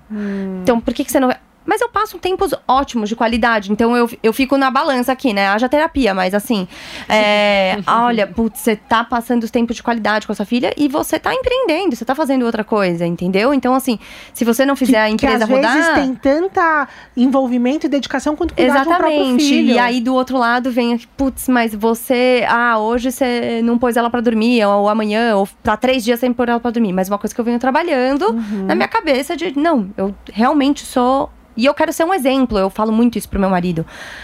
Então, 0.61 0.79
por 0.79 0.93
que, 0.93 1.03
que 1.03 1.11
você 1.11 1.19
não. 1.19 1.29
Mas 1.67 1.81
eu 1.81 1.89
passo 1.89 2.17
tempos 2.17 2.51
ótimos 2.67 3.09
de 3.09 3.15
qualidade. 3.15 3.71
Então 3.71 3.95
eu, 3.95 4.09
eu 4.23 4.31
fico 4.33 4.57
na 4.57 4.71
balança 4.71 5.11
aqui, 5.11 5.33
né? 5.33 5.47
Haja 5.49 5.67
terapia, 5.69 6.13
mas 6.13 6.33
assim. 6.33 6.67
É, 7.09 7.77
olha, 7.85 8.25
putz, 8.25 8.61
você 8.61 8.75
tá 8.75 9.03
passando 9.03 9.43
os 9.43 9.51
tempos 9.51 9.75
de 9.75 9.83
qualidade 9.83 10.25
com 10.25 10.31
a 10.31 10.35
sua 10.35 10.45
filha 10.45 10.73
e 10.77 10.87
você 10.87 11.19
tá 11.19 11.33
empreendendo, 11.33 11.95
você 11.95 12.05
tá 12.05 12.15
fazendo 12.15 12.45
outra 12.45 12.63
coisa, 12.63 13.05
entendeu? 13.05 13.53
Então, 13.53 13.75
assim, 13.75 13.99
se 14.33 14.45
você 14.45 14.65
não 14.65 14.75
fizer 14.75 15.01
a 15.01 15.07
que 15.07 15.13
empresa 15.13 15.43
às 15.43 15.49
rodar. 15.49 15.73
vezes 15.73 15.93
tem 15.93 16.15
tanta 16.15 16.87
envolvimento 17.15 17.85
e 17.85 17.89
dedicação 17.89 18.35
quanto 18.35 18.53
cuidar 18.55 18.71
de 18.83 18.89
um 18.89 18.91
Exatamente. 18.93 19.43
filho. 19.43 19.73
E 19.73 19.79
aí 19.79 19.99
do 19.99 20.15
outro 20.15 20.37
lado 20.37 20.71
vem, 20.71 20.97
putz, 21.17 21.49
mas 21.49 21.75
você, 21.75 22.45
ah, 22.47 22.79
hoje 22.79 23.11
você 23.11 23.61
não 23.63 23.77
pôs 23.77 23.97
ela 23.97 24.09
pra 24.09 24.21
dormir, 24.21 24.63
ou 24.65 24.87
amanhã, 24.87 25.35
ou 25.35 25.47
tá 25.61 25.75
três 25.75 26.03
dias 26.03 26.19
sem 26.19 26.31
pôr 26.31 26.47
ela 26.47 26.59
pra 26.59 26.71
dormir. 26.71 26.93
Mas 26.93 27.09
uma 27.09 27.17
coisa 27.17 27.35
que 27.35 27.41
eu 27.41 27.45
venho 27.45 27.59
trabalhando 27.59 28.27
Uhum. 28.27 28.65
na 28.67 28.75
minha 28.75 28.87
cabeça 28.87 29.35
de, 29.35 29.57
não, 29.57 29.89
eu 29.97 30.13
realmente 30.31 30.85
sou. 30.85 31.29
E 31.57 31.65
eu 31.65 31.73
quero 31.73 31.91
ser 31.91 32.03
um 32.05 32.13
exemplo, 32.13 32.57
eu 32.57 32.69
falo 32.69 32.91
muito 32.91 33.17
isso 33.17 33.27
pro 33.27 33.39
meu 33.39 33.49
marido. 33.49 33.83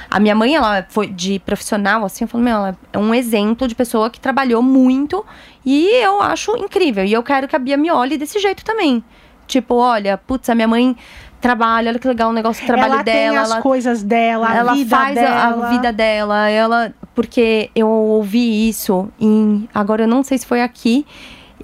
A 0.10 0.20
minha 0.20 0.36
mãe, 0.36 0.56
ela 0.56 0.86
foi 0.88 1.08
de 1.08 1.40
profissional, 1.40 2.06
assim, 2.06 2.24
eu 2.26 2.28
falo, 2.28 2.44
meu, 2.44 2.56
ela 2.56 2.78
é 2.94 2.98
um 2.98 3.14
exemplo 3.14 3.68
de 3.68 3.74
pessoa 3.76 4.10
que 4.10 4.20
trabalhou 4.20 4.62
muito 4.62 5.26
e 5.66 5.88
eu 6.04 6.22
acho 6.22 6.56
incrível. 6.58 7.04
E 7.04 7.12
eu 7.12 7.24
quero 7.24 7.48
que 7.48 7.56
a 7.56 7.60
Bia 7.60 7.76
me 7.76 7.90
olhe 7.92 8.18
desse 8.18 8.40
jeito 8.40 8.64
também. 8.64 9.04
Tipo, 9.48 9.76
olha, 9.76 10.18
putz, 10.18 10.48
a 10.50 10.56
minha 10.56 10.68
mãe 10.68 10.96
trabalho, 11.42 11.90
olha 11.90 12.00
que 12.00 12.08
legal 12.08 12.30
o 12.30 12.34
negócio 12.34 12.64
do 12.64 12.68
trabalho 12.68 12.94
ela 12.94 13.04
dela. 13.04 13.18
tem 13.32 13.38
as 13.38 13.52
ela 13.52 13.62
coisas 13.62 14.02
dela, 14.02 14.48
a 14.50 14.56
ela 14.56 14.74
vida 14.76 14.96
faz 14.96 15.18
a- 15.18 15.22
dela. 15.22 15.68
a 15.68 15.70
vida 15.72 15.92
dela, 15.92 16.50
ela 16.50 16.94
porque 17.14 17.70
eu 17.76 17.90
ouvi 17.90 18.70
isso 18.70 19.10
em 19.20 19.68
agora 19.74 20.04
eu 20.04 20.08
não 20.08 20.24
sei 20.24 20.38
se 20.38 20.46
foi 20.46 20.62
aqui, 20.62 21.06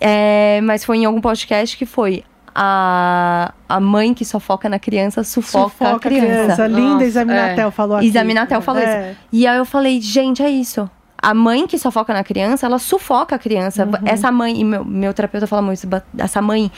é, 0.02 0.60
mas 0.64 0.84
foi 0.84 0.98
em 0.98 1.06
algum 1.06 1.22
podcast 1.22 1.78
que 1.78 1.86
foi 1.86 2.24
a, 2.54 3.54
a 3.68 3.80
mãe 3.80 4.14
que 4.14 4.26
só 4.26 4.40
foca 4.40 4.70
na 4.70 4.80
criança 4.80 5.24
sufoca, 5.24 5.90
a 5.90 6.00
criança. 6.00 6.68
Linda 6.68 6.82
Nossa, 6.82 7.06
Examinatel 7.06 7.72
falou 7.72 7.98
aqui. 7.98 8.08
Examinatel 8.08 8.62
falou 8.62 8.82
É. 8.82 9.16
E 9.32 9.48
aí 9.48 9.58
eu 9.58 9.66
falei, 9.66 10.02
gente, 10.02 10.42
é 10.42 10.50
isso. 10.50 10.90
A 11.22 11.34
mãe 11.34 11.68
que 11.68 11.78
só 11.78 11.92
foca 11.92 12.14
na 12.14 12.24
criança, 12.24 12.66
ela 12.66 12.80
sufoca 12.80 13.36
a 13.36 13.40
criança. 13.40 13.86
Uhum. 13.86 13.92
Essa 14.06 14.32
mãe, 14.32 14.60
e 14.60 14.64
meu, 14.64 14.86
meu 14.86 15.14
terapeuta 15.14 15.46
fala 15.46 15.62
muito, 15.62 15.88
essa 16.18 16.42
mãe 16.42 16.72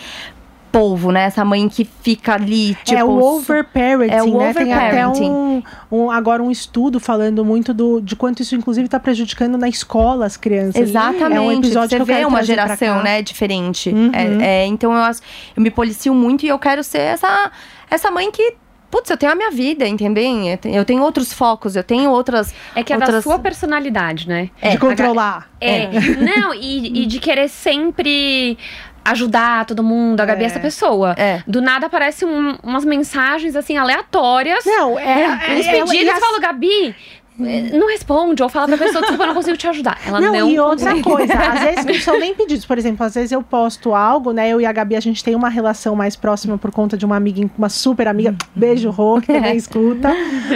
polvo, 0.72 1.12
né? 1.12 1.24
Essa 1.24 1.44
mãe 1.44 1.68
que 1.68 1.84
fica 2.02 2.34
ali, 2.36 2.76
tipo. 2.84 2.98
é 3.00 3.04
o 3.04 3.10
overparenting, 3.22 4.14
é 4.16 4.24
o 4.24 4.38
né? 4.38 4.54
Tem 4.54 4.74
até 4.74 5.06
overparenting. 5.06 5.30
um, 5.30 5.64
um- 5.92 6.12
agora 6.12 6.42
um 6.42 6.50
estudo 6.50 7.00
falando 7.00 7.44
muito 7.44 7.74
do, 7.74 8.00
de 8.00 8.16
quanto 8.16 8.42
isso, 8.42 8.56
inclusive, 8.56 8.86
está 8.86 9.00
prejudicando 9.00 9.58
na 9.58 9.68
escola 9.68 10.26
as 10.26 10.38
crianças. 10.38 10.76
Exatamente. 10.82 11.36
É 11.38 11.42
um 11.42 11.52
episódio 11.52 11.90
Você 11.90 11.96
que 11.98 12.02
eu 12.02 12.06
vê 12.06 12.14
quero 12.16 12.28
uma 12.30 12.44
geração, 12.44 12.98
cá. 12.98 13.04
né, 13.04 13.22
diferente. 13.22 13.90
Uhum. 13.90 14.12
É- 14.14 14.64
é, 14.64 14.66
então 14.66 14.92
eu, 14.94 15.00
acho- 15.04 15.22
eu 15.56 15.62
me 15.62 15.70
policio 15.70 16.14
muito 16.14 16.46
e 16.46 16.50
eu 16.50 16.58
quero 16.58 16.84
ser 16.84 17.00
essa, 17.02 17.52
essa 17.90 18.10
mãe 18.10 18.32
que. 18.32 18.56
Putz, 18.90 19.10
eu 19.10 19.16
tenho 19.16 19.32
a 19.32 19.36
minha 19.36 19.50
vida, 19.52 19.88
entendeu? 19.88 20.22
Eu 20.46 20.58
tenho- 20.58 20.76
Eu 20.76 20.84
tenho 20.84 21.02
outros 21.02 21.32
focos, 21.32 21.78
eu 21.78 21.84
tenho 21.84 22.10
outras. 22.12 22.54
É 22.76 22.84
que 22.84 22.92
é 22.92 22.98
da 22.98 23.06
outras... 23.06 23.24
sua 23.24 23.40
personalidade, 23.40 24.28
né? 24.28 24.50
De 24.70 24.78
controlar. 24.78 25.50
É. 25.62 25.88
Não, 26.20 26.54
e, 26.54 27.04
e 27.04 27.06
de 27.06 27.18
querer 27.20 27.48
sempre 27.48 28.58
ajudar 29.04 29.66
todo 29.66 29.84
mundo. 29.84 30.22
A 30.22 30.26
Gabi 30.26 30.44
é 30.44 30.48
essa 30.48 30.60
pessoa. 30.60 31.14
É. 31.18 31.42
Do 31.48 31.62
nada 31.62 31.88
aparecem 31.88 32.28
um- 32.28 32.58
umas 32.64 32.86
mensagens 32.86 33.56
assim 33.56 33.78
aleatórias. 33.78 34.64
Não, 34.66 34.98
é. 35.00 35.24
É- 35.24 35.38
pedidos, 35.64 35.94
e 35.94 36.06
eu 36.08 36.14
as- 36.14 36.20
falo, 36.20 36.40
Gabi, 36.40 36.96
não 37.42 37.88
responde. 37.88 38.42
Ou 38.44 38.50
fala 38.50 38.68
pra 38.68 38.78
pessoa, 38.78 39.02
desculpa, 39.02 39.24
eu 39.24 39.28
não 39.28 39.36
consigo 39.36 39.58
te 39.58 39.68
ajudar. 39.68 40.00
Ela 40.06 40.22
não, 40.22 40.32
Não, 40.34 40.50
e 40.50 40.60
outra 40.60 40.92
consegue. 40.92 41.04
coisa, 41.04 41.34
às 41.34 41.60
vezes 41.62 41.86
não 41.86 41.94
são 41.96 42.20
nem 42.20 42.34
pedidos. 42.34 42.66
Por 42.66 42.78
exemplo, 42.78 43.06
às 43.06 43.16
vezes 43.16 43.32
eu 43.32 43.42
posto 43.42 43.94
algo, 43.94 44.32
né? 44.32 44.50
Eu 44.50 44.62
e 44.62 44.66
a 44.66 44.72
Gabi, 44.72 44.96
a 44.96 45.00
gente 45.00 45.24
tem 45.24 45.36
uma 45.36 45.50
relação 45.50 45.96
mais 45.96 46.16
próxima 46.16 46.58
por 46.58 46.72
conta 46.72 46.98
de 46.98 47.06
uma 47.06 47.16
amiga, 47.16 47.50
uma 47.58 47.70
super 47.70 48.08
amiga. 48.08 48.36
Beijo, 48.56 48.90
Rô, 48.90 49.20
que 49.22 49.28
também 49.34 49.56
escuta. 49.56 50.12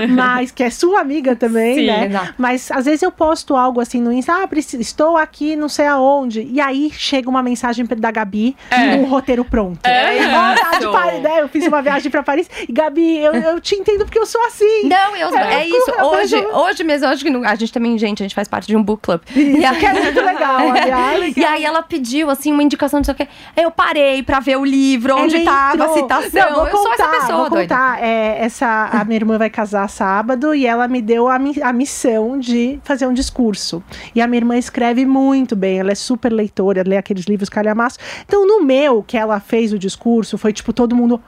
Mas 0.09 0.51
que 0.51 0.63
é 0.63 0.69
sua 0.69 1.01
amiga 1.01 1.35
também, 1.35 1.75
Sim, 1.75 1.87
né? 1.87 2.05
exato. 2.07 2.33
Mas 2.37 2.71
às 2.71 2.85
vezes 2.85 3.01
eu 3.01 3.11
posto 3.11 3.55
algo 3.55 3.79
assim 3.79 4.01
no 4.01 4.11
Insta, 4.11 4.33
ah, 4.33 4.47
estou 4.79 5.17
aqui, 5.17 5.55
não 5.55 5.69
sei 5.69 5.87
aonde. 5.87 6.41
E 6.51 6.59
aí 6.59 6.91
chega 6.91 7.29
uma 7.29 7.41
mensagem 7.43 7.85
da 7.85 8.11
Gabi 8.11 8.55
com 8.69 9.01
um 9.01 9.05
roteiro 9.05 9.43
pronto. 9.43 9.79
É 9.85 10.17
isso. 10.17 10.79
de 10.79 10.91
Paris, 10.91 11.21
né? 11.21 11.41
Eu 11.41 11.47
fiz 11.47 11.67
uma 11.67 11.81
viagem 11.81 12.11
pra 12.11 12.23
Paris. 12.23 12.49
E 12.67 12.71
Gabi, 12.71 13.17
eu, 13.17 13.33
eu 13.33 13.61
te 13.61 13.75
entendo 13.75 14.05
porque 14.05 14.19
eu 14.19 14.25
sou 14.25 14.41
assim. 14.45 14.83
Não, 14.83 15.15
eu, 15.15 15.35
É, 15.35 15.61
é, 15.61 15.67
isso. 15.67 15.91
eu 15.91 16.05
Hoje, 16.05 16.74
hoje 16.75 16.83
mesmo, 16.83 17.07
eu 17.07 17.11
acho 17.11 17.23
que 17.23 17.29
não- 17.29 17.43
a 17.43 17.55
gente 17.55 17.71
também, 17.71 17.97
gente, 17.97 18.21
a 18.21 18.25
gente 18.25 18.35
faz 18.35 18.47
parte 18.47 18.67
de 18.67 18.75
um 18.75 18.83
book 18.83 19.01
club. 19.01 19.21
Isso, 19.35 19.39
E 19.57 19.65
aí- 19.65 19.79
que 19.79 19.85
é 19.85 19.93
muito 19.93 20.21
legal, 20.21 20.57
aliás. 20.71 21.37
E 21.37 21.43
aí 21.45 21.63
ela 21.65 21.81
pediu, 21.81 22.29
assim, 22.29 22.51
uma 22.51 22.61
indicação 22.63 22.99
de 23.01 23.05
sei 23.05 23.13
o 23.13 23.17
quê. 23.17 23.27
Eu 23.55 23.71
parei 23.71 24.21
pra 24.23 24.39
ver 24.39 24.57
o 24.57 24.65
livro, 24.65 25.15
onde 25.15 25.37
Ele 25.37 25.45
tava 25.45 25.83
a 25.83 25.87
entrou. 25.87 25.93
citação. 25.95 26.49
Não, 26.49 26.55
vou 26.57 26.67
eu 26.67 26.77
sou 26.77 26.93
essa 26.93 27.03
contar, 27.05 27.19
pessoa, 27.19 27.37
vou 27.41 27.49
doida. 27.49 27.75
contar. 27.75 28.03
É, 28.03 28.37
essa, 28.43 28.89
a 28.91 29.03
minha 29.05 29.17
irmã 29.17 29.37
vai 29.37 29.49
casar 29.49 29.87
sábado 29.89 30.53
e 30.53 30.65
ela 30.65 30.87
me 30.87 31.01
deu 31.01 31.27
a, 31.27 31.39
mi- 31.39 31.61
a 31.61 31.71
missão 31.73 32.37
de 32.37 32.79
fazer 32.83 33.07
um 33.07 33.13
discurso. 33.13 33.81
E 34.13 34.21
a 34.21 34.27
minha 34.27 34.39
irmã 34.39 34.57
escreve 34.57 35.05
muito 35.05 35.55
bem, 35.55 35.79
ela 35.79 35.91
é 35.91 35.95
super 35.95 36.31
leitora, 36.31 36.83
lê 36.85 36.97
aqueles 36.97 37.25
livros 37.25 37.49
calhamaços. 37.49 37.99
Então, 38.25 38.45
no 38.47 38.63
meu, 38.63 39.01
que 39.03 39.17
ela 39.17 39.39
fez 39.39 39.71
o 39.73 39.79
discurso, 39.79 40.37
foi 40.37 40.51
tipo 40.53 40.73
todo 40.73 40.95
mundo. 40.95 41.21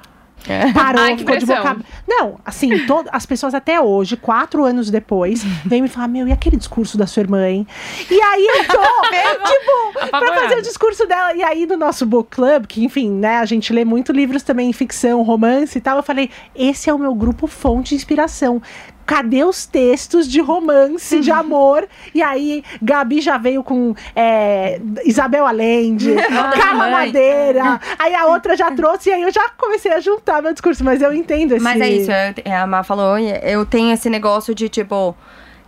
Parou, 0.74 1.02
Ai, 1.02 1.14
que 1.14 1.20
ficou 1.20 1.38
de 1.38 1.46
boca. 1.46 1.78
Não, 2.08 2.40
assim, 2.46 2.86
to- 2.86 3.06
as 3.12 3.26
pessoas 3.26 3.54
até 3.54 3.82
hoje, 3.82 4.16
quatro 4.16 4.64
anos 4.64 4.90
depois, 4.90 5.44
vêm 5.66 5.82
me 5.82 5.88
falar: 5.90 6.08
Meu, 6.08 6.28
e 6.28 6.32
aquele 6.32 6.56
discurso 6.56 6.98
da 6.98 7.06
sua 7.06 7.22
irmã, 7.22 7.48
hein? 7.50 7.68
E 8.10 8.22
aí 8.22 8.46
eu 8.48 8.66
tô, 8.66 8.78
tipo, 9.46 10.10
pra 10.10 10.20
fazer 10.42 10.56
o 10.56 10.62
discurso 10.62 11.06
dela. 11.06 11.34
E 11.34 11.44
aí, 11.44 11.66
no 11.66 11.76
nosso 11.76 12.06
book 12.06 12.30
club, 12.30 12.66
que 12.66 12.84
enfim, 12.84 13.10
né, 13.12 13.38
a 13.40 13.46
gente 13.46 13.74
lê 13.74 13.84
muito 13.84 14.12
livros 14.12 14.42
também 14.44 14.70
em 14.70 14.74
ficção, 14.74 15.22
romance 15.22 15.78
e 15.78 15.82
tal, 15.82 15.98
eu 15.98 16.04
falei: 16.04 16.30
esse 16.56 16.90
é 16.90 16.94
o 16.94 17.00
meu 17.00 17.14
grupo 17.14 17.46
fonte 17.48 17.90
de 17.90 17.96
inspiração. 17.96 18.62
Cadê 19.08 19.44
os 19.46 19.66
textos 19.66 20.28
de 20.28 20.42
romance, 20.42 21.22
de 21.22 21.32
amor? 21.32 21.88
E 22.14 22.22
aí, 22.22 22.64
Gabi 22.82 23.22
já 23.22 23.38
veio 23.38 23.64
com 23.64 23.96
é, 24.14 24.80
Isabel 25.06 25.46
Allende, 25.48 26.14
Carla 26.60 26.84
mãe. 26.90 26.92
Madeira. 26.92 27.80
Aí 27.98 28.14
a 28.14 28.26
outra 28.26 28.56
já 28.58 28.70
trouxe, 28.72 29.10
e 29.10 29.14
aí 29.14 29.22
eu 29.24 29.32
já 29.32 29.50
comecei 29.58 29.94
a 29.94 30.00
juntar 30.02 30.42
meu 30.42 30.52
discurso. 30.52 30.84
Mas 30.84 31.02
eu 31.02 31.14
entendo 31.14 31.54
esse... 31.54 31.64
Mas 31.64 31.80
é 31.82 31.90
isso, 31.90 32.12
eu- 32.12 32.54
a 32.54 32.68
Má 32.68 32.84
falou, 32.84 33.18
eu 33.18 33.66
tenho 33.66 33.94
esse 33.94 34.10
negócio 34.10 34.54
de, 34.54 34.68
tipo, 34.68 35.16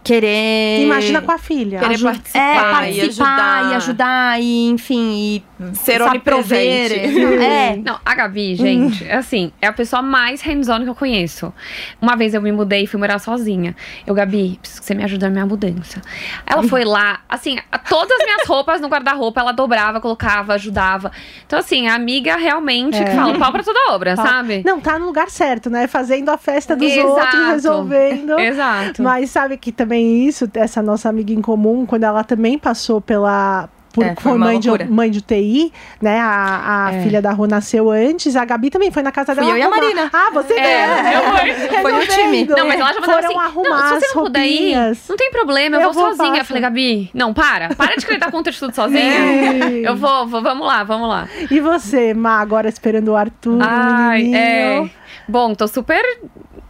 querer... 0.03 0.81
Imagina 0.81 1.21
com 1.21 1.31
a 1.31 1.37
filha. 1.37 1.79
Querer 1.79 1.93
Aju- 1.95 2.05
participar, 2.05 2.39
É, 2.39 2.55
e 2.55 2.95
participar 2.99 3.25
ajudar. 3.27 3.71
e 3.71 3.75
ajudar, 3.75 4.41
e 4.41 4.67
enfim, 4.69 5.13
e 5.35 5.49
Ser 5.73 6.01
onipresente. 6.01 6.93
É, 7.43 7.75
Não, 7.75 7.99
a 8.05 8.15
Gabi, 8.15 8.55
gente, 8.55 9.03
é 9.05 9.15
assim, 9.15 9.51
é 9.61 9.67
a 9.67 9.73
pessoa 9.73 10.01
mais 10.01 10.41
hands-on 10.41 10.83
que 10.83 10.89
eu 10.89 10.95
conheço. 10.95 11.53
Uma 12.01 12.15
vez 12.15 12.33
eu 12.33 12.41
me 12.41 12.49
mudei 12.51 12.83
e 12.83 12.87
fui 12.87 12.97
morar 12.99 13.19
sozinha. 13.19 13.75
Eu, 14.07 14.13
Gabi, 14.15 14.57
preciso 14.61 14.79
que 14.81 14.87
você 14.87 14.95
me 14.95 15.03
ajude 15.03 15.23
na 15.25 15.29
minha 15.29 15.45
mudança. 15.45 16.01
Ela 16.45 16.63
foi 16.63 16.85
lá, 16.85 17.19
assim, 17.27 17.57
todas 17.89 18.17
as 18.19 18.25
minhas 18.25 18.47
roupas 18.47 18.79
no 18.79 18.87
guarda-roupa, 18.87 19.41
ela 19.41 19.51
dobrava, 19.51 19.99
colocava, 19.99 20.53
ajudava. 20.53 21.11
Então, 21.45 21.59
assim, 21.59 21.87
a 21.89 21.95
amiga 21.95 22.37
realmente 22.37 22.97
que 23.03 23.11
fala 23.11 23.37
pau 23.37 23.51
pra 23.51 23.61
toda 23.63 23.91
obra, 23.91 24.15
sabe? 24.15 24.61
Não, 24.65 24.79
tá 24.79 24.97
no 24.97 25.05
lugar 25.07 25.29
certo, 25.29 25.69
né? 25.69 25.87
Fazendo 25.87 26.29
a 26.29 26.37
festa 26.37 26.73
dos 26.75 26.89
Exato. 26.89 27.09
outros, 27.09 27.47
resolvendo. 27.47 28.39
Exato. 28.39 29.03
Mas 29.03 29.29
sabe 29.29 29.57
que 29.57 29.71
também 29.73 29.88
isso, 29.97 30.49
essa 30.53 30.81
nossa 30.81 31.09
amiga 31.09 31.31
em 31.33 31.41
comum, 31.41 31.85
quando 31.85 32.03
ela 32.03 32.23
também 32.23 32.57
passou 32.59 32.99
pela. 33.01 33.69
Por, 33.91 34.05
É, 34.05 34.13
foi 34.15 34.37
mãe 34.37 34.59
de, 34.59 34.69
mãe 34.87 35.09
de 35.09 35.17
UTI, 35.17 35.73
né? 35.99 36.19
A, 36.19 36.85
a 36.89 36.93
É. 36.93 37.01
filha 37.01 37.23
da 37.23 37.31
Rô 37.31 37.47
nasceu 37.47 37.89
antes. 37.89 38.35
A 38.35 38.45
Gabi 38.45 38.69
também 38.69 38.91
foi 38.91 39.01
na 39.01 39.11
casa 39.11 39.33
Fui 39.33 39.43
dela. 39.43 39.57
eu 39.57 39.57
e 39.57 39.61
a 39.63 39.65
arrumar. 39.65 39.81
Marina. 39.81 40.09
Ah, 40.13 40.29
você 40.31 40.53
É, 40.53 40.85
também. 40.95 41.13
eu 41.13 41.21
fui. 41.67 41.69
Foi 41.81 41.93
o 41.93 42.07
time. 42.07 42.45
Não, 42.45 42.67
mas 42.67 42.79
ela 42.79 42.93
já 42.93 43.01
falou 43.01 43.15
Foram 43.23 43.27
assim, 43.39 43.47
arrumar 43.49 43.69
não, 43.89 43.99
se 43.99 44.05
você 44.07 44.15
não 44.15 44.23
puder 44.23 44.45
ir, 44.45 44.75
não 45.09 45.15
tem 45.17 45.31
problema, 45.31 45.75
eu, 45.77 45.81
Eu 45.81 45.91
vou, 45.91 46.03
vou, 46.03 46.15
sozinha. 46.15 46.27
faço. 46.29 46.41
Eu 46.41 46.45
falei, 46.45 46.61
Gabi, 46.61 47.09
não, 47.15 47.33
para. 47.33 47.73
Para 47.73 47.95
de 47.95 48.05
conta 48.31 48.51
de 48.51 48.59
tudo 48.59 48.75
sozinha. 48.75 49.01
Ei. 49.01 49.87
Eu 49.87 49.95
vou, 49.95 50.27
vou, 50.27 50.43
vamos 50.43 50.67
lá, 50.67 50.83
vamos 50.83 51.09
lá. 51.09 51.27
E 51.49 51.59
você, 51.59 52.13
Má, 52.13 52.39
agora 52.41 52.69
esperando 52.69 53.07
o 53.09 53.15
Arthur, 53.15 53.57
o 53.57 53.59
Ai, 53.63 54.17
menininho. 54.19 54.37
é. 54.37 54.89
Bom, 55.27 55.55
tô 55.55 55.67
super 55.67 56.03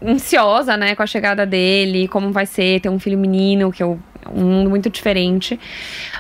ansiosa, 0.06 0.78
né, 0.78 0.96
com 0.96 1.04
a 1.04 1.08
chegada 1.08 1.46
dele, 1.46 2.08
como 2.08 2.32
vai 2.32 2.46
ser 2.46 2.80
ter 2.80 2.90
um 2.90 3.00
filho 3.00 3.18
menino, 3.18 3.72
que 3.72 3.84
é 3.84 3.86
um 3.86 4.00
mundo 4.34 4.70
muito 4.70 4.90
diferente. 4.90 5.60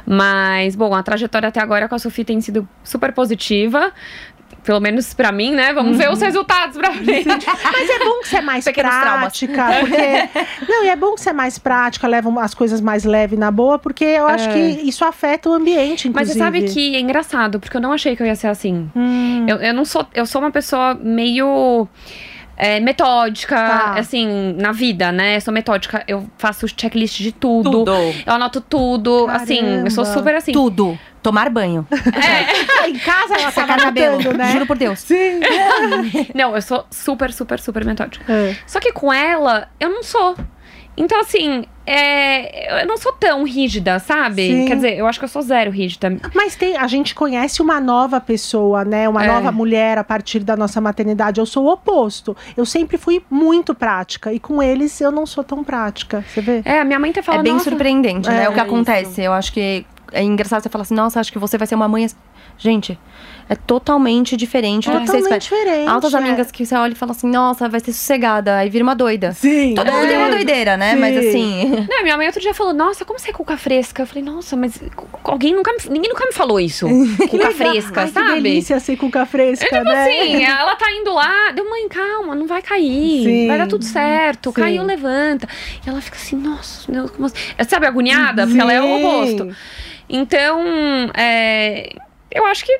Mas, 0.05 0.75
bom, 0.75 0.93
a 0.95 1.03
trajetória 1.03 1.49
até 1.49 1.59
agora 1.61 1.87
com 1.87 1.95
a 1.95 1.99
Sofia 1.99 2.25
tem 2.25 2.41
sido 2.41 2.67
super 2.83 3.11
positiva. 3.13 3.91
Pelo 4.63 4.79
menos 4.81 5.13
pra 5.13 5.31
mim, 5.31 5.51
né? 5.53 5.71
Vamos 5.73 5.97
ver 5.97 6.11
os 6.11 6.19
resultados 6.21 6.75
pra 6.77 6.91
frente. 6.93 7.27
Mas 7.27 7.89
é 7.89 7.99
bom 7.99 8.19
que 8.19 8.27
você 8.27 8.37
é 8.37 8.41
mais 8.41 8.65
Pequenos 8.65 8.91
traumas. 8.93 9.19
prática, 9.39 9.65
porque. 9.79 10.67
Não, 10.69 10.83
e 10.83 10.89
é 10.89 10.95
bom 10.97 11.15
que 11.15 11.21
você 11.21 11.29
é 11.29 11.33
mais 11.33 11.57
prática, 11.57 12.07
leva 12.07 12.29
as 12.41 12.53
coisas 12.53 12.81
mais 12.81 13.05
leve 13.05 13.37
na 13.37 13.51
boa, 13.51 13.79
porque 13.79 14.03
eu 14.03 14.27
acho 14.27 14.49
É. 14.49 14.53
que 14.53 14.59
isso 14.87 15.05
afeta 15.05 15.49
o 15.49 15.53
ambiente, 15.53 16.09
Mas 16.09 16.29
inclusive. 16.29 16.33
você 16.33 16.39
sabe 16.39 16.63
que 16.73 16.95
é 16.95 16.99
engraçado, 16.99 17.59
porque 17.59 17.77
eu 17.77 17.81
não 17.81 17.93
achei 17.93 18.15
que 18.17 18.21
eu 18.21 18.27
ia 18.27 18.35
ser 18.35 18.47
assim. 18.47 18.89
Hum, 18.95 19.45
Eu, 19.47 19.57
eu 19.57 19.73
não 19.73 19.85
sou. 19.85 20.05
Eu 20.13 20.25
sou 20.25 20.41
uma 20.41 20.51
pessoa 20.51 20.93
meio. 20.93 21.87
É, 22.59 22.79
metódica, 22.81 23.55
Tá. 23.55 23.93
assim, 23.97 24.53
na 24.59 24.71
vida, 24.73 25.11
né? 25.11 25.37
Eu 25.37 25.41
sou 25.41 25.53
metódica, 25.53 26.03
eu 26.07 26.29
faço 26.37 26.67
checklist 26.67 27.17
de 27.19 27.31
tudo. 27.31 27.71
Tudo. 27.71 27.91
Eu 28.25 28.33
anoto 28.33 28.59
tudo, 28.61 29.27
assim, 29.29 29.61
eu 29.85 29.89
sou 29.89 30.03
Caramba. 30.03 30.19
super 30.19 30.35
assim. 30.35 30.51
tudo. 30.51 30.99
Tomar 31.23 31.49
banho. 31.49 31.85
ah, 31.91 32.87
em 32.87 32.97
casa 32.99 33.33
ela 33.35 33.51
tá 33.51 33.61
Secar 33.61 33.79
cabelo. 33.79 34.33
né? 34.37 34.51
Juro 34.53 34.65
por 34.65 34.77
Deus. 34.77 34.99
Sim. 34.99 35.39
Não, 36.35 36.55
eu 36.55 36.61
sou 36.61 36.85
super, 36.91 37.31
super, 37.33 37.59
super 37.59 37.83
metódica. 37.85 38.31
É. 38.31 38.55
Só 38.67 38.79
que 38.79 38.91
com 38.93 39.11
ela, 39.11 39.67
eu 39.79 39.89
não 39.89 40.03
sou. 40.03 40.35
Então, 41.01 41.21
assim, 41.21 41.63
é, 41.85 42.83
eu 42.83 42.85
não 42.85 42.97
sou 42.97 43.13
tão 43.13 43.43
rígida, 43.45 43.97
sabe? 43.99 44.45
Sim. 44.47 44.65
Quer 44.67 44.75
dizer, 44.75 44.97
eu 44.97 45.07
acho 45.07 45.17
que 45.17 45.23
eu 45.25 45.29
sou 45.29 45.41
zero 45.41 45.71
rígida. 45.71 46.15
Mas 46.35 46.55
tem, 46.57 46.75
a 46.77 46.85
gente 46.87 47.15
conhece 47.15 47.61
uma 47.61 47.79
nova 47.79 48.19
pessoa, 48.19 48.83
né? 48.83 49.07
Uma 49.07 49.23
É. 49.23 49.27
nova 49.27 49.49
mulher 49.51 49.97
a 49.97 50.03
partir 50.03 50.39
da 50.41 50.57
nossa 50.57 50.81
maternidade. 50.81 51.39
Eu 51.39 51.45
sou 51.45 51.63
o 51.65 51.71
oposto. 51.71 52.35
Eu 52.57 52.65
sempre 52.65 52.97
fui 52.97 53.23
muito 53.31 53.73
prática. 53.73 54.33
E 54.33 54.39
com 54.39 54.61
eles 54.61 54.99
eu 54.99 55.11
não 55.11 55.25
sou 55.25 55.43
tão 55.43 55.63
prática. 55.63 56.23
Você 56.27 56.41
vê? 56.41 56.61
É, 56.65 56.81
a 56.81 56.85
minha 56.85 56.99
mãe 56.99 57.11
até 57.11 57.21
fala, 57.21 57.39
é 57.39 57.43
bem 57.43 57.53
"Nossa, 57.53 57.69
surpreendente, 57.69 58.27
né? 58.29 58.43
é 58.43 58.49
o 58.49 58.51
que 58.53 58.59
isso. 58.59 58.67
acontece. 58.67 59.21
Eu 59.21 59.31
acho 59.33 59.53
que 59.53 59.85
é 60.11 60.21
engraçado 60.21 60.61
você 60.61 60.69
falar 60.69 60.81
assim, 60.81 60.95
nossa, 60.95 61.19
acho 61.19 61.31
que 61.31 61.39
você 61.39 61.57
vai 61.57 61.65
ser 61.65 61.75
uma 61.75 61.87
mãe 61.87 62.07
Gente, 62.59 62.99
é 63.47 63.55
totalmente 63.55 64.35
diferente 64.35 64.91
do 64.91 64.99
que 64.99 65.07
vocês 65.07 65.23
Totalmente 65.23 65.43
diferente. 65.43 65.87
Altas 65.87 66.13
é. 66.13 66.17
amigas 66.17 66.51
que 66.51 66.65
você 66.65 66.75
olha 66.75 66.91
e 66.91 66.95
fala 66.95 67.13
assim, 67.13 67.27
nossa, 67.27 67.69
vai 67.69 67.79
ser 67.79 67.93
sossegada. 67.93 68.57
Aí 68.57 68.69
vira 68.69 68.83
uma 68.83 68.93
doida. 68.93 69.31
Sim. 69.31 69.73
Todo 69.75 69.91
mundo 69.91 70.07
tem 70.07 70.17
uma 70.17 70.29
doideira, 70.29 70.75
né? 70.75 70.93
Mas 70.93 71.15
Sim. 71.15 71.29
assim. 71.29 71.87
Não, 71.89 72.03
minha 72.03 72.17
mãe 72.17 72.27
outro 72.27 72.41
dia 72.41 72.53
falou, 72.53 72.73
nossa, 72.73 73.05
como 73.05 73.17
você 73.17 73.29
é 73.29 73.33
cuca 73.33 73.57
fresca? 73.57 74.03
Eu 74.03 74.07
falei, 74.07 74.23
nossa, 74.23 74.57
mas 74.57 74.79
alguém 75.23 75.55
nunca 75.55 75.71
me, 75.71 75.79
ninguém 75.89 76.09
nunca 76.09 76.25
me 76.25 76.33
falou 76.33 76.59
isso. 76.59 76.85
Cuca 77.31 77.51
fresca, 77.51 78.01
Ai, 78.01 78.07
sabe? 78.09 78.27
Que 78.27 78.41
delícia 78.41 78.79
ser 78.79 78.97
cuca 78.97 79.25
fresca, 79.25 79.65
É 79.65 79.79
tipo 79.79 79.89
né? 79.89 80.03
assim, 80.03 80.43
ela 80.45 80.75
tá 80.75 80.91
indo 80.91 81.13
lá, 81.13 81.51
deu 81.51 81.67
mãe, 81.67 81.87
calma, 81.87 82.35
não 82.35 82.45
vai 82.45 82.61
cair, 82.61 83.23
Sim. 83.23 83.47
vai 83.47 83.57
dar 83.57 83.67
tudo 83.67 83.85
certo, 83.85 84.49
Sim. 84.49 84.55
caiu, 84.61 84.83
levanta. 84.83 85.47
E 85.85 85.89
ela 85.89 86.01
fica 86.01 86.17
assim, 86.17 86.35
nossa, 86.35 86.91
Deus, 86.91 87.09
como 87.11 87.25
assim? 87.25 87.35
Sabe, 87.67 87.87
agoniada, 87.87 88.45
porque 88.45 88.59
ela 88.59 88.73
é 88.73 88.81
o 88.81 88.85
Sim. 88.85 89.05
oposto. 89.05 89.55
Então, 90.09 90.61
é, 91.15 91.95
eu 92.31 92.45
acho 92.45 92.65
que 92.65 92.79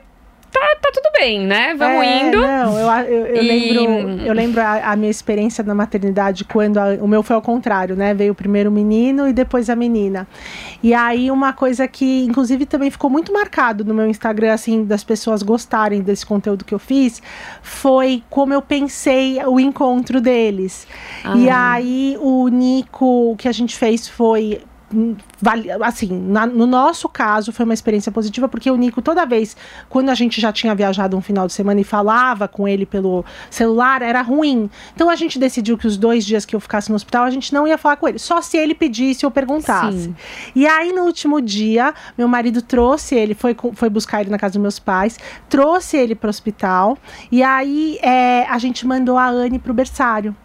tá, 0.52 0.60
tá 0.82 0.92
tudo 0.92 1.10
bem, 1.20 1.42
né? 1.46 1.76
Vamos 1.76 2.02
É, 2.04 2.22
indo. 2.28 2.42
Não, 2.42 2.80
eu, 2.80 2.88
eu, 3.08 3.26
eu 3.28 3.44
E- 3.44 3.48
lembro, 3.48 4.26
eu 4.26 4.34
lembro 4.34 4.62
a, 4.62 4.92
a 4.92 4.96
minha 4.96 5.12
experiência 5.12 5.64
na 5.64 5.76
maternidade 5.76 6.44
quando 6.44 6.80
a- 6.80 6.98
o 7.00 7.08
meu 7.08 7.22
foi 7.22 7.36
ao 7.36 7.42
contrário, 7.42 7.96
né? 7.96 8.16
Veio 8.16 8.34
primeiro 8.34 8.70
o 8.72 8.74
menino 8.74 9.28
e 9.28 9.34
depois 9.34 9.70
a 9.70 9.76
menina. 9.76 10.28
E 10.82 10.92
aí 10.92 11.30
uma 11.30 11.54
coisa 11.54 11.88
que, 11.88 12.24
inclusive, 12.26 12.66
também 12.66 12.90
ficou 12.90 13.12
muito 13.12 13.32
marcado 13.32 13.86
no 13.86 13.94
meu 13.94 14.08
Instagram, 14.08 14.52
assim, 14.54 14.84
das 14.86 15.04
pessoas 15.04 15.44
gostarem 15.44 16.02
desse 16.02 16.26
conteúdo 16.26 16.66
que 16.66 16.74
eu 16.74 16.80
fiz, 16.80 17.22
foi 17.62 18.24
como 18.30 18.52
eu 18.52 18.62
pensei 18.62 19.40
o 19.46 19.60
encontro 19.60 20.20
deles. 20.20 20.88
E 21.36 21.48
Ah. 21.48 21.74
aí 21.74 22.18
o 22.20 22.48
Nico, 22.48 23.34
o 23.34 23.36
que 23.38 23.48
a 23.48 23.52
gente 23.52 23.76
fez 23.78 24.08
foi 24.08 24.62
assim, 25.82 26.10
na- 26.12 26.46
no 26.46 26.66
nosso 26.66 27.08
caso 27.08 27.52
foi 27.52 27.64
uma 27.66 27.74
experiência 27.74 28.12
positiva 28.12 28.48
porque 28.48 28.70
o 28.70 28.76
Nico 28.76 29.02
toda 29.02 29.26
vez 29.26 29.56
quando 29.88 30.10
a 30.10 30.16
gente 30.16 30.42
já 30.42 30.52
tinha 30.52 30.74
viajado 30.76 31.16
um 31.16 31.22
final 31.22 31.48
de 31.48 31.54
semana 31.54 31.80
e 31.80 31.84
falava 31.84 32.48
com 32.48 32.68
ele 32.68 32.86
pelo 32.86 33.24
celular 33.50 34.02
era 34.02 34.22
ruim. 34.22 34.70
Então 34.96 35.10
a 35.10 35.16
gente 35.16 35.38
decidiu 35.40 35.78
que 35.78 35.88
os 35.88 35.98
dois 35.98 36.26
dias 36.26 36.46
que 36.46 36.56
eu 36.56 36.60
ficasse 36.60 36.90
no 36.90 36.96
hospital 36.96 37.24
a 37.24 37.30
gente 37.30 37.54
não 37.54 37.68
ia 37.68 37.78
falar 37.78 37.96
com 37.98 38.08
ele, 38.08 38.20
só 38.20 38.42
se 38.42 38.58
ele 38.58 38.74
pedisse 38.76 39.26
ou 39.26 39.32
perguntasse. 39.32 40.04
Sim. 40.04 40.16
E 40.56 40.66
aí 40.68 40.92
no 40.92 41.04
último 41.04 41.42
dia 41.42 41.94
meu 42.18 42.28
marido 42.28 42.62
trouxe 42.62 43.16
ele, 43.16 43.34
foi 43.34 43.56
foi 43.74 43.90
buscar 43.90 44.22
ele 44.22 44.30
na 44.30 44.38
casa 44.38 44.54
dos 44.54 44.62
meus 44.62 44.80
pais, 44.80 45.18
trouxe 45.50 45.98
ele 45.98 46.16
para 46.16 46.28
o 46.28 46.30
hospital 46.30 46.98
e 47.32 47.44
aí 47.44 47.98
é, 48.02 48.46
a 48.50 48.58
gente 48.58 48.86
mandou 48.88 49.18
a 49.18 49.28
Anne 49.28 49.60
pro 49.60 49.74
berçário. 49.74 50.36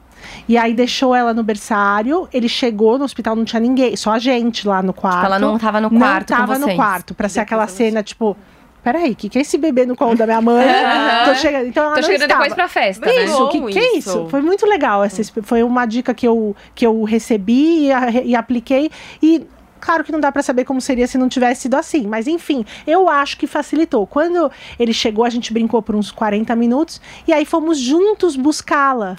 E 0.49 0.57
aí 0.59 0.75
deixou 0.75 1.15
ela 1.15 1.33
no 1.35 1.43
berçário. 1.43 2.29
Ele 2.33 2.49
chegou 2.49 2.99
no 2.99 3.05
hospital, 3.05 3.35
não 3.37 3.45
tinha 3.45 3.61
ninguém, 3.61 3.97
só 3.97 4.13
a 4.13 4.19
gente 4.19 4.67
lá 4.67 4.83
no 4.83 4.93
quarto. 4.93 5.27
ela 5.27 5.39
não 5.39 5.59
tava 5.59 5.81
no 5.81 5.89
quarto 5.91 6.31
Não 6.31 6.37
com 6.39 6.47
tava 6.47 6.59
no 6.59 6.75
quarto, 6.77 7.15
pra 7.15 7.29
ser 7.29 7.41
aquela 7.41 7.67
cena, 7.67 8.03
tipo. 8.03 8.37
Peraí, 8.83 9.13
o 9.13 9.17
que, 9.17 9.31
que 9.31 9.39
é 9.39 9.41
esse 9.41 9.57
bebê 9.57 9.87
no 9.87 9.97
colo 9.97 10.15
da 10.15 10.27
minha 10.27 10.43
mãe? 10.43 10.67
Tô 11.25 11.35
chegando. 11.37 11.67
Então 11.69 11.85
ela 11.85 11.95
Tô 11.95 12.01
não 12.03 12.07
chegando 12.07 12.23
estava. 12.25 12.43
depois 12.43 12.55
pra 12.55 12.69
festa, 12.69 13.07
né? 13.07 13.25
Isso, 13.25 13.49
que, 13.49 13.61
Bom 13.61 13.67
que 13.69 13.79
é 13.79 13.97
isso. 13.97 14.11
isso? 14.11 14.27
Foi 14.29 14.43
muito 14.43 14.67
legal. 14.67 15.03
Essa, 15.03 15.23
exp- 15.23 15.39
foi 15.43 15.63
uma 15.63 15.87
dica 15.87 16.13
que 16.13 16.29
eu, 16.29 16.55
que 16.75 16.87
eu 16.87 17.03
recebi 17.03 17.87
e, 17.87 17.93
a- 17.93 18.11
e 18.11 18.37
apliquei. 18.37 18.91
E 19.23 19.47
claro 19.81 20.03
que 20.05 20.11
não 20.13 20.21
dá 20.21 20.31
pra 20.33 20.43
saber 20.43 20.65
como 20.65 20.81
seria 20.81 21.07
se 21.07 21.19
não 21.19 21.29
tivesse 21.29 21.63
sido 21.63 21.75
assim. 21.75 22.07
Mas 22.07 22.27
enfim, 22.27 22.65
eu 22.87 23.09
acho 23.09 23.37
que 23.37 23.47
facilitou. 23.47 24.07
Quando 24.07 24.51
ele 24.79 24.93
chegou, 24.93 25.25
a 25.25 25.31
gente 25.31 25.53
brincou 25.53 25.81
por 25.83 25.95
uns 25.95 26.11
40 26.11 26.55
minutos. 26.57 27.01
E 27.27 27.33
aí 27.33 27.45
fomos 27.45 27.79
juntos 27.79 28.37
buscá-la. 28.37 29.17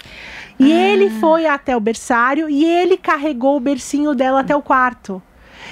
E 0.58 0.72
Ah. 0.72 0.76
ele 0.88 1.10
foi 1.10 1.46
até 1.46 1.76
o 1.76 1.80
berçário 1.80 2.48
e 2.48 2.64
ele 2.64 2.96
carregou 2.96 3.56
o 3.56 3.60
bercinho 3.60 4.14
dela 4.14 4.40
até 4.40 4.54
o 4.56 4.62
quarto. 4.62 5.22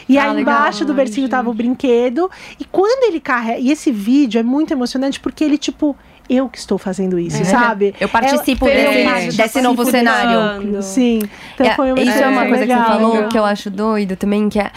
E 0.09 0.19
Ah, 0.19 0.25
aí 0.25 0.35
legal. 0.37 0.55
embaixo 0.57 0.85
do 0.85 0.93
bercinho 0.93 1.29
tava 1.29 1.49
o 1.49 1.55
brinquedo. 1.55 2.31
E 2.61 2.65
quando 2.65 3.05
ele 3.09 3.21
carrega. 3.21 3.59
E 3.61 3.71
esse 3.71 3.91
vídeo 3.91 4.39
é 4.39 4.43
muito 4.43 4.73
emocionante 4.73 5.19
porque 5.21 5.43
ele, 5.45 5.57
tipo, 5.57 5.97
eu 6.29 6.49
que 6.49 6.59
estou 6.59 6.79
fazendo 6.79 7.19
isso, 7.19 7.45
sabe? 7.45 7.95
Eu 8.01 8.09
participo 8.09 8.67
É- 8.69 8.75
desse, 8.75 9.41
é- 9.41 9.43
desse 9.45 9.61
novo 9.61 9.77
participo 9.85 9.91
cenário. 9.91 10.83
Sim. 10.83 11.21
Então 11.55 11.67
É, 11.67 11.75
foi 11.75 11.93
uma 11.93 12.01
isso 12.01 12.19
é 12.19 12.27
uma 12.29 12.47
coisa 12.47 12.67
que 12.67 12.73
você 12.73 12.79
legal. 12.79 12.87
falou 12.87 13.29
que 13.29 13.39
eu 13.39 13.45
acho 13.45 13.71
doido 13.71 14.17
também, 14.17 14.49
que 14.49 14.59
é 14.59 14.71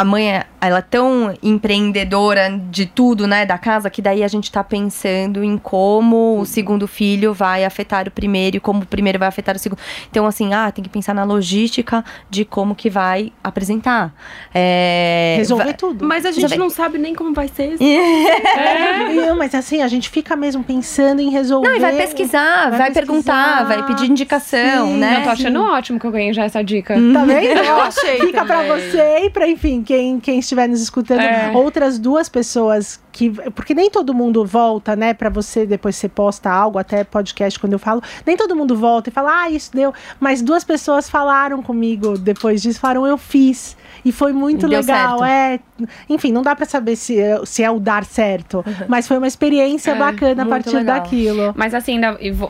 a 0.00 0.04
mãe, 0.04 0.30
é- 0.32 0.46
ela 0.60 0.78
é 0.78 0.82
tão 0.82 1.34
empreendedora 1.42 2.50
de 2.70 2.86
tudo, 2.86 3.26
né, 3.26 3.44
da 3.44 3.58
casa, 3.58 3.90
que 3.90 4.00
daí 4.00 4.22
a 4.22 4.28
gente 4.28 4.50
tá 4.50 4.62
pensando 4.62 5.42
em 5.42 5.58
como 5.58 6.38
o 6.40 6.46
segundo 6.46 6.86
filho 6.86 7.34
vai 7.34 7.64
afetar 7.64 8.06
o 8.06 8.10
primeiro 8.10 8.56
e 8.56 8.60
como 8.60 8.82
o 8.82 8.86
primeiro 8.86 9.18
vai 9.18 9.26
afetar 9.28 9.56
o 9.56 9.58
segundo. 9.58 9.78
Então, 10.10 10.24
assim, 10.26 10.54
ah, 10.54 10.70
tem 10.70 10.82
que 10.84 10.88
pensar 10.88 11.14
na 11.14 11.24
logística 11.24 12.04
de 12.30 12.44
como 12.44 12.74
que 12.74 12.88
vai 12.88 13.32
apresentar. 13.42 14.12
É, 14.54 15.34
Resolver 15.38 15.64
vai- 15.64 15.74
tudo. 15.74 16.04
Mas 16.04 16.24
a 16.24 16.30
gente 16.30 16.42
Resolver. 16.42 16.62
não 16.62 16.70
sabe 16.70 16.98
nem 16.98 17.14
como 17.14 17.34
vai 17.34 17.48
ser 17.48 17.72
isso. 17.74 17.82
Não, 19.14 19.36
mas 19.36 19.54
assim, 19.54 19.82
a 19.82 19.88
gente 19.88 20.08
fica 20.08 20.36
mesmo 20.36 20.62
pensando 20.62 21.20
em 21.20 21.30
resolver. 21.30 21.68
Não, 21.68 21.76
e 21.76 21.80
vai 21.80 21.96
pesquisar, 21.96 22.70
vai, 22.70 22.78
vai 22.78 22.90
perguntar, 22.92 23.58
pesquisar, 23.58 23.64
vai 23.64 23.86
pedir 23.86 24.10
indicação, 24.10 24.86
sim. 24.86 24.96
né? 24.98 25.18
Eu 25.18 25.22
tô 25.24 25.30
achando 25.30 25.62
ótimo 25.62 25.98
que 25.98 26.06
eu 26.06 26.10
ganhei 26.10 26.32
já 26.32 26.44
essa 26.44 26.62
dica. 26.62 26.94
Tá 27.12 27.24
vendo? 27.24 27.58
Eu 27.68 27.80
achei 27.80 28.20
Fica 28.20 28.44
pra 28.44 28.62
também. 28.62 28.90
você 28.90 29.18
e 29.24 29.30
pra, 29.30 29.48
enfim, 29.48 29.82
quem, 29.88 30.20
quem 30.20 30.38
estiver 30.38 30.68
nos 30.68 30.82
escutando. 30.82 31.20
É. 31.20 31.50
Outras 31.54 31.98
duas 31.98 32.28
pessoas 32.28 33.00
que. 33.10 33.30
Porque 33.52 33.72
nem 33.72 33.90
todo 33.90 34.12
mundo 34.12 34.44
volta, 34.44 34.94
né? 34.94 35.14
Pra 35.14 35.30
você, 35.30 35.64
depois 35.64 35.96
você 35.96 36.10
posta 36.10 36.50
algo, 36.50 36.78
até 36.78 37.04
podcast, 37.04 37.58
quando 37.58 37.72
eu 37.72 37.78
falo. 37.78 38.02
Nem 38.26 38.36
todo 38.36 38.54
mundo 38.54 38.76
volta 38.76 39.08
e 39.08 39.12
fala, 39.12 39.44
ah, 39.44 39.50
isso 39.50 39.72
deu. 39.72 39.94
Mas 40.20 40.42
duas 40.42 40.62
pessoas 40.62 41.08
falaram 41.08 41.62
comigo 41.62 42.18
depois 42.18 42.60
disso, 42.60 42.78
falaram, 42.78 43.06
eu 43.06 43.16
fiz. 43.16 43.78
E 44.04 44.12
foi 44.12 44.34
muito 44.34 44.68
Deu 44.68 44.78
legal. 44.80 45.20
certo. 45.20 45.24
É, 45.24 45.60
enfim, 46.06 46.32
não 46.32 46.42
dá 46.42 46.54
pra 46.54 46.66
saber 46.66 46.94
se 46.94 47.18
é, 47.18 47.40
se 47.46 47.62
é 47.62 47.70
o 47.70 47.80
dar 47.80 48.04
certo. 48.04 48.62
Mas 48.88 49.08
foi 49.08 49.16
uma 49.16 49.26
experiência 49.26 49.92
É, 49.92 49.94
bacana 49.94 50.42
a 50.42 50.46
partir 50.46 50.76
legal. 50.76 51.00
daquilo. 51.00 51.54
Mas 51.56 51.72
assim, 51.72 51.98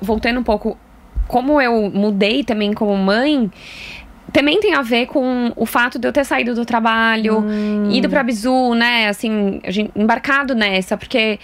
voltando 0.02 0.40
um 0.40 0.42
pouco, 0.42 0.76
como 1.28 1.60
eu 1.60 1.88
mudei 1.88 2.42
também 2.42 2.72
como 2.72 2.96
mãe, 2.96 3.48
também 4.32 4.60
tem 4.60 4.74
a 4.74 4.82
ver 4.82 5.06
com 5.06 5.52
o 5.56 5.64
fato 5.64 5.98
de 5.98 6.06
eu 6.06 6.12
ter 6.12 6.24
saído 6.24 6.54
do 6.54 6.64
trabalho, 6.64 7.44
ido 7.90 8.08
pra 8.08 8.22
Bizu, 8.22 8.74
né? 8.74 9.08
Assim, 9.08 9.60
embarcado 9.94 10.54
nessa, 10.54 10.96
porque. 10.96 11.38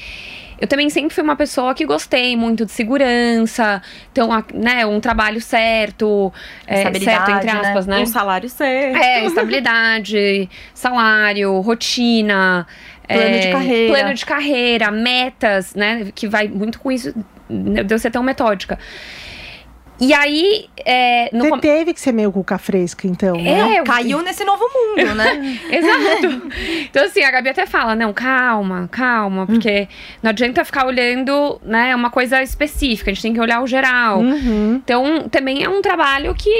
Eu 0.56 0.68
também 0.68 0.88
sempre 0.88 1.12
fui 1.12 1.22
uma 1.22 1.34
pessoa 1.34 1.74
que 1.74 1.84
gostei 1.84 2.36
muito 2.36 2.64
de 2.64 2.70
segurança, 2.70 3.82
então, 4.10 4.30
né, 4.54 4.86
um 4.86 5.00
trabalho 5.00 5.40
certo, 5.40 6.32
é, 6.64 6.84
certo, 6.94 7.30
entre 7.32 7.52
né? 7.52 7.60
aspas, 7.60 7.86
né? 7.88 7.98
Um 7.98 8.06
salário 8.06 8.48
certo. 8.48 8.96
É, 8.96 9.26
estabilidade, 9.26 10.48
salário, 10.72 11.60
rotina. 11.60 12.66
Plano 13.06 13.22
é, 13.22 13.38
de 13.38 13.52
carreira. 13.52 13.92
Plano 13.92 14.14
de 14.14 14.26
carreira, 14.26 14.90
metas, 14.92 15.74
né? 15.74 16.06
Que 16.14 16.28
vai 16.28 16.48
muito 16.48 16.78
com 16.78 16.90
isso 16.90 17.12
de 17.50 17.92
eu 17.94 17.98
ser 17.98 18.10
tão 18.10 18.22
metódica. 18.22 18.78
E 20.00 20.12
aí, 20.12 20.66
é, 20.84 21.30
no 21.32 21.44
Você 21.44 21.50
com- 21.50 21.58
teve 21.60 21.94
que 21.94 22.00
ser 22.00 22.10
meio 22.12 22.32
cuca 22.32 22.58
fresca, 22.58 23.06
então. 23.06 23.36
né? 23.36 23.76
É, 23.76 23.80
eu- 23.80 23.84
Caiu 23.84 24.22
nesse 24.22 24.44
novo 24.44 24.64
mundo, 24.64 25.14
né? 25.14 25.58
Exato. 25.70 26.48
Então, 26.90 27.04
assim, 27.04 27.22
a 27.22 27.30
Gabi 27.30 27.50
até 27.50 27.64
fala, 27.64 27.94
não, 27.94 28.12
calma, 28.12 28.88
calma, 28.90 29.46
porque 29.46 29.86
não 30.20 30.30
adianta 30.30 30.64
ficar 30.64 30.84
olhando, 30.86 31.60
né, 31.64 31.94
uma 31.94 32.10
coisa 32.10 32.42
específica, 32.42 33.10
a 33.10 33.14
gente 33.14 33.22
tem 33.22 33.32
que 33.34 33.40
olhar 33.40 33.62
o 33.62 33.66
geral. 33.68 34.18
Uhum. 34.18 34.80
Então, 34.84 35.28
também 35.28 35.62
é 35.62 35.68
um 35.68 35.80
trabalho 35.80 36.34
que, 36.34 36.50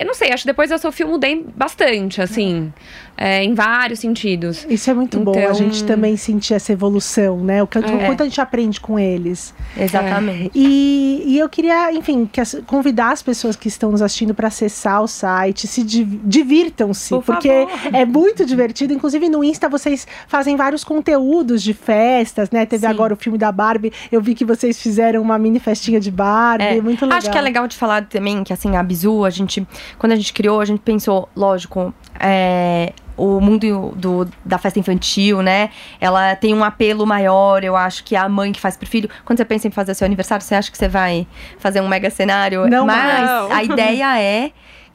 eu 0.00 0.06
não 0.06 0.14
sei, 0.14 0.32
acho 0.32 0.44
que 0.44 0.48
depois 0.48 0.70
da 0.70 0.78
Sofia 0.78 1.04
eu 1.04 1.10
mudei 1.10 1.44
bastante, 1.54 2.22
assim, 2.22 2.72
é, 3.20 3.42
em 3.42 3.52
vários 3.52 3.98
sentidos. 3.98 4.64
Isso 4.70 4.88
é 4.88 4.94
muito 4.94 5.18
bom, 5.18 5.36
a 5.36 5.40
Então- 5.42 5.54
gente 5.54 5.82
também 5.82 6.16
sentir 6.16 6.54
essa 6.54 6.72
evolução, 6.72 7.38
né? 7.42 7.60
O 7.62 7.66
quanto, 7.66 7.92
o 7.92 7.96
É. 8.00 8.06
quanto 8.06 8.22
a 8.22 8.24
gente 8.26 8.40
aprende 8.40 8.80
com 8.80 8.96
eles. 8.96 9.52
Exatamente. 9.76 10.52
E, 10.54 11.24
e 11.26 11.38
eu 11.38 11.48
queria, 11.48 11.92
enfim, 11.92 12.28
que 12.30 12.40
as- 12.40 12.60
convidar 12.66 13.10
as 13.12 13.20
pessoas 13.22 13.56
que 13.56 13.66
estão 13.66 13.90
nos 13.90 14.00
assistindo 14.02 14.32
para 14.34 14.46
acessar 14.48 15.02
o 15.02 15.08
site, 15.08 15.66
se 15.66 15.82
div- 15.82 16.20
divirtam-se, 16.24 17.10
Por 17.10 17.24
porque 17.24 17.48
favor. 17.66 17.94
é 17.94 18.04
muito 18.04 18.46
divertido. 18.46 18.92
Inclusive 18.92 19.28
no 19.28 19.42
Insta 19.42 19.68
vocês 19.68 20.06
fazem 20.28 20.54
vários 20.56 20.84
conteúdos 20.84 21.62
de 21.62 21.74
festas, 21.74 22.50
né? 22.52 22.64
Teve 22.66 22.86
Sim. 22.86 22.92
agora 22.92 23.14
o 23.14 23.16
filme 23.16 23.36
da 23.36 23.50
Barbie, 23.50 23.92
eu 24.12 24.20
vi 24.22 24.34
que 24.34 24.44
vocês 24.44 24.80
fizeram 24.80 25.20
uma 25.22 25.36
mini 25.38 25.58
festinha 25.58 25.98
de 25.98 26.10
Barbie, 26.10 26.64
É, 26.64 26.80
muito 26.80 27.02
legal. 27.04 27.18
Acho 27.18 27.30
que 27.30 27.38
é 27.38 27.40
legal 27.40 27.66
de 27.66 27.76
falar 27.76 28.04
também 28.06 28.44
que, 28.44 28.52
assim, 28.52 28.76
a 28.76 28.82
Bizu, 28.82 29.24
a 29.24 29.30
gente, 29.30 29.66
quando 29.98 30.12
a 30.12 30.16
gente 30.16 30.32
criou, 30.32 30.60
a 30.60 30.64
gente 30.64 30.80
pensou, 30.80 31.28
lógico, 31.34 31.92
é, 32.20 32.92
o 33.18 33.40
mundo 33.40 33.92
do, 33.96 34.26
da 34.44 34.56
festa 34.56 34.78
infantil, 34.78 35.42
né? 35.42 35.70
Ela 36.00 36.34
tem 36.36 36.54
um 36.54 36.62
apelo 36.64 37.04
maior, 37.06 37.62
eu 37.64 37.76
acho 37.76 38.04
que 38.04 38.14
é 38.16 38.18
a 38.18 38.28
mãe 38.28 38.52
que 38.52 38.60
faz 38.60 38.76
pro 38.76 38.88
filho. 38.88 39.10
Quando 39.24 39.36
você 39.38 39.44
pensa 39.44 39.66
em 39.68 39.70
fazer 39.70 39.92
seu 39.94 40.06
aniversário, 40.06 40.42
você 40.44 40.54
acha 40.54 40.70
que 40.70 40.78
você 40.78 40.88
vai 40.88 41.26
fazer 41.58 41.80
um 41.80 41.88
mega 41.88 42.08
cenário? 42.08 42.66
Não 42.68 42.86
Mas 42.86 43.28
mais. 43.28 43.52
a 43.52 43.64
ideia 43.64 44.20
é 44.20 44.50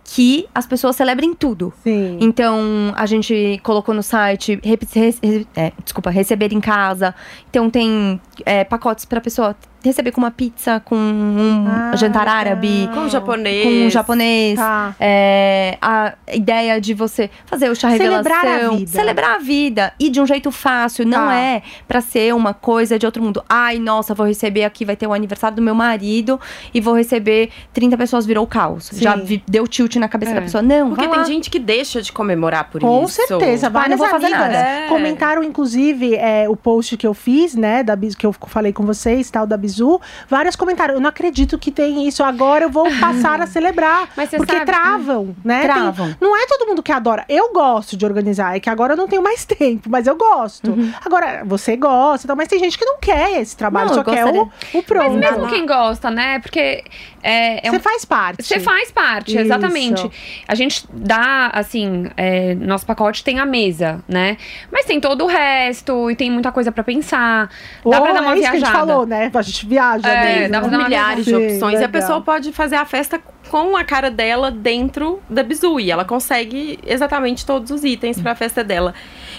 que 0.05 0.45
as 0.53 0.67
pessoas 0.67 0.97
celebrem 0.97 1.33
tudo. 1.33 1.71
Sim. 1.81 2.17
Então, 2.19 2.93
a 2.95 3.05
gente 3.05 3.57
colocou 3.63 3.95
no 3.95 4.03
site, 4.03 4.59
re- 4.61 4.77
re- 4.93 5.47
é, 5.55 5.71
desculpa, 5.81 6.09
receber 6.09 6.51
em 6.51 6.59
casa. 6.59 7.15
Então, 7.49 7.69
tem 7.69 8.19
é, 8.45 8.63
pacotes 8.63 9.05
pra 9.05 9.19
pessoa 9.21 9.55
receber 9.83 10.11
com 10.11 10.21
uma 10.21 10.31
pizza, 10.31 10.79
com 10.85 10.95
um 10.95 11.65
Ah, 11.67 11.95
jantar 11.97 12.25
árabe, 12.25 12.89
Com 12.93 13.01
o 13.01 13.09
japonês. 13.09 13.63
com 13.63 13.69
um 13.87 13.89
japonês. 13.89 14.57
Tá. 14.57 14.95
É, 14.97 15.77
a 15.81 16.13
ideia 16.33 16.79
de 16.79 16.93
você 16.93 17.29
fazer 17.45 17.69
o 17.69 17.75
chá 17.75 17.89
Celebrar 17.91 18.39
a 18.39 18.41
revelação, 18.49 18.77
vida. 18.77 18.91
celebrar 18.91 19.31
a 19.35 19.37
vida 19.39 19.93
e 19.99 20.09
de 20.09 20.21
um 20.21 20.25
jeito 20.25 20.51
fácil, 20.51 21.05
não 21.05 21.27
Tá. 21.27 21.35
é 21.35 21.61
pra 21.85 21.99
ser 21.99 22.33
uma 22.33 22.53
coisa 22.53 22.97
de 22.97 23.05
outro 23.05 23.21
mundo. 23.21 23.43
Ai, 23.49 23.77
nossa, 23.77 24.13
vou 24.13 24.25
receber 24.25 24.63
aqui, 24.63 24.85
vai 24.85 24.95
ter 24.95 25.05
o 25.05 25.11
aniversário 25.13 25.57
do 25.57 25.61
meu 25.61 25.75
marido 25.75 26.39
e 26.73 26.79
vou 26.79 26.93
receber 26.95 27.49
30 27.73 27.97
pessoas, 27.97 28.25
virou 28.25 28.47
caos. 28.47 28.85
Sim. 28.85 29.01
Já 29.01 29.17
vi- 29.17 29.43
deu 29.45 29.67
tilt 29.67 29.97
na 29.97 30.07
cabeça 30.07 30.31
É. 30.31 30.35
da 30.35 30.41
pessoa. 30.41 30.61
Não, 30.61 30.89
Porque 30.91 31.05
tem 31.07 31.17
lá. 31.17 31.23
gente 31.25 31.49
que 31.49 31.59
deixa 31.59 32.01
de 32.01 32.13
comemorar 32.13 32.69
por 32.69 32.79
Com 32.79 33.03
isso. 33.03 33.21
certeza, 33.27 33.69
Vai, 33.69 33.81
várias 33.83 33.99
não 33.99 34.05
vou 34.07 34.07
fazer 34.19 34.33
amigas 34.33 34.53
nada. 34.53 34.57
É. 34.65 34.87
comentaram, 34.87 35.43
inclusive, 35.43 36.15
é, 36.15 36.47
o 36.47 36.55
post 36.55 36.95
que 36.95 37.05
eu 37.05 37.13
fiz, 37.13 37.53
né, 37.53 37.83
da 37.83 37.97
Bizu, 37.97 38.17
que 38.23 38.45
eu 38.45 38.47
falei 38.47 38.71
com 38.71 38.85
vocês, 38.85 39.29
tal, 39.29 39.45
da 39.45 39.57
Bizu. 39.57 39.99
Várias 40.29 40.55
comentaram, 40.55 40.93
eu 40.95 40.99
não 41.01 41.09
acredito 41.09 41.57
que 41.57 41.71
tem 41.71 42.07
isso, 42.07 42.23
agora 42.23 42.65
eu 42.65 42.69
vou 42.69 42.89
passar 42.99 43.41
a 43.41 43.47
celebrar. 43.47 44.07
Mas 44.15 44.29
porque 44.29 44.53
sabe- 44.53 44.65
travam, 44.65 45.35
né? 45.43 45.59
Tem- 45.59 45.69
Travam. 45.69 46.15
não 46.21 46.35
é 46.37 46.45
todo 46.47 46.67
mundo 46.67 46.81
que 46.81 46.91
adora. 46.91 47.25
Eu 47.27 47.51
gosto 47.51 47.97
de 47.97 48.05
organizar, 48.05 48.55
é 48.55 48.59
que 48.59 48.69
agora 48.69 48.93
eu 48.93 48.97
não 48.97 49.07
tenho 49.07 49.21
mais 49.21 49.43
tempo, 49.45 49.89
mas 49.89 50.07
eu 50.07 50.15
gosto. 50.15 50.71
Uhum. 50.71 50.91
Agora, 51.03 51.43
você 51.45 51.75
gosta, 51.75 52.27
tal, 52.27 52.35
mas 52.35 52.47
tem 52.47 52.59
gente 52.59 52.77
que 52.77 52.85
não 52.85 52.97
quer 52.99 53.41
esse 53.41 53.55
trabalho, 53.57 53.87
Não, 53.89 53.95
só 53.95 54.03
quer 54.03 54.25
o, 54.25 54.49
o 54.73 54.83
pronto. 54.83 55.11
Mas 55.11 55.31
mesmo 55.31 55.47
quem 55.47 55.65
gosta, 55.65 56.09
né? 56.09 56.39
Porque 56.39 56.83
é, 57.21 57.67
é 57.67 57.69
Você 57.71 57.77
um 57.77 57.79
faz 57.79 58.05
parte. 58.05 58.43
Você 58.43 58.59
faz 58.59 58.91
parte, 58.91 59.31
Isso. 59.31 59.39
exatamente. 59.39 60.09
A 60.47 60.55
gente 60.55 60.85
dá, 60.93 61.49
assim, 61.53 62.09
é, 62.17 62.53
nosso 62.55 62.85
pacote 62.85 63.23
tem 63.23 63.39
a 63.39 63.45
mesa, 63.45 64.03
né? 64.07 64.37
Mas 64.71 64.85
tem 64.85 64.99
todo 64.99 65.23
o 65.23 65.27
resto 65.27 66.09
e 66.11 66.15
tem 66.15 66.29
muita 66.31 66.51
coisa 66.51 66.71
pra 66.71 66.83
pensar. 66.83 67.49
Dá 67.85 67.97
Ou 67.99 68.03
pra 68.03 68.12
dar 68.13 68.21
uma 68.21 68.33
é 68.33 68.33
isso 68.33 68.41
que 68.41 68.47
a 68.47 68.51
gente 68.51 68.61
viajada. 68.61 68.87
falou, 68.87 69.05
né? 69.05 69.31
A 69.33 69.41
gente 69.41 69.65
viaja. 69.65 70.09
É, 70.09 70.39
mesmo. 70.39 70.51
dá 70.51 70.59
pra 70.59 70.69
dar 70.69 70.77
uma 70.77 70.83
milhares 70.85 71.25
de 71.25 71.35
opções. 71.35 71.61
E 71.61 71.65
a 71.65 71.69
legal. 71.79 71.89
pessoa 71.89 72.21
pode 72.21 72.51
fazer 72.51 72.75
a 72.75 72.85
festa 72.85 73.21
com 73.49 73.75
a 73.75 73.83
cara 73.83 74.09
dela 74.09 74.49
dentro 74.49 75.21
da 75.29 75.43
Bizu. 75.43 75.79
E 75.79 75.91
ela 75.91 76.05
consegue 76.05 76.79
exatamente 76.85 77.45
todos 77.45 77.71
os 77.71 77.83
itens 77.83 78.21
para 78.21 78.31
a 78.31 78.35
festa 78.35 78.63
dela. 78.63 78.93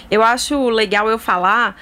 Eu 0.09 0.21
acho 0.21 0.69
legal 0.69 1.09
eu 1.09 1.17
falar 1.17 1.75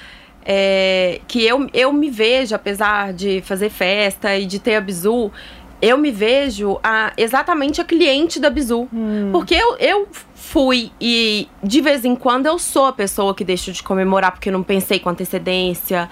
é, 0.45 1.21
que 1.27 1.43
eu, 1.43 1.67
eu 1.73 1.93
me 1.93 2.09
vejo, 2.09 2.55
apesar 2.55 3.13
de 3.13 3.41
fazer 3.41 3.69
festa 3.69 4.37
e 4.37 4.45
de 4.45 4.59
ter 4.59 4.75
a 4.75 4.81
Bizu, 4.81 5.31
eu 5.81 5.97
me 5.97 6.11
vejo 6.11 6.79
a, 6.83 7.11
exatamente 7.17 7.81
a 7.81 7.83
cliente 7.83 8.39
da 8.39 8.49
Bizu. 8.49 8.87
Hum. 8.93 9.29
Porque 9.31 9.53
eu, 9.53 9.77
eu 9.77 10.07
fui 10.49 10.91
e 10.99 11.47
de 11.63 11.81
vez 11.81 12.03
em 12.03 12.15
quando 12.15 12.45
eu 12.45 12.59
sou 12.59 12.87
a 12.87 12.93
pessoa 12.93 13.33
que 13.33 13.43
deixo 13.43 13.71
de 13.71 13.81
comemorar 13.81 14.33
porque 14.33 14.51
não 14.51 14.61
pensei 14.61 14.99
com 14.99 15.09
antecedência, 15.09 16.09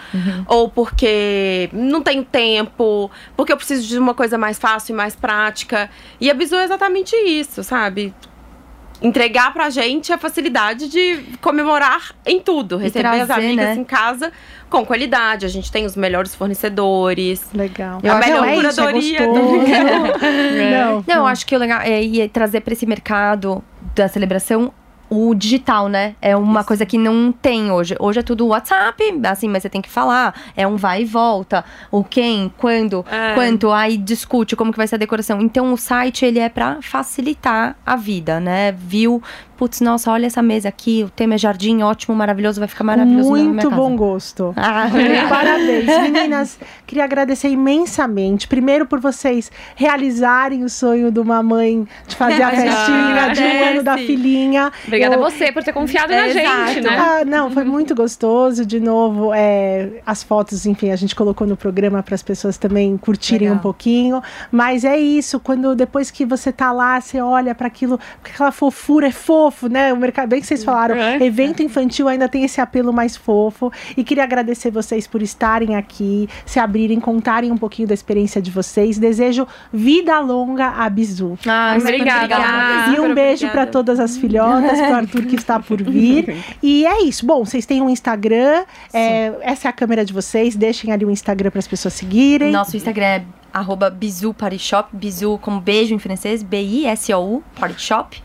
ou 0.47 0.69
porque 0.69 1.69
não 1.73 2.01
tenho 2.01 2.23
tempo, 2.23 3.11
porque 3.35 3.51
eu 3.51 3.57
preciso 3.57 3.87
de 3.87 3.99
uma 3.99 4.13
coisa 4.13 4.37
mais 4.37 4.57
fácil 4.57 4.93
e 4.93 4.95
mais 4.95 5.15
prática. 5.15 5.89
E 6.19 6.31
a 6.31 6.33
Bizu 6.33 6.55
é 6.55 6.63
exatamente 6.63 7.15
isso, 7.15 7.63
sabe? 7.63 8.13
Entregar 9.01 9.51
pra 9.53 9.69
gente 9.69 10.13
a 10.13 10.17
facilidade 10.17 10.87
de 10.87 11.37
comemorar 11.41 12.15
em 12.25 12.39
tudo, 12.39 12.77
receber 12.77 13.07
as 13.07 13.27
trazer, 13.27 13.45
amigas 13.45 13.65
né? 13.65 13.75
em 13.75 13.83
casa 13.83 14.31
com 14.71 14.83
qualidade. 14.85 15.45
A 15.45 15.49
gente 15.49 15.71
tem 15.71 15.85
os 15.85 15.95
melhores 15.95 16.33
fornecedores. 16.33 17.43
Legal. 17.53 17.99
Eu 18.01 18.11
a 18.11 18.17
acho- 18.17 18.27
melhor 18.29 18.47
é 18.47 18.55
isso, 18.55 18.59
é 18.59 18.71
curadoria. 18.73 19.25
gostoso. 19.27 19.57
não, 20.71 21.03
Não, 21.07 21.15
eu 21.17 21.27
acho 21.27 21.45
que 21.45 21.55
o 21.55 21.59
legal 21.59 21.81
é 21.81 22.01
ir 22.01 22.27
trazer 22.29 22.61
pra 22.61 22.73
esse 22.73 22.85
mercado 22.87 23.63
da 23.93 24.07
celebração 24.07 24.73
o 25.13 25.35
digital, 25.35 25.89
né? 25.89 26.15
É 26.21 26.37
uma 26.37 26.63
coisa 26.63 26.85
que 26.85 26.97
não 26.97 27.33
tem 27.33 27.69
hoje. 27.69 27.97
Hoje 27.99 28.19
é 28.19 28.23
tudo 28.23 28.47
WhatsApp, 28.47 29.03
assim, 29.25 29.49
mas 29.49 29.61
você 29.61 29.67
tem 29.69 29.81
que 29.81 29.89
falar. 29.89 30.33
É 30.55 30.65
um 30.65 30.77
vai 30.77 31.01
e 31.01 31.05
volta. 31.05 31.65
O 31.91 32.01
quem, 32.01 32.49
quando, 32.57 33.05
É. 33.11 33.33
quanto, 33.35 33.69
aí 33.73 33.97
discute 33.97 34.55
como 34.55 34.71
que 34.71 34.77
vai 34.77 34.87
ser 34.87 34.95
a 34.95 34.97
decoração. 34.97 35.41
Então 35.41 35.73
o 35.73 35.77
site, 35.77 36.25
ele 36.25 36.39
é 36.39 36.47
pra 36.47 36.77
facilitar 36.81 37.75
a 37.85 37.97
vida, 37.97 38.39
né? 38.39 38.71
Viu, 38.71 39.21
putz, 39.57 39.81
nossa, 39.81 40.09
olha 40.09 40.27
essa 40.27 40.41
mesa 40.41 40.69
aqui, 40.69 41.03
o 41.05 41.09
tema 41.09 41.33
é 41.35 41.37
jardim, 41.37 41.81
ótimo, 41.81 42.15
maravilhoso, 42.15 42.59
vai 42.61 42.69
ficar 42.69 42.85
maravilhoso 42.85 43.29
Muito 43.35 43.63
casa. 43.69 43.75
bom 43.75 43.95
gosto. 43.97 44.53
Ah, 44.55 44.87
Parabéns, 45.29 45.85
meninas. 46.09 46.57
Queria 46.87 47.03
agradecer 47.03 47.49
imensamente. 47.49 48.47
Primeiro 48.47 48.85
por 48.85 48.99
vocês 49.01 49.51
realizarem 49.75 50.63
o 50.63 50.69
sonho 50.69 51.11
de 51.11 51.19
uma 51.19 51.43
mãe 51.43 51.85
de 52.07 52.15
fazer 52.15 52.43
a 52.43 52.49
festinha 52.55 53.29
de 53.33 53.41
um 53.41 53.65
ano 53.69 53.83
da 53.83 53.97
filhinha. 53.97 54.71
Obrigada 54.85 55.00
Eu- 55.05 55.13
a 55.13 55.29
você 55.29 55.51
por 55.51 55.63
ter 55.63 55.73
confiado 55.73 56.11
na 56.11 56.27
Exato. 56.27 56.67
gente, 56.73 56.81
né? 56.81 56.97
Ah, 56.97 57.25
não, 57.25 57.49
foi 57.51 57.63
muito 57.63 57.93
gostoso. 57.95 58.65
De 58.65 58.79
novo, 58.79 59.31
é, 59.33 60.01
as 60.05 60.23
fotos, 60.23 60.65
enfim, 60.65 60.91
a 60.91 60.95
gente 60.95 61.15
colocou 61.15 61.45
no 61.47 61.55
programa 61.57 62.01
para 62.03 62.15
as 62.15 62.23
pessoas 62.23 62.57
também 62.57 62.97
curtirem 62.97 63.47
Legal. 63.47 63.57
um 63.57 63.61
pouquinho. 63.61 64.21
Mas 64.51 64.83
é 64.83 64.97
isso, 64.97 65.39
quando 65.39 65.75
depois 65.75 66.11
que 66.11 66.25
você 66.25 66.51
tá 66.51 66.71
lá, 66.71 66.99
você 66.99 67.19
olha 67.21 67.53
para 67.55 67.67
aquilo, 67.67 67.99
porque 68.21 68.31
aquela 68.33 68.51
fofura 68.51 69.07
é 69.07 69.11
fofo, 69.11 69.67
né? 69.67 69.93
O 69.93 69.97
mercado, 69.97 70.29
bem 70.29 70.41
que 70.41 70.47
vocês 70.47 70.63
falaram, 70.63 70.95
É. 70.95 71.17
evento 71.23 71.61
infantil 71.63 72.07
ainda 72.07 72.27
tem 72.27 72.43
esse 72.43 72.59
apelo 72.61 72.91
mais 72.93 73.15
fofo. 73.15 73.71
E 73.95 74.03
queria 74.03 74.23
agradecer 74.23 74.71
vocês 74.71 75.07
por 75.07 75.21
estarem 75.21 75.75
aqui, 75.75 76.27
se 76.45 76.59
abrirem, 76.59 76.99
contarem 76.99 77.51
um 77.51 77.57
pouquinho 77.57 77.87
da 77.87 77.93
experiência 77.93 78.41
de 78.41 78.51
vocês. 78.51 78.97
Desejo 78.97 79.47
vida 79.71 80.19
longa 80.19 80.67
a 80.67 80.89
Bizu. 80.89 81.37
Ah, 81.47 81.75
super 81.79 81.93
Obrigada. 81.95 82.35
E 82.95 82.99
um 82.99 83.13
beijo 83.13 83.41
para 83.47 83.61
obrigada. 83.63 83.71
todas 83.71 83.99
as 83.99 84.17
filhotas, 84.17 84.79
para 84.91 84.97
o 84.97 84.99
Arthur 84.99 85.25
que 85.25 85.35
está 85.35 85.59
por 85.59 85.81
vir. 85.81 86.35
E 86.61 86.85
é 86.85 87.03
isso. 87.03 87.25
Bom, 87.25 87.43
vocês 87.45 87.65
têm 87.65 87.81
um 87.81 87.89
Instagram. 87.89 88.65
é, 88.93 89.33
essa 89.41 89.67
é 89.67 89.69
a 89.69 89.73
câmera 89.73 90.05
de 90.05 90.13
vocês. 90.13 90.55
Deixem 90.55 90.91
ali 90.91 91.05
o 91.05 91.11
Instagram 91.11 91.49
para 91.49 91.59
as 91.59 91.67
pessoas 91.67 91.93
seguirem. 91.93 92.51
Nosso 92.51 92.75
Instagram 92.75 93.05
é 93.05 93.23
arroba 93.53 93.89
Bizu 93.89 94.33
Party 94.33 94.59
Shop, 94.59 94.89
como 95.41 95.59
beijo 95.59 95.93
em 95.93 95.99
francês, 95.99 96.41
B-I-S-O-U, 96.43 97.43
Party 97.59 97.81
Shop. 97.81 98.21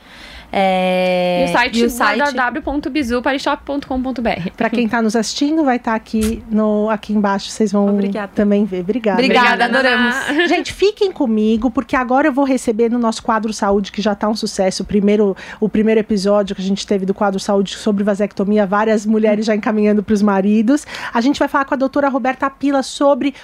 É, 0.58 1.42
E 1.42 1.44
o 1.44 1.48
site, 1.52 1.80
e 1.80 1.84
o 1.84 1.90
site 1.90 2.34
www.bizuparishop.com.br. 2.34 4.50
Para 4.56 4.70
quem 4.70 4.86
está 4.86 5.02
nos 5.02 5.14
assistindo, 5.14 5.62
vai 5.62 5.76
estar 5.76 5.94
aqui, 5.94 6.42
no, 6.50 6.88
aqui 6.88 7.12
embaixo. 7.12 7.50
Vocês 7.50 7.72
vão 7.72 7.90
Obrigada. 7.90 8.32
também 8.34 8.64
ver. 8.64 8.80
Obrigada. 8.80 9.20
Obrigada, 9.20 9.66
adoramos. 9.66 10.16
Gente, 10.48 10.72
fiquem 10.72 11.12
comigo, 11.12 11.70
porque 11.70 11.94
agora 11.94 12.28
eu 12.28 12.32
vou 12.32 12.46
receber 12.46 12.90
no 12.90 12.98
nosso 12.98 13.22
quadro 13.22 13.52
Saúde, 13.52 13.92
que 13.92 14.00
já 14.00 14.14
tá 14.14 14.30
um 14.30 14.34
sucesso. 14.34 14.82
O 14.82 14.86
primeiro, 14.86 15.36
o 15.60 15.68
primeiro 15.68 16.00
episódio 16.00 16.56
que 16.56 16.62
a 16.62 16.64
gente 16.64 16.86
teve 16.86 17.04
do 17.04 17.12
quadro 17.12 17.38
Saúde 17.38 17.76
sobre 17.76 18.02
vasectomia, 18.02 18.64
várias 18.64 19.04
mulheres 19.04 19.44
já 19.44 19.54
encaminhando 19.54 20.02
para 20.02 20.14
os 20.14 20.22
maridos. 20.22 20.86
A 21.12 21.20
gente 21.20 21.38
vai 21.38 21.48
falar 21.48 21.66
com 21.66 21.74
a 21.74 21.76
doutora 21.76 22.08
Roberta 22.08 22.48
Pila 22.48 22.82
sobre 22.82 23.34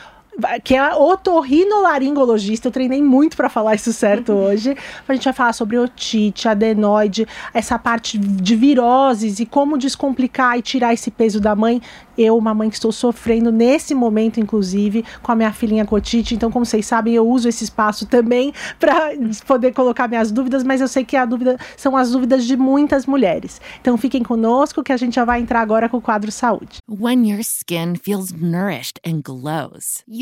que 0.65 0.75
é 0.75 0.95
otorrinolaringologista, 0.95 2.69
eu 2.69 2.73
treinei 2.73 3.03
muito 3.03 3.37
para 3.37 3.49
falar 3.49 3.75
isso 3.75 3.93
certo 3.93 4.33
hoje. 4.33 4.77
A 5.07 5.13
gente 5.13 5.25
vai 5.25 5.33
falar 5.33 5.53
sobre 5.53 5.79
otite, 5.79 6.49
adenoide, 6.49 7.27
essa 7.53 7.79
parte 7.79 8.17
de 8.19 8.57
viroses 8.57 9.41
e 9.41 9.47
como 9.47 9.77
descomplicar 9.77 10.59
e 10.59 10.63
tirar 10.63 10.95
esse 10.95 11.11
peso 11.11 11.41
da 11.41 11.55
mãe. 11.55 11.83
Eu, 12.17 12.37
uma 12.37 12.53
mãe 12.53 12.69
que 12.69 12.77
estou 12.77 12.93
sofrendo 12.93 13.51
nesse 13.51 13.95
momento, 13.95 14.39
inclusive, 14.39 15.05
com 15.23 15.33
a 15.33 15.35
minha 15.35 15.53
filhinha 15.53 15.85
com 15.85 15.97
otite. 15.97 16.35
Então, 16.35 16.51
como 16.51 16.65
vocês 16.65 16.85
sabem, 16.85 17.15
eu 17.15 17.27
uso 17.27 17.49
esse 17.49 17.65
espaço 17.65 18.07
também 18.07 18.53
para 18.79 19.13
poder 19.47 19.73
colocar 19.73 20.09
minhas 20.09 20.31
dúvidas, 20.31 20.63
mas 20.63 20.81
eu 20.81 20.89
sei 20.89 21.05
que 21.05 21.17
a 21.17 21.25
dúvida 21.25 21.59
são 21.77 21.97
as 21.97 22.11
dúvidas 22.11 22.45
de 22.45 22.57
muitas 22.57 23.07
mulheres. 23.07 23.61
Então, 23.81 23.97
fiquem 23.97 24.23
conosco 24.23 24.83
que 24.83 24.93
a 24.93 24.97
gente 24.97 25.15
já 25.15 25.25
vai 25.25 25.41
entrar 25.41 25.61
agora 25.61 25.89
com 25.89 25.97
o 25.97 26.03
quadro 26.03 26.31
Saúde. 26.31 26.79
When 26.89 27.27
your 27.27 27.41
skin 27.41 27.97
feels 27.97 28.33
nourished 28.33 29.01
and 29.07 29.23
glows, 29.23 30.03
you 30.07 30.22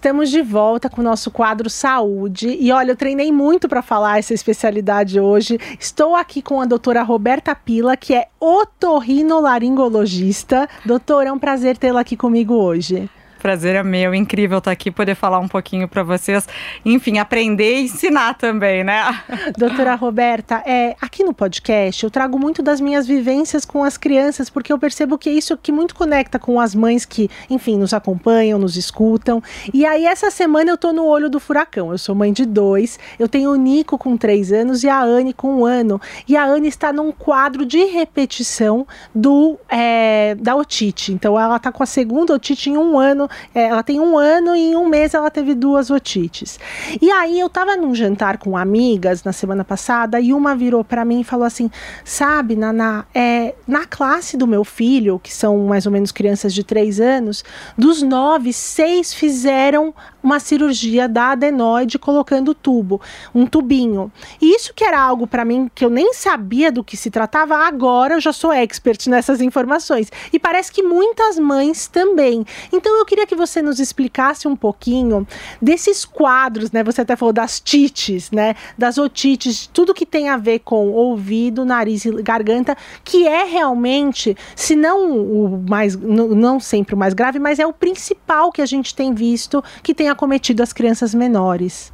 Estamos 0.00 0.30
de 0.30 0.40
volta 0.40 0.88
com 0.88 1.02
o 1.02 1.04
nosso 1.04 1.30
quadro 1.30 1.68
Saúde. 1.68 2.56
E 2.58 2.72
olha, 2.72 2.92
eu 2.92 2.96
treinei 2.96 3.30
muito 3.30 3.68
para 3.68 3.82
falar 3.82 4.18
essa 4.18 4.32
especialidade 4.32 5.20
hoje. 5.20 5.58
Estou 5.78 6.16
aqui 6.16 6.40
com 6.40 6.58
a 6.58 6.64
doutora 6.64 7.02
Roberta 7.02 7.54
Pila, 7.54 7.94
que 7.98 8.14
é 8.14 8.28
otorrinolaringologista. 8.40 10.66
Doutora, 10.86 11.28
é 11.28 11.32
um 11.32 11.38
prazer 11.38 11.76
tê-la 11.76 12.00
aqui 12.00 12.16
comigo 12.16 12.54
hoje. 12.54 13.10
Prazer 13.40 13.74
é 13.74 13.82
meu, 13.82 14.14
incrível 14.14 14.58
estar 14.58 14.70
aqui, 14.70 14.90
poder 14.90 15.14
falar 15.14 15.38
um 15.38 15.48
pouquinho 15.48 15.88
para 15.88 16.02
vocês. 16.02 16.46
Enfim, 16.84 17.16
aprender 17.18 17.78
e 17.78 17.84
ensinar 17.84 18.34
também, 18.34 18.84
né? 18.84 19.02
Doutora 19.56 19.94
Roberta, 19.94 20.62
é, 20.66 20.94
aqui 21.00 21.24
no 21.24 21.32
podcast 21.32 22.04
eu 22.04 22.10
trago 22.10 22.38
muito 22.38 22.62
das 22.62 22.82
minhas 22.82 23.06
vivências 23.06 23.64
com 23.64 23.82
as 23.82 23.96
crianças, 23.96 24.50
porque 24.50 24.70
eu 24.70 24.78
percebo 24.78 25.16
que 25.16 25.30
é 25.30 25.32
isso 25.32 25.56
que 25.56 25.72
muito 25.72 25.94
conecta 25.94 26.38
com 26.38 26.60
as 26.60 26.74
mães 26.74 27.06
que, 27.06 27.30
enfim, 27.48 27.78
nos 27.78 27.94
acompanham, 27.94 28.58
nos 28.58 28.76
escutam. 28.76 29.42
E 29.72 29.86
aí, 29.86 30.04
essa 30.04 30.30
semana 30.30 30.70
eu 30.70 30.76
tô 30.76 30.92
no 30.92 31.06
olho 31.06 31.30
do 31.30 31.40
furacão. 31.40 31.92
Eu 31.92 31.98
sou 31.98 32.14
mãe 32.14 32.34
de 32.34 32.44
dois, 32.44 32.98
eu 33.18 33.26
tenho 33.26 33.52
o 33.52 33.56
Nico 33.56 33.96
com 33.96 34.18
três 34.18 34.52
anos 34.52 34.84
e 34.84 34.88
a 34.88 35.00
Anne 35.02 35.32
com 35.32 35.60
um 35.60 35.64
ano. 35.64 35.98
E 36.28 36.36
a 36.36 36.44
Anne 36.44 36.68
está 36.68 36.92
num 36.92 37.10
quadro 37.10 37.64
de 37.64 37.84
repetição 37.84 38.86
do 39.14 39.58
é, 39.66 40.34
da 40.38 40.54
otite. 40.54 41.10
Então, 41.10 41.40
ela 41.40 41.58
tá 41.58 41.72
com 41.72 41.82
a 41.82 41.86
segunda 41.86 42.34
otite 42.34 42.68
em 42.68 42.76
um 42.76 42.98
ano 42.98 43.29
ela 43.54 43.82
tem 43.82 44.00
um 44.00 44.18
ano 44.18 44.54
e 44.54 44.70
em 44.70 44.76
um 44.76 44.86
mês 44.86 45.14
ela 45.14 45.30
teve 45.30 45.54
duas 45.54 45.90
otites. 45.90 46.58
E 47.00 47.10
aí 47.10 47.38
eu 47.38 47.48
tava 47.48 47.76
num 47.76 47.94
jantar 47.94 48.38
com 48.38 48.56
amigas 48.56 49.22
na 49.24 49.32
semana 49.32 49.64
passada 49.64 50.20
e 50.20 50.32
uma 50.32 50.54
virou 50.54 50.84
para 50.84 51.04
mim 51.04 51.20
e 51.20 51.24
falou 51.24 51.44
assim: 51.44 51.70
Sabe, 52.04 52.56
Naná, 52.56 53.04
é, 53.14 53.54
na 53.66 53.86
classe 53.86 54.36
do 54.36 54.46
meu 54.46 54.64
filho, 54.64 55.18
que 55.18 55.32
são 55.32 55.58
mais 55.66 55.86
ou 55.86 55.92
menos 55.92 56.12
crianças 56.12 56.52
de 56.52 56.64
três 56.64 57.00
anos, 57.00 57.44
dos 57.76 58.02
nove, 58.02 58.52
seis 58.52 59.12
fizeram 59.12 59.94
uma 60.22 60.38
cirurgia 60.38 61.08
da 61.08 61.30
adenoide 61.30 61.98
colocando 61.98 62.54
tubo, 62.54 63.00
um 63.34 63.46
tubinho. 63.46 64.12
E 64.40 64.54
isso 64.54 64.72
que 64.74 64.84
era 64.84 65.00
algo 65.00 65.26
para 65.26 65.44
mim 65.44 65.70
que 65.74 65.84
eu 65.84 65.90
nem 65.90 66.12
sabia 66.12 66.70
do 66.70 66.84
que 66.84 66.96
se 66.96 67.10
tratava, 67.10 67.56
agora 67.56 68.14
eu 68.14 68.20
já 68.20 68.32
sou 68.32 68.52
expert 68.52 69.08
nessas 69.08 69.40
informações. 69.40 70.10
E 70.32 70.38
parece 70.38 70.72
que 70.72 70.82
muitas 70.82 71.38
mães 71.38 71.86
também. 71.86 72.44
Então 72.72 72.98
eu 72.98 73.04
queria 73.04 73.19
que 73.26 73.34
você 73.34 73.62
nos 73.62 73.78
explicasse 73.78 74.46
um 74.46 74.56
pouquinho 74.56 75.26
desses 75.60 76.04
quadros, 76.04 76.72
né? 76.72 76.82
Você 76.84 77.00
até 77.00 77.16
falou 77.16 77.32
das 77.32 77.60
tites, 77.60 78.30
né? 78.30 78.54
Das 78.76 78.98
otites, 78.98 79.68
tudo 79.72 79.94
que 79.94 80.06
tem 80.06 80.28
a 80.28 80.36
ver 80.36 80.60
com 80.60 80.90
ouvido, 80.90 81.64
nariz 81.64 82.04
e 82.04 82.22
garganta, 82.22 82.76
que 83.04 83.26
é 83.26 83.44
realmente, 83.44 84.36
se 84.54 84.74
não 84.76 85.16
o 85.16 85.64
mais, 85.68 85.96
não 85.96 86.60
sempre 86.60 86.94
o 86.94 86.98
mais 86.98 87.14
grave, 87.14 87.38
mas 87.38 87.58
é 87.58 87.66
o 87.66 87.72
principal 87.72 88.52
que 88.52 88.62
a 88.62 88.66
gente 88.66 88.94
tem 88.94 89.14
visto 89.14 89.62
que 89.82 89.94
tem 89.94 90.08
acometido 90.08 90.62
as 90.62 90.72
crianças 90.72 91.14
menores. 91.14 91.92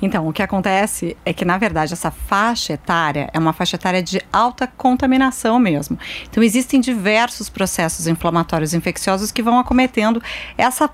Então, 0.00 0.28
o 0.28 0.32
que 0.32 0.42
acontece 0.42 1.16
é 1.24 1.32
que, 1.32 1.44
na 1.44 1.58
verdade, 1.58 1.92
essa 1.92 2.10
faixa 2.10 2.74
etária 2.74 3.30
é 3.32 3.38
uma 3.38 3.52
faixa 3.52 3.76
etária 3.76 4.02
de 4.02 4.20
alta 4.32 4.66
contaminação 4.66 5.58
mesmo. 5.58 5.98
Então, 6.28 6.42
existem 6.42 6.80
diversos 6.80 7.48
processos 7.48 8.06
inflamatórios 8.06 8.74
infecciosos 8.74 9.32
que 9.32 9.42
vão 9.42 9.58
acometendo 9.58 10.22
essa, 10.56 10.90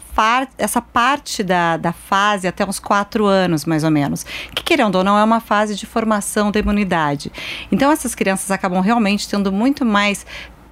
essa 0.56 0.80
parte 0.80 1.42
da, 1.42 1.76
da 1.76 1.92
fase 1.92 2.46
até 2.46 2.64
uns 2.64 2.78
quatro 2.78 3.26
anos, 3.26 3.64
mais 3.64 3.84
ou 3.84 3.90
menos. 3.90 4.24
Que, 4.54 4.62
querendo 4.62 4.96
ou 4.96 5.04
não, 5.04 5.18
é 5.18 5.24
uma 5.24 5.40
fase 5.40 5.74
de 5.74 5.86
formação 5.86 6.50
da 6.50 6.60
imunidade. 6.60 7.32
Então, 7.70 7.90
essas 7.90 8.14
crianças 8.14 8.50
acabam 8.50 8.80
realmente 8.80 9.28
tendo 9.28 9.52
muito 9.52 9.84
mais 9.84 10.24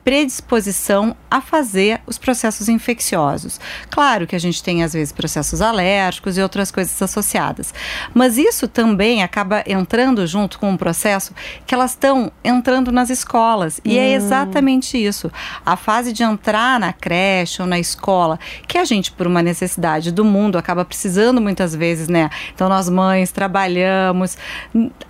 predisposição 0.05 1.15
a 1.31 1.41
fazer 1.41 2.01
os 2.07 2.19
processos 2.19 2.69
infecciosos. 2.69 3.61
Claro 3.91 4.27
que 4.27 4.35
a 4.35 4.39
gente 4.39 4.63
tem 4.63 4.83
às 4.83 4.93
vezes 4.93 5.13
processos 5.13 5.61
alérgicos 5.61 6.37
e 6.37 6.43
outras 6.43 6.71
coisas 6.71 7.01
associadas, 7.01 7.73
mas 8.15 8.39
isso 8.39 8.67
também 8.67 9.23
acaba 9.23 9.63
entrando 9.67 10.27
junto 10.27 10.59
com 10.59 10.71
um 10.71 10.77
processo 10.77 11.35
que 11.67 11.75
elas 11.75 11.93
estão 11.93 12.33
entrando 12.43 12.91
nas 12.91 13.11
escolas 13.11 13.81
e 13.85 13.99
é 13.99 14.01
hum. 14.01 14.05
é 14.05 14.13
exatamente 14.13 14.97
isso. 14.97 15.31
A 15.65 15.77
fase 15.77 16.13
de 16.13 16.23
entrar 16.23 16.81
na 16.81 16.93
creche 16.93 17.63
ou 17.63 17.69
na 17.69 17.79
escola, 17.79 18.39
que 18.67 18.79
a 18.79 18.85
gente 18.85 19.13
por 19.13 19.27
uma 19.27 19.43
necessidade 19.43 20.11
do 20.11 20.25
mundo 20.25 20.57
acaba 20.57 20.85
precisando 20.85 21.41
muitas 21.41 21.75
vezes, 21.75 22.09
né? 22.09 22.31
Então 22.55 22.69
nós 22.69 22.89
mães 22.89 23.31
trabalhamos, 23.31 24.37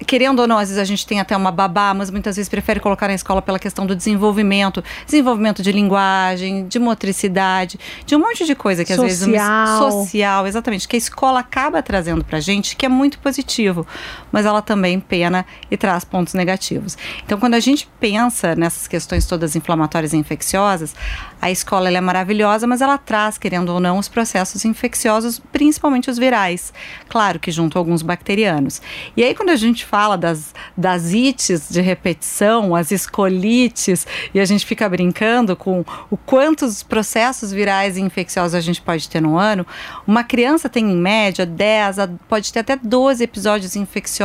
querendo 0.07 0.41
ou 0.41 0.47
não, 0.47 0.59
às 0.59 0.69
vezes 0.69 0.79
a 0.79 0.85
gente 0.85 1.07
tem 1.07 1.21
até 1.21 1.37
uma 1.37 1.51
babá, 1.51 1.95
mas 1.95 2.11
muitas 2.11 2.37
vezes 2.37 2.49
prefere 2.49 2.81
colocar 2.81 3.09
na 3.09 3.15
escola 3.15 3.41
pela 3.41 3.59
questão 3.59 3.87
do 3.87 3.95
desenvolvimento 3.95 4.80
desenvolvimento 5.05 5.63
de 5.63 5.73
linguagem, 5.73 6.67
de 6.67 6.79
motricidade, 6.79 7.79
de 8.05 8.17
um 8.17 8.21
monte 8.21 8.45
de 8.45 8.55
coisa 8.55 8.85
que 8.85 8.95
social. 8.95 9.07
às 9.07 9.85
vezes 9.85 9.93
social, 9.93 10.47
exatamente, 10.47 10.89
que 10.89 10.97
a 10.97 10.99
escola 10.99 11.41
acaba 11.41 11.83
trazendo 11.83 12.25
pra 12.25 12.41
gente, 12.41 12.77
que 12.77 12.87
é 12.87 12.89
muito 12.89 13.19
positivo, 13.19 13.87
mas 14.33 14.47
ela 14.47 14.63
também 14.63 15.01
pena 15.01 15.45
e 15.71 15.77
traz 15.77 16.05
pontos 16.05 16.35
negativos. 16.35 16.97
Então, 17.25 17.39
quando 17.39 17.55
a 17.55 17.61
gente 17.61 17.89
pensa 17.99 18.55
nessas 18.55 18.87
questões 18.87 19.27
todas 19.27 19.57
inflamatórias 19.57 20.13
e 20.13 20.17
infecciosas, 20.17 20.95
a 21.41 21.51
escola 21.51 21.91
é 21.91 22.01
maravilhosa, 22.01 22.67
mas 22.67 22.81
ela 22.81 22.99
traz, 22.99 23.39
querendo 23.39 23.71
ou 23.71 23.81
não, 23.81 23.99
os 23.99 24.09
processos 24.09 24.65
infecciosos, 24.65 25.41
principalmente 25.53 26.11
os 26.11 26.19
virais. 26.19 26.73
Claro 27.09 27.39
que 27.39 27.51
junto 27.51 27.77
a 27.77 27.81
alguns 27.81 28.03
bacterianos. 28.03 28.81
E 29.17 29.25
aí, 29.25 29.35
quando 29.35 29.51
a 29.51 29.57
gente 29.57 29.85
fala 29.85 30.17
das, 30.17 30.55
das 30.77 31.13
ites 31.13 31.69
de 31.71 31.81
repetição, 31.81 32.75
as 32.75 32.91
escolites, 32.91 34.07
e 34.33 34.41
a 34.41 34.45
gente 34.45 34.65
fica 34.65 34.89
brincando 34.89 35.57
com 35.57 35.85
o 36.11 36.17
quantos 36.17 36.83
processos 36.83 37.53
virais 37.53 37.97
e 37.97 38.01
infecciosos 38.01 38.55
a 38.55 38.61
gente 38.61 38.81
pode 38.81 39.09
ter 39.09 39.21
no 39.21 39.37
ano, 39.37 39.67
uma 40.07 40.23
criança 40.23 40.69
tem 40.69 40.91
em 40.91 40.97
média 40.97 41.45
10, 41.45 41.97
pode 42.29 42.53
ter 42.53 42.61
até 42.61 42.77
12 42.77 43.25
episódios 43.25 43.77
infecciosos 43.77 44.20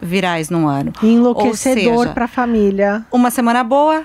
virais 0.00 0.50
no 0.50 0.68
ano. 0.68 0.92
Enlouquecedor 1.02 2.10
para 2.10 2.26
a 2.26 2.28
família. 2.28 3.04
Uma 3.10 3.30
semana 3.30 3.64
boa, 3.64 4.04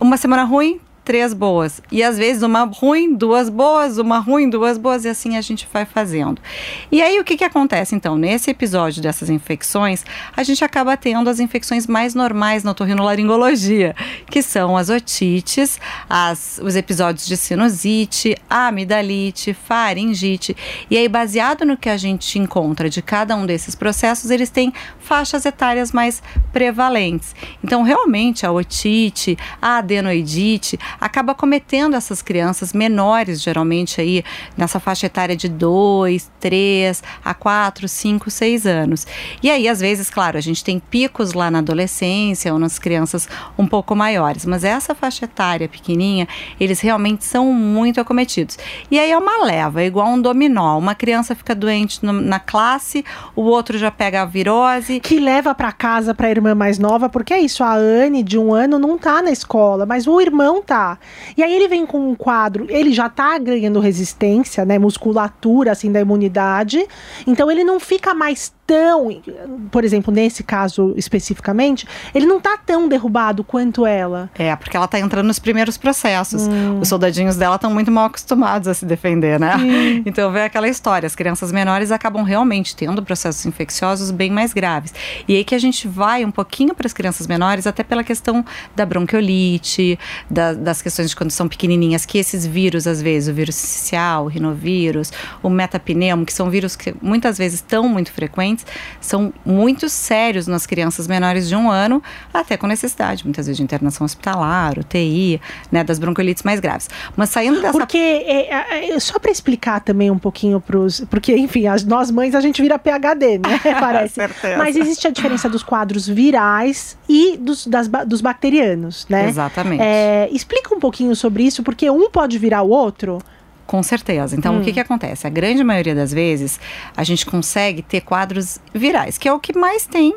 uma 0.00 0.16
semana 0.16 0.44
ruim, 0.44 0.80
três 1.06 1.32
boas. 1.32 1.80
E 1.90 2.02
às 2.02 2.18
vezes 2.18 2.42
uma 2.42 2.64
ruim, 2.64 3.14
duas 3.14 3.48
boas, 3.48 3.96
uma 3.96 4.18
ruim, 4.18 4.50
duas 4.50 4.76
boas, 4.76 5.04
e 5.04 5.08
assim 5.08 5.36
a 5.36 5.40
gente 5.40 5.66
vai 5.72 5.84
fazendo. 5.84 6.42
E 6.90 7.00
aí 7.00 7.20
o 7.20 7.24
que, 7.24 7.36
que 7.36 7.44
acontece 7.44 7.94
então? 7.94 8.18
Nesse 8.18 8.50
episódio 8.50 9.00
dessas 9.00 9.30
infecções, 9.30 10.04
a 10.36 10.42
gente 10.42 10.64
acaba 10.64 10.96
tendo 10.96 11.30
as 11.30 11.38
infecções 11.38 11.86
mais 11.86 12.12
normais 12.12 12.64
na 12.64 12.72
otorrinolaringologia, 12.72 13.94
que 14.28 14.42
são 14.42 14.76
as 14.76 14.90
otites, 14.90 15.78
as, 16.10 16.60
os 16.60 16.74
episódios 16.74 17.24
de 17.24 17.36
sinusite, 17.36 18.36
amidalite, 18.50 19.54
faringite. 19.54 20.56
E 20.90 20.98
aí, 20.98 21.08
baseado 21.08 21.64
no 21.64 21.76
que 21.76 21.88
a 21.88 21.96
gente 21.96 22.36
encontra 22.36 22.90
de 22.90 23.00
cada 23.00 23.36
um 23.36 23.46
desses 23.46 23.76
processos, 23.76 24.28
eles 24.28 24.50
têm 24.50 24.72
faixas 24.98 25.46
etárias 25.46 25.92
mais 25.92 26.20
prevalentes. 26.52 27.32
Então, 27.62 27.84
realmente, 27.84 28.44
a 28.44 28.50
otite, 28.50 29.38
a 29.62 29.76
adenoidite, 29.76 30.76
acaba 31.00 31.34
cometendo 31.34 31.94
essas 31.94 32.22
crianças 32.22 32.72
menores, 32.72 33.42
geralmente 33.42 34.00
aí 34.00 34.24
nessa 34.56 34.80
faixa 34.80 35.06
etária 35.06 35.36
de 35.36 35.48
2, 35.48 36.30
3 36.40 37.02
a 37.24 37.34
4, 37.34 37.88
5, 37.88 38.30
6 38.30 38.66
anos. 38.66 39.06
E 39.42 39.50
aí, 39.50 39.68
às 39.68 39.80
vezes, 39.80 40.10
claro, 40.10 40.38
a 40.38 40.40
gente 40.40 40.64
tem 40.64 40.78
picos 40.78 41.32
lá 41.32 41.50
na 41.50 41.58
adolescência 41.58 42.52
ou 42.52 42.58
nas 42.58 42.78
crianças 42.78 43.28
um 43.58 43.66
pouco 43.66 43.94
maiores, 43.94 44.44
mas 44.44 44.64
essa 44.64 44.94
faixa 44.94 45.24
etária 45.24 45.68
pequenininha, 45.68 46.26
eles 46.58 46.80
realmente 46.80 47.24
são 47.24 47.52
muito 47.52 48.00
acometidos. 48.00 48.58
E 48.90 48.98
aí 48.98 49.10
é 49.10 49.18
uma 49.18 49.44
leva, 49.44 49.82
é 49.82 49.86
igual 49.86 50.08
um 50.08 50.20
dominó. 50.20 50.78
Uma 50.78 50.94
criança 50.94 51.34
fica 51.34 51.54
doente 51.54 52.04
no, 52.04 52.12
na 52.12 52.38
classe, 52.38 53.04
o 53.34 53.42
outro 53.42 53.78
já 53.78 53.90
pega 53.90 54.22
a 54.22 54.24
virose. 54.24 55.00
Que 55.00 55.18
leva 55.18 55.54
para 55.54 55.72
casa 55.72 56.14
para 56.14 56.28
a 56.28 56.30
irmã 56.30 56.54
mais 56.54 56.78
nova, 56.78 57.08
porque 57.08 57.34
é 57.34 57.40
isso, 57.40 57.64
a 57.64 57.74
Anne 57.74 58.22
de 58.22 58.38
um 58.38 58.54
ano 58.54 58.78
não 58.78 58.96
tá 58.98 59.22
na 59.22 59.30
escola, 59.30 59.86
mas 59.86 60.06
o 60.06 60.20
irmão 60.20 60.62
tá 60.62 60.85
tá. 60.86 60.98
E 61.36 61.42
aí 61.42 61.54
ele 61.54 61.68
vem 61.68 61.84
com 61.84 62.10
um 62.10 62.14
quadro, 62.14 62.66
ele 62.68 62.92
já 62.92 63.08
tá 63.08 63.38
ganhando 63.38 63.80
resistência, 63.80 64.64
né, 64.64 64.78
musculatura 64.78 65.72
assim 65.72 65.90
da 65.90 66.00
imunidade. 66.00 66.86
Então 67.26 67.50
ele 67.50 67.64
não 67.64 67.80
fica 67.80 68.14
mais 68.14 68.52
tão, 68.66 69.22
por 69.70 69.84
exemplo, 69.84 70.12
nesse 70.12 70.42
caso 70.42 70.92
especificamente, 70.96 71.86
ele 72.14 72.26
não 72.26 72.40
tá 72.40 72.56
tão 72.56 72.88
derrubado 72.88 73.44
quanto 73.44 73.86
ela. 73.86 74.28
É, 74.36 74.54
porque 74.56 74.76
ela 74.76 74.88
tá 74.88 74.98
entrando 74.98 75.26
nos 75.26 75.38
primeiros 75.38 75.76
processos. 75.76 76.48
Hum. 76.48 76.80
Os 76.80 76.88
soldadinhos 76.88 77.36
dela 77.36 77.56
estão 77.56 77.72
muito 77.72 77.90
mal 77.90 78.06
acostumados 78.06 78.68
a 78.68 78.74
se 78.74 78.84
defender, 78.84 79.38
né? 79.38 79.54
Então 80.04 80.30
vê 80.30 80.42
aquela 80.42 80.68
história, 80.68 81.06
as 81.06 81.14
crianças 81.14 81.52
menores 81.52 81.90
acabam 81.90 82.22
realmente 82.22 82.74
tendo 82.74 83.02
processos 83.02 83.44
infecciosos 83.46 84.10
bem 84.10 84.30
mais 84.30 84.52
graves. 84.52 84.92
E 85.26 85.36
aí 85.36 85.44
que 85.44 85.54
a 85.54 85.58
gente 85.58 85.86
vai 85.86 86.24
um 86.24 86.30
pouquinho 86.30 86.74
para 86.74 86.86
as 86.86 86.92
crianças 86.92 87.26
menores, 87.26 87.66
até 87.66 87.82
pela 87.82 88.02
questão 88.02 88.44
da 88.74 88.84
bronquiolite, 88.84 89.98
da, 90.30 90.52
das 90.52 90.82
questões 90.82 91.10
de 91.10 91.16
quando 91.16 91.30
são 91.30 91.48
pequenininhas, 91.48 92.06
que 92.06 92.18
esses 92.18 92.46
vírus, 92.46 92.86
às 92.86 93.00
vezes, 93.00 93.28
o 93.28 93.34
vírus 93.34 93.54
social, 93.54 94.24
o 94.24 94.28
rinovírus, 94.28 95.12
o 95.42 95.50
metapneumo, 95.50 96.24
que 96.24 96.32
são 96.32 96.50
vírus 96.50 96.76
que 96.76 96.94
muitas 97.02 97.38
vezes 97.38 97.60
estão 97.60 97.88
muito 97.88 98.12
frequentes, 98.12 98.55
são 99.00 99.32
muito 99.44 99.88
sérios 99.88 100.46
nas 100.46 100.66
crianças 100.66 101.06
menores 101.06 101.48
de 101.48 101.56
um 101.56 101.70
ano, 101.70 102.02
até 102.32 102.56
com 102.56 102.66
necessidade, 102.66 103.24
muitas 103.24 103.46
vezes, 103.46 103.56
de 103.56 103.62
internação 103.62 104.04
hospitalar, 104.04 104.78
UTI, 104.78 105.40
né, 105.70 105.82
das 105.82 105.98
bronquiolites 105.98 106.42
mais 106.42 106.60
graves. 106.60 106.88
Mas 107.16 107.30
saindo 107.30 107.60
dessa. 107.60 107.72
Porque, 107.72 107.98
é, 107.98 108.94
é, 108.94 109.00
só 109.00 109.18
para 109.18 109.30
explicar 109.30 109.80
também 109.80 110.10
um 110.10 110.18
pouquinho 110.18 110.60
para 110.60 110.78
os. 110.78 111.00
Porque, 111.10 111.36
enfim, 111.36 111.66
as, 111.66 111.84
nós 111.84 112.10
mães 112.10 112.34
a 112.34 112.40
gente 112.40 112.60
vira 112.62 112.78
PHD, 112.78 113.38
né? 113.38 113.60
Parece. 113.80 114.20
Mas 114.56 114.76
existe 114.76 115.06
a 115.06 115.10
diferença 115.10 115.48
dos 115.48 115.62
quadros 115.62 116.06
virais 116.06 116.96
e 117.08 117.36
dos, 117.36 117.66
das, 117.66 117.88
dos 118.06 118.20
bacterianos, 118.20 119.06
né? 119.08 119.28
Exatamente. 119.28 119.82
É, 119.82 120.28
explica 120.32 120.74
um 120.74 120.80
pouquinho 120.80 121.14
sobre 121.14 121.44
isso, 121.44 121.62
porque 121.62 121.90
um 121.90 122.10
pode 122.10 122.38
virar 122.38 122.62
o 122.62 122.70
outro. 122.70 123.18
Com 123.66 123.82
certeza. 123.82 124.36
Então, 124.36 124.54
hum. 124.54 124.60
o 124.60 124.64
que, 124.64 124.72
que 124.72 124.80
acontece? 124.80 125.26
A 125.26 125.30
grande 125.30 125.64
maioria 125.64 125.94
das 125.94 126.12
vezes, 126.12 126.60
a 126.96 127.02
gente 127.02 127.26
consegue 127.26 127.82
ter 127.82 128.00
quadros 128.00 128.60
virais, 128.72 129.18
que 129.18 129.28
é 129.28 129.32
o 129.32 129.40
que 129.40 129.56
mais 129.56 129.86
tem 129.86 130.14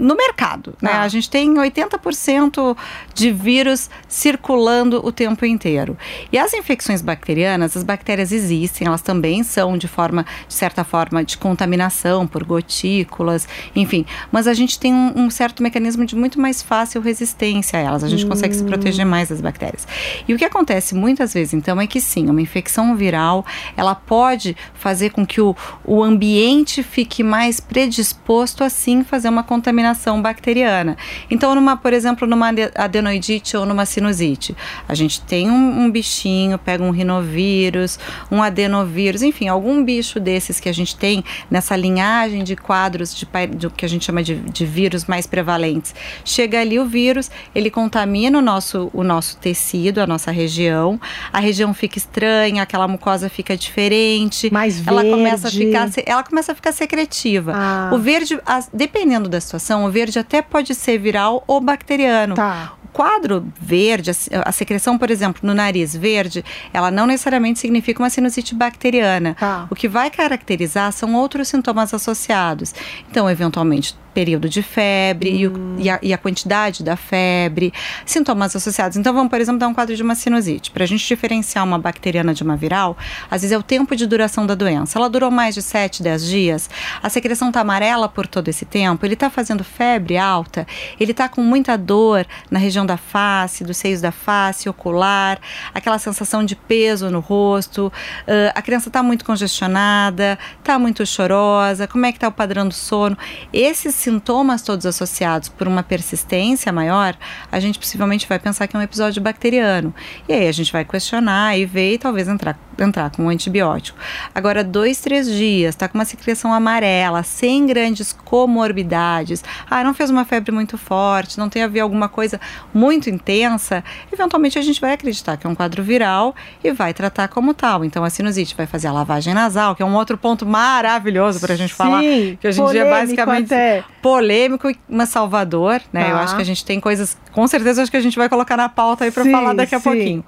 no 0.00 0.16
mercado. 0.16 0.74
Né? 0.80 0.90
Ah. 0.92 1.02
A 1.02 1.08
gente 1.08 1.28
tem 1.28 1.54
80% 1.54 2.76
de 3.14 3.30
vírus 3.30 3.90
circulando 4.08 5.04
o 5.04 5.12
tempo 5.12 5.44
inteiro. 5.44 5.96
E 6.32 6.38
as 6.38 6.54
infecções 6.54 7.02
bacterianas, 7.02 7.76
as 7.76 7.84
bactérias 7.84 8.32
existem, 8.32 8.86
elas 8.86 9.02
também 9.02 9.42
são 9.42 9.76
de 9.76 9.86
forma, 9.86 10.24
de 10.48 10.54
certa 10.54 10.82
forma, 10.82 11.22
de 11.22 11.36
contaminação 11.36 12.26
por 12.26 12.42
gotículas, 12.42 13.46
enfim. 13.76 14.06
Mas 14.32 14.46
a 14.46 14.54
gente 14.54 14.80
tem 14.80 14.92
um, 14.94 15.12
um 15.16 15.30
certo 15.30 15.62
mecanismo 15.62 16.04
de 16.04 16.16
muito 16.16 16.40
mais 16.40 16.62
fácil 16.62 17.00
resistência 17.00 17.78
a 17.78 17.82
elas. 17.82 18.02
A 18.02 18.08
gente 18.08 18.24
hum. 18.24 18.28
consegue 18.28 18.54
se 18.54 18.64
proteger 18.64 19.04
mais 19.04 19.28
das 19.28 19.40
bactérias. 19.40 19.86
E 20.26 20.32
o 20.32 20.38
que 20.38 20.44
acontece 20.44 20.94
muitas 20.94 21.34
vezes, 21.34 21.52
então, 21.52 21.80
é 21.80 21.86
que 21.86 22.00
sim, 22.00 22.28
uma 22.30 22.40
infecção 22.40 22.96
viral, 22.96 23.44
ela 23.76 23.94
pode 23.94 24.56
fazer 24.72 25.10
com 25.10 25.26
que 25.26 25.40
o, 25.40 25.54
o 25.84 26.02
ambiente 26.02 26.82
fique 26.82 27.22
mais 27.22 27.60
predisposto 27.60 28.64
a 28.64 28.70
sim 28.70 29.04
fazer 29.04 29.28
uma 29.28 29.42
contaminação 29.42 29.89
contaminação 29.90 30.20
bacteriana. 30.22 30.96
Então, 31.30 31.54
numa, 31.54 31.76
por 31.76 31.92
exemplo, 31.92 32.26
numa 32.26 32.50
adenoidite 32.74 33.56
ou 33.56 33.66
numa 33.66 33.84
sinusite, 33.84 34.56
a 34.88 34.94
gente 34.94 35.20
tem 35.22 35.50
um, 35.50 35.82
um 35.82 35.90
bichinho, 35.90 36.58
pega 36.58 36.82
um 36.82 36.90
rinovírus, 36.90 37.98
um 38.30 38.42
adenovírus, 38.42 39.22
enfim, 39.22 39.48
algum 39.48 39.84
bicho 39.84 40.20
desses 40.20 40.60
que 40.60 40.68
a 40.68 40.72
gente 40.72 40.96
tem 40.96 41.24
nessa 41.50 41.76
linhagem 41.76 42.44
de 42.44 42.56
quadros 42.56 43.14
de, 43.14 43.26
de 43.56 43.70
que 43.70 43.84
a 43.84 43.88
gente 43.88 44.04
chama 44.04 44.22
de, 44.22 44.36
de 44.36 44.66
vírus 44.66 45.04
mais 45.06 45.26
prevalentes. 45.26 45.94
Chega 46.24 46.60
ali 46.60 46.78
o 46.78 46.86
vírus, 46.86 47.30
ele 47.54 47.70
contamina 47.70 48.38
o 48.38 48.42
nosso, 48.42 48.90
o 48.92 49.02
nosso 49.02 49.36
tecido, 49.38 50.00
a 50.00 50.06
nossa 50.06 50.30
região, 50.30 51.00
a 51.32 51.40
região 51.40 51.74
fica 51.74 51.98
estranha, 51.98 52.62
aquela 52.62 52.86
mucosa 52.86 53.28
fica 53.28 53.56
diferente, 53.56 54.52
mais 54.52 54.86
ela 54.86 55.02
verde. 55.02 55.16
começa 55.16 55.48
a 55.48 55.50
ficar, 55.50 55.90
ela 56.06 56.22
começa 56.22 56.52
a 56.52 56.54
ficar 56.54 56.72
secretiva. 56.72 57.52
Ah. 57.54 57.90
O 57.92 57.98
verde, 57.98 58.38
dependendo 58.72 59.28
da 59.28 59.40
situação, 59.40 59.79
o 59.84 59.90
verde 59.90 60.18
até 60.18 60.42
pode 60.42 60.74
ser 60.74 60.98
viral 60.98 61.44
ou 61.46 61.60
bacteriano. 61.60 62.34
Tá 62.34 62.72
quadro 62.92 63.46
verde, 63.60 64.10
a, 64.44 64.52
secreção, 64.52 64.98
por 64.98 65.10
exemplo, 65.10 65.40
no 65.44 65.54
nariz 65.54 65.94
verde, 65.94 66.44
ela 66.72 66.90
não 66.90 67.06
necessariamente 67.06 67.58
significa 67.58 68.02
uma 68.02 68.10
sinusite 68.10 68.54
bacteriana. 68.54 69.36
Tá. 69.38 69.66
O 69.70 69.74
que 69.74 69.88
vai 69.88 70.10
caracterizar 70.10 70.92
são 70.92 71.14
outros 71.14 71.48
sintomas 71.48 71.94
associados. 71.94 72.74
Então, 73.10 73.30
eventualmente, 73.30 73.96
período 74.12 74.48
de 74.48 74.62
febre 74.62 75.46
hum. 75.48 75.76
e, 75.78 75.88
o, 75.88 75.92
a, 75.92 75.98
e, 76.02 76.12
a, 76.12 76.18
quantidade 76.18 76.82
da 76.82 76.96
febre, 76.96 77.72
sintomas 78.04 78.54
associados. 78.54 78.96
Então, 78.96 79.12
vamos, 79.12 79.30
por 79.30 79.40
exemplo, 79.40 79.58
dar 79.58 79.68
um 79.68 79.74
quadro 79.74 79.94
de 79.94 80.02
uma 80.02 80.14
sinusite. 80.14 80.70
Para 80.70 80.84
a 80.84 80.86
gente 80.86 81.06
diferenciar 81.06 81.64
uma 81.64 81.78
bacteriana 81.78 82.34
de 82.34 82.42
uma 82.42 82.56
viral, 82.56 82.96
às 83.30 83.42
vezes 83.42 83.52
é 83.52 83.58
o 83.58 83.62
tempo 83.62 83.94
de 83.96 84.06
duração 84.06 84.46
da 84.46 84.54
doença. 84.54 84.98
Ela 84.98 85.08
durou 85.08 85.30
mais 85.30 85.54
de 85.54 85.62
7, 85.62 86.02
10 86.02 86.26
dias, 86.26 86.70
a 87.02 87.08
secreção 87.08 87.48
está 87.48 87.60
amarela 87.60 88.08
por 88.08 88.26
todo 88.26 88.48
esse 88.48 88.64
tempo, 88.64 89.04
ele 89.06 89.14
está 89.14 89.30
fazendo 89.30 89.62
febre 89.64 90.16
alta, 90.16 90.66
ele 90.98 91.12
está 91.12 91.28
com 91.28 91.42
muita 91.42 91.76
dor 91.76 92.26
na 92.50 92.58
região 92.58 92.84
da 92.84 92.96
face, 92.96 93.64
dos 93.64 93.76
seios 93.76 94.00
da 94.00 94.12
face, 94.12 94.68
ocular, 94.68 95.38
aquela 95.74 95.98
sensação 95.98 96.44
de 96.44 96.56
peso 96.56 97.10
no 97.10 97.20
rosto, 97.20 97.86
uh, 97.86 98.52
a 98.54 98.62
criança 98.62 98.88
está 98.88 99.02
muito 99.02 99.24
congestionada, 99.24 100.38
está 100.58 100.78
muito 100.78 101.04
chorosa, 101.06 101.86
como 101.86 102.06
é 102.06 102.12
que 102.12 102.18
está 102.18 102.28
o 102.28 102.32
padrão 102.32 102.66
do 102.66 102.74
sono. 102.74 103.16
Esses 103.52 103.99
sintomas 104.00 104.62
todos 104.62 104.86
associados 104.86 105.48
por 105.48 105.68
uma 105.68 105.82
persistência 105.82 106.72
maior, 106.72 107.16
a 107.52 107.60
gente 107.60 107.78
possivelmente 107.78 108.26
vai 108.26 108.38
pensar 108.38 108.66
que 108.66 108.74
é 108.74 108.78
um 108.78 108.82
episódio 108.82 109.22
bacteriano. 109.22 109.94
E 110.28 110.32
aí 110.32 110.48
a 110.48 110.52
gente 110.52 110.72
vai 110.72 110.84
questionar 110.84 111.56
e 111.56 111.66
ver 111.66 111.94
e 111.94 111.98
talvez 111.98 112.26
entrar, 112.26 112.58
entrar 112.78 113.10
com 113.10 113.24
um 113.24 113.28
antibiótico. 113.28 113.98
Agora, 114.34 114.64
dois, 114.64 115.00
três 115.00 115.28
dias, 115.28 115.76
tá 115.76 115.88
com 115.88 115.98
uma 115.98 116.04
secreção 116.04 116.52
amarela, 116.52 117.22
sem 117.22 117.66
grandes 117.66 118.12
comorbidades, 118.12 119.44
ah, 119.68 119.84
não 119.84 119.92
fez 119.92 120.10
uma 120.10 120.24
febre 120.24 120.50
muito 120.50 120.78
forte, 120.78 121.38
não 121.38 121.48
tem 121.48 121.62
a 121.62 121.68
ver 121.68 121.80
alguma 121.80 122.08
coisa 122.08 122.40
muito 122.72 123.10
intensa, 123.10 123.84
eventualmente 124.12 124.58
a 124.58 124.62
gente 124.62 124.80
vai 124.80 124.94
acreditar 124.94 125.36
que 125.36 125.46
é 125.46 125.50
um 125.50 125.54
quadro 125.54 125.82
viral 125.82 126.34
e 126.64 126.72
vai 126.72 126.94
tratar 126.94 127.28
como 127.28 127.52
tal. 127.52 127.84
Então, 127.84 128.02
a 128.02 128.10
sinusite 128.10 128.54
vai 128.56 128.66
fazer 128.66 128.88
a 128.88 128.92
lavagem 128.92 129.34
nasal, 129.34 129.76
que 129.76 129.82
é 129.82 129.86
um 129.86 129.94
outro 129.94 130.16
ponto 130.16 130.46
maravilhoso 130.46 131.38
para 131.40 131.54
a 131.54 131.56
gente 131.56 131.70
Sim, 131.70 131.76
falar, 131.76 132.00
que 132.02 132.48
hoje 132.48 132.60
em 132.60 132.66
dia 132.70 132.82
é 132.82 132.90
basicamente 132.90 133.52
até 133.52 133.84
polêmico, 134.02 134.70
mas 134.88 135.08
salvador, 135.08 135.80
né? 135.92 136.10
Eu 136.10 136.16
acho 136.16 136.34
que 136.36 136.42
a 136.42 136.44
gente 136.44 136.64
tem 136.64 136.80
coisas, 136.80 137.16
com 137.32 137.46
certeza, 137.46 137.82
acho 137.82 137.90
que 137.90 137.96
a 137.96 138.02
gente 138.02 138.16
vai 138.16 138.28
colocar 138.28 138.56
na 138.56 138.68
pauta 138.68 139.04
aí 139.04 139.10
para 139.10 139.24
falar 139.24 139.52
daqui 139.54 139.74
a 139.74 139.78
sim. 139.78 139.84
pouquinho. 139.84 140.24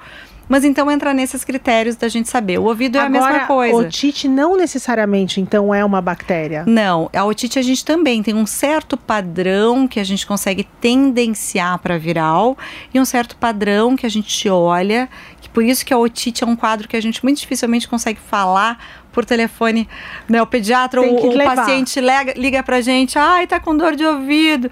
Mas 0.48 0.64
então 0.64 0.90
entra 0.90 1.14
nesses 1.14 1.44
critérios 1.44 1.96
da 1.96 2.08
gente 2.08 2.28
saber. 2.28 2.58
O 2.58 2.64
ouvido 2.64 2.98
Agora, 2.98 3.14
é 3.14 3.18
a 3.18 3.30
mesma 3.30 3.46
coisa. 3.46 3.76
Otite 3.76 4.28
não 4.28 4.54
necessariamente, 4.54 5.40
então, 5.40 5.74
é 5.74 5.82
uma 5.82 6.00
bactéria. 6.02 6.64
Não, 6.66 7.08
a 7.14 7.24
otite 7.24 7.58
a 7.58 7.62
gente 7.62 7.82
também 7.84 8.22
tem 8.22 8.34
um 8.34 8.44
certo 8.44 8.96
padrão 8.96 9.88
que 9.88 9.98
a 9.98 10.04
gente 10.04 10.26
consegue 10.26 10.64
tendenciar 10.78 11.78
para 11.78 11.96
viral 11.96 12.58
e 12.92 13.00
um 13.00 13.04
certo 13.06 13.34
padrão 13.36 13.96
que 13.96 14.04
a 14.04 14.10
gente 14.10 14.46
olha. 14.48 15.08
Que 15.40 15.48
por 15.48 15.64
isso 15.64 15.86
que 15.86 15.94
a 15.94 15.98
otite 15.98 16.44
é 16.44 16.46
um 16.46 16.54
quadro 16.54 16.86
que 16.86 16.96
a 16.96 17.00
gente 17.00 17.24
muito 17.24 17.40
dificilmente 17.40 17.88
consegue 17.88 18.20
falar 18.20 19.01
por 19.12 19.24
telefone, 19.24 19.88
né? 20.28 20.40
O 20.42 20.46
pediatra 20.46 21.00
ou 21.00 21.32
o 21.32 21.44
paciente 21.44 22.00
liga, 22.00 22.34
liga 22.36 22.62
pra 22.62 22.80
gente, 22.80 23.18
ai, 23.18 23.46
tá 23.46 23.60
com 23.60 23.76
dor 23.76 23.94
de 23.94 24.04
ouvido. 24.04 24.70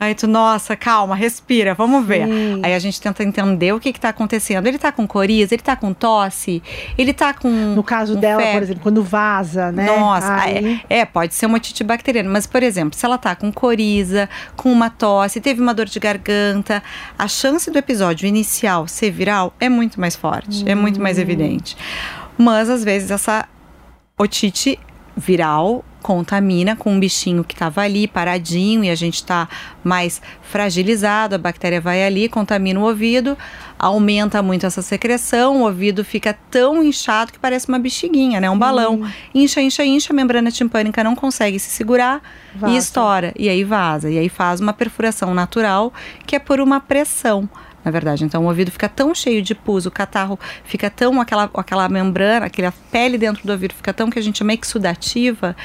Aí 0.00 0.14
tu, 0.14 0.28
nossa, 0.28 0.76
calma, 0.76 1.16
respira, 1.16 1.74
vamos 1.74 2.06
ver. 2.06 2.26
Sim. 2.26 2.60
Aí 2.62 2.72
a 2.72 2.78
gente 2.78 3.00
tenta 3.00 3.24
entender 3.24 3.72
o 3.72 3.80
que 3.80 3.88
está 3.88 4.10
acontecendo. 4.10 4.66
Ele 4.66 4.76
está 4.76 4.92
com 4.92 5.06
coriza, 5.08 5.54
ele 5.54 5.60
está 5.60 5.74
com 5.74 5.92
tosse, 5.92 6.62
ele 6.96 7.10
está 7.10 7.34
com. 7.34 7.48
No 7.48 7.82
caso 7.82 8.16
dela, 8.16 8.40
febre. 8.40 8.54
por 8.54 8.62
exemplo, 8.62 8.82
quando 8.82 9.02
vaza, 9.02 9.72
né? 9.72 9.86
Nossa, 9.86 10.48
é, 10.48 10.80
é, 11.00 11.04
pode 11.04 11.34
ser 11.34 11.46
uma 11.46 11.56
otite 11.56 11.82
bacteriana. 11.82 12.30
Mas, 12.30 12.46
por 12.46 12.62
exemplo, 12.62 12.96
se 12.96 13.04
ela 13.04 13.16
está 13.16 13.34
com 13.34 13.50
coriza, 13.50 14.28
com 14.56 14.70
uma 14.70 14.88
tosse, 14.88 15.40
teve 15.40 15.60
uma 15.60 15.74
dor 15.74 15.86
de 15.86 15.98
garganta, 15.98 16.80
a 17.18 17.26
chance 17.26 17.68
do 17.68 17.76
episódio 17.76 18.28
inicial 18.28 18.86
ser 18.86 19.10
viral 19.10 19.52
é 19.58 19.68
muito 19.68 20.00
mais 20.00 20.14
forte, 20.14 20.62
hum. 20.62 20.68
é 20.68 20.76
muito 20.76 21.00
mais 21.00 21.18
hum. 21.18 21.22
evidente. 21.22 21.76
Mas 22.36 22.70
às 22.70 22.84
vezes 22.84 23.10
essa 23.10 23.48
otite 24.18 24.78
viral 25.16 25.84
contamina 26.02 26.76
com 26.76 26.92
um 26.92 27.00
bichinho 27.00 27.42
que 27.42 27.54
estava 27.54 27.82
ali 27.82 28.06
paradinho 28.06 28.84
e 28.84 28.90
a 28.90 28.94
gente 28.94 29.16
está 29.16 29.48
mais 29.82 30.22
fragilizado, 30.42 31.34
a 31.34 31.38
bactéria 31.38 31.80
vai 31.80 32.04
ali, 32.04 32.28
contamina 32.28 32.78
o 32.78 32.84
ouvido, 32.84 33.36
aumenta 33.78 34.40
muito 34.40 34.64
essa 34.64 34.80
secreção, 34.80 35.58
o 35.58 35.64
ouvido 35.64 36.04
fica 36.04 36.36
tão 36.50 36.82
inchado 36.82 37.32
que 37.32 37.38
parece 37.38 37.68
uma 37.68 37.78
bexiguinha, 37.78 38.40
né? 38.40 38.48
Um 38.48 38.58
balão. 38.58 39.02
Hum. 39.02 39.10
Incha, 39.34 39.60
incha, 39.60 39.84
incha, 39.84 40.12
a 40.12 40.16
membrana 40.16 40.50
timpânica 40.50 41.02
não 41.02 41.16
consegue 41.16 41.58
se 41.58 41.70
segurar 41.70 42.22
vaza. 42.54 42.72
e 42.72 42.76
estoura. 42.76 43.34
E 43.36 43.48
aí 43.48 43.64
vaza. 43.64 44.08
E 44.08 44.18
aí 44.18 44.28
faz 44.28 44.60
uma 44.60 44.72
perfuração 44.72 45.34
natural 45.34 45.92
que 46.26 46.36
é 46.36 46.38
por 46.38 46.60
uma 46.60 46.80
pressão 46.80 47.48
na 47.84 47.90
verdade. 47.90 48.24
Então 48.24 48.44
o 48.44 48.48
ouvido 48.48 48.70
fica 48.70 48.88
tão 48.88 49.14
cheio 49.14 49.42
de 49.42 49.54
pus, 49.54 49.86
o 49.86 49.90
catarro 49.90 50.38
fica 50.64 50.90
tão 50.90 51.20
aquela, 51.20 51.50
aquela 51.54 51.88
membrana, 51.88 52.46
aquela 52.46 52.72
pele 52.90 53.18
dentro 53.18 53.46
do 53.46 53.52
ouvido 53.52 53.74
fica 53.74 53.92
tão 53.92 54.10
que 54.10 54.18
a 54.18 54.22
gente 54.22 54.38
chama 54.38 54.54
exudativa 54.54 55.56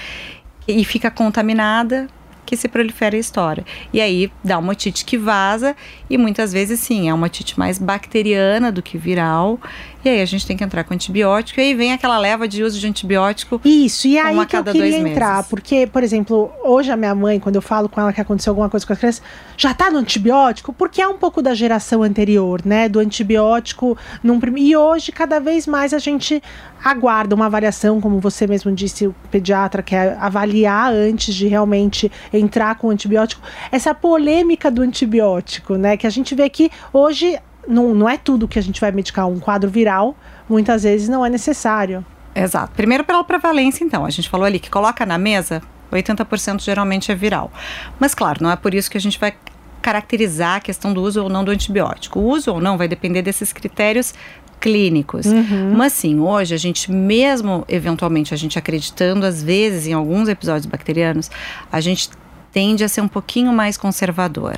e 0.67 0.83
fica 0.85 1.11
contaminada 1.11 2.07
que 2.45 2.57
se 2.57 2.67
prolifera 2.67 3.15
a 3.15 3.19
história. 3.19 3.65
E 3.91 4.01
aí 4.01 4.31
dá 4.43 4.57
uma 4.59 4.73
otite 4.73 5.05
que 5.05 5.17
vaza 5.17 5.75
e 6.09 6.17
muitas 6.17 6.51
vezes 6.51 6.79
sim, 6.79 7.09
é 7.09 7.13
uma 7.13 7.27
otite 7.27 7.57
mais 7.57 7.79
bacteriana 7.79 8.71
do 8.71 8.81
que 8.81 8.97
viral 8.97 9.59
e 10.03 10.09
aí 10.09 10.21
a 10.21 10.25
gente 10.25 10.45
tem 10.45 10.57
que 10.57 10.63
entrar 10.63 10.83
com 10.83 10.93
antibiótico. 10.93 11.59
E 11.59 11.63
aí 11.63 11.73
vem 11.73 11.93
aquela 11.93 12.17
leva 12.17 12.47
de 12.47 12.63
uso 12.63 12.79
de 12.79 12.87
antibiótico. 12.87 13.61
Isso, 13.63 14.07
e 14.07 14.17
aí 14.17 14.45
que 14.45 14.55
eu 14.55 14.63
queria 14.63 14.97
entrar. 14.97 15.37
Meses. 15.37 15.49
Porque, 15.49 15.87
por 15.87 16.03
exemplo, 16.03 16.51
hoje 16.63 16.91
a 16.91 16.97
minha 16.97 17.15
mãe, 17.15 17.39
quando 17.39 17.55
eu 17.55 17.61
falo 17.61 17.87
com 17.87 17.99
ela 18.01 18.11
que 18.11 18.21
aconteceu 18.21 18.51
alguma 18.51 18.69
coisa 18.69 18.85
com 18.85 18.93
as 18.93 18.99
crianças, 18.99 19.23
já 19.55 19.73
tá 19.73 19.89
no 19.89 19.99
antibiótico, 19.99 20.73
porque 20.73 21.01
é 21.01 21.07
um 21.07 21.17
pouco 21.17 21.41
da 21.41 21.53
geração 21.53 22.03
anterior, 22.03 22.61
né? 22.65 22.89
Do 22.89 22.99
antibiótico. 22.99 23.97
Num, 24.21 24.39
e 24.57 24.75
hoje, 24.75 25.11
cada 25.11 25.39
vez 25.39 25.65
mais, 25.65 25.93
a 25.93 25.99
gente 25.99 26.41
aguarda 26.83 27.33
uma 27.33 27.45
avaliação, 27.45 28.01
como 28.01 28.19
você 28.19 28.45
mesmo 28.45 28.71
disse, 28.73 29.07
o 29.07 29.15
pediatra 29.31 29.81
quer 29.81 30.17
avaliar 30.19 30.91
antes 30.91 31.33
de 31.33 31.47
realmente 31.47 32.11
entrar 32.31 32.75
com 32.75 32.87
o 32.87 32.89
antibiótico. 32.89 33.41
Essa 33.71 33.95
polêmica 33.95 34.69
do 34.69 34.81
antibiótico, 34.81 35.75
né? 35.75 35.95
Que 35.95 36.05
a 36.05 36.09
gente 36.09 36.35
vê 36.35 36.49
que 36.49 36.69
hoje 36.91 37.39
não, 37.67 37.93
não 37.93 38.09
é 38.09 38.17
tudo 38.17 38.47
que 38.47 38.59
a 38.59 38.61
gente 38.61 38.79
vai 38.79 38.91
medicar 38.91 39.27
um 39.27 39.39
quadro 39.39 39.69
viral, 39.69 40.15
muitas 40.49 40.83
vezes 40.83 41.09
não 41.09 41.25
é 41.25 41.29
necessário. 41.29 42.05
Exato. 42.35 42.73
Primeiro 42.73 43.03
pela 43.03 43.23
prevalência, 43.23 43.83
então. 43.83 44.05
A 44.05 44.09
gente 44.09 44.29
falou 44.29 44.45
ali 44.45 44.59
que 44.59 44.69
coloca 44.69 45.05
na 45.05 45.17
mesa, 45.17 45.61
80% 45.91 46.61
geralmente 46.61 47.11
é 47.11 47.15
viral. 47.15 47.51
Mas, 47.99 48.15
claro, 48.15 48.39
não 48.41 48.51
é 48.51 48.55
por 48.55 48.73
isso 48.73 48.89
que 48.89 48.97
a 48.97 49.01
gente 49.01 49.19
vai 49.19 49.33
caracterizar 49.81 50.55
a 50.55 50.59
questão 50.59 50.93
do 50.93 51.01
uso 51.01 51.21
ou 51.21 51.29
não 51.29 51.43
do 51.43 51.51
antibiótico. 51.51 52.19
O 52.19 52.29
uso 52.29 52.53
ou 52.53 52.61
não 52.61 52.77
vai 52.77 52.87
depender 52.87 53.21
desses 53.21 53.51
critérios 53.51 54.13
clínicos. 54.59 55.25
Uhum. 55.25 55.73
Mas 55.75 55.91
sim, 55.91 56.21
hoje 56.21 56.55
a 56.55 56.57
gente 56.57 56.89
mesmo 56.89 57.65
eventualmente 57.67 58.33
a 58.33 58.37
gente 58.37 58.57
acreditando 58.57 59.25
às 59.25 59.43
vezes 59.43 59.87
em 59.87 59.93
alguns 59.93 60.29
episódios 60.29 60.65
bacterianos, 60.65 61.29
a 61.69 61.81
gente 61.81 62.09
tende 62.53 62.81
a 62.81 62.87
ser 62.87 63.01
um 63.01 63.07
pouquinho 63.09 63.51
mais 63.51 63.75
conservador. 63.75 64.55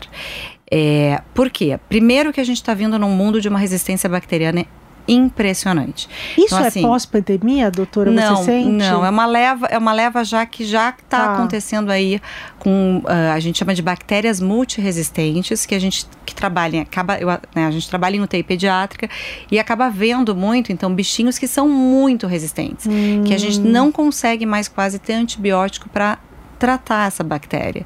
É, 0.71 1.21
por 1.33 1.49
quê? 1.49 1.79
Primeiro 1.87 2.33
que 2.33 2.41
a 2.41 2.43
gente 2.43 2.57
está 2.57 2.73
vindo 2.73 2.97
num 2.97 3.11
mundo 3.11 3.39
de 3.39 3.47
uma 3.47 3.59
resistência 3.59 4.09
bacteriana 4.09 4.65
impressionante. 5.07 6.09
Isso 6.35 6.45
Então, 6.55 6.59
é 6.59 6.67
assim, 6.67 6.81
pós-pandemia, 6.81 7.69
doutora? 7.69 8.09
não, 8.09 8.37
você 8.37 8.45
sente? 8.45 8.69
não, 8.69 9.05
é 9.05 9.09
uma 9.11 9.27
leva, 9.27 9.67
é 9.67 9.77
uma 9.77 9.93
leva 9.93 10.23
já 10.23 10.45
que 10.47 10.65
já 10.65 10.89
está 10.89 11.27
Tá. 11.27 11.33
acontecendo 11.35 11.91
aí 11.91 12.19
com 12.57 13.03
ah, 13.05 13.33
a 13.33 13.39
gente 13.39 13.59
chama 13.59 13.75
de 13.75 13.83
bactérias 13.83 14.41
multiresistentes 14.41 15.65
que 15.65 15.75
a 15.75 15.79
gente 15.79 16.05
que 16.25 16.33
trabalha, 16.33 16.81
acaba, 16.81 17.17
eu, 17.19 17.27
né, 17.55 17.67
a 17.67 17.71
gente 17.71 17.87
trabalha 17.87 18.15
em 18.17 18.21
UTI 18.21 18.41
pediátrica 18.41 19.07
e 19.51 19.59
acaba 19.59 19.89
vendo 19.89 20.35
muito, 20.35 20.71
então 20.71 20.93
bichinhos 20.93 21.37
que 21.37 21.47
são 21.47 21.69
muito 21.69 22.25
resistentes, 22.25 22.87
que 23.25 23.33
a 23.33 23.37
gente 23.37 23.59
não 23.59 23.91
consegue 23.91 24.45
mais 24.45 24.67
quase 24.67 24.97
ter 24.97 25.13
antibiótico 25.13 25.87
para 25.87 26.17
tratar 26.65 27.05
essa 27.05 27.23
bactéria. 27.23 27.85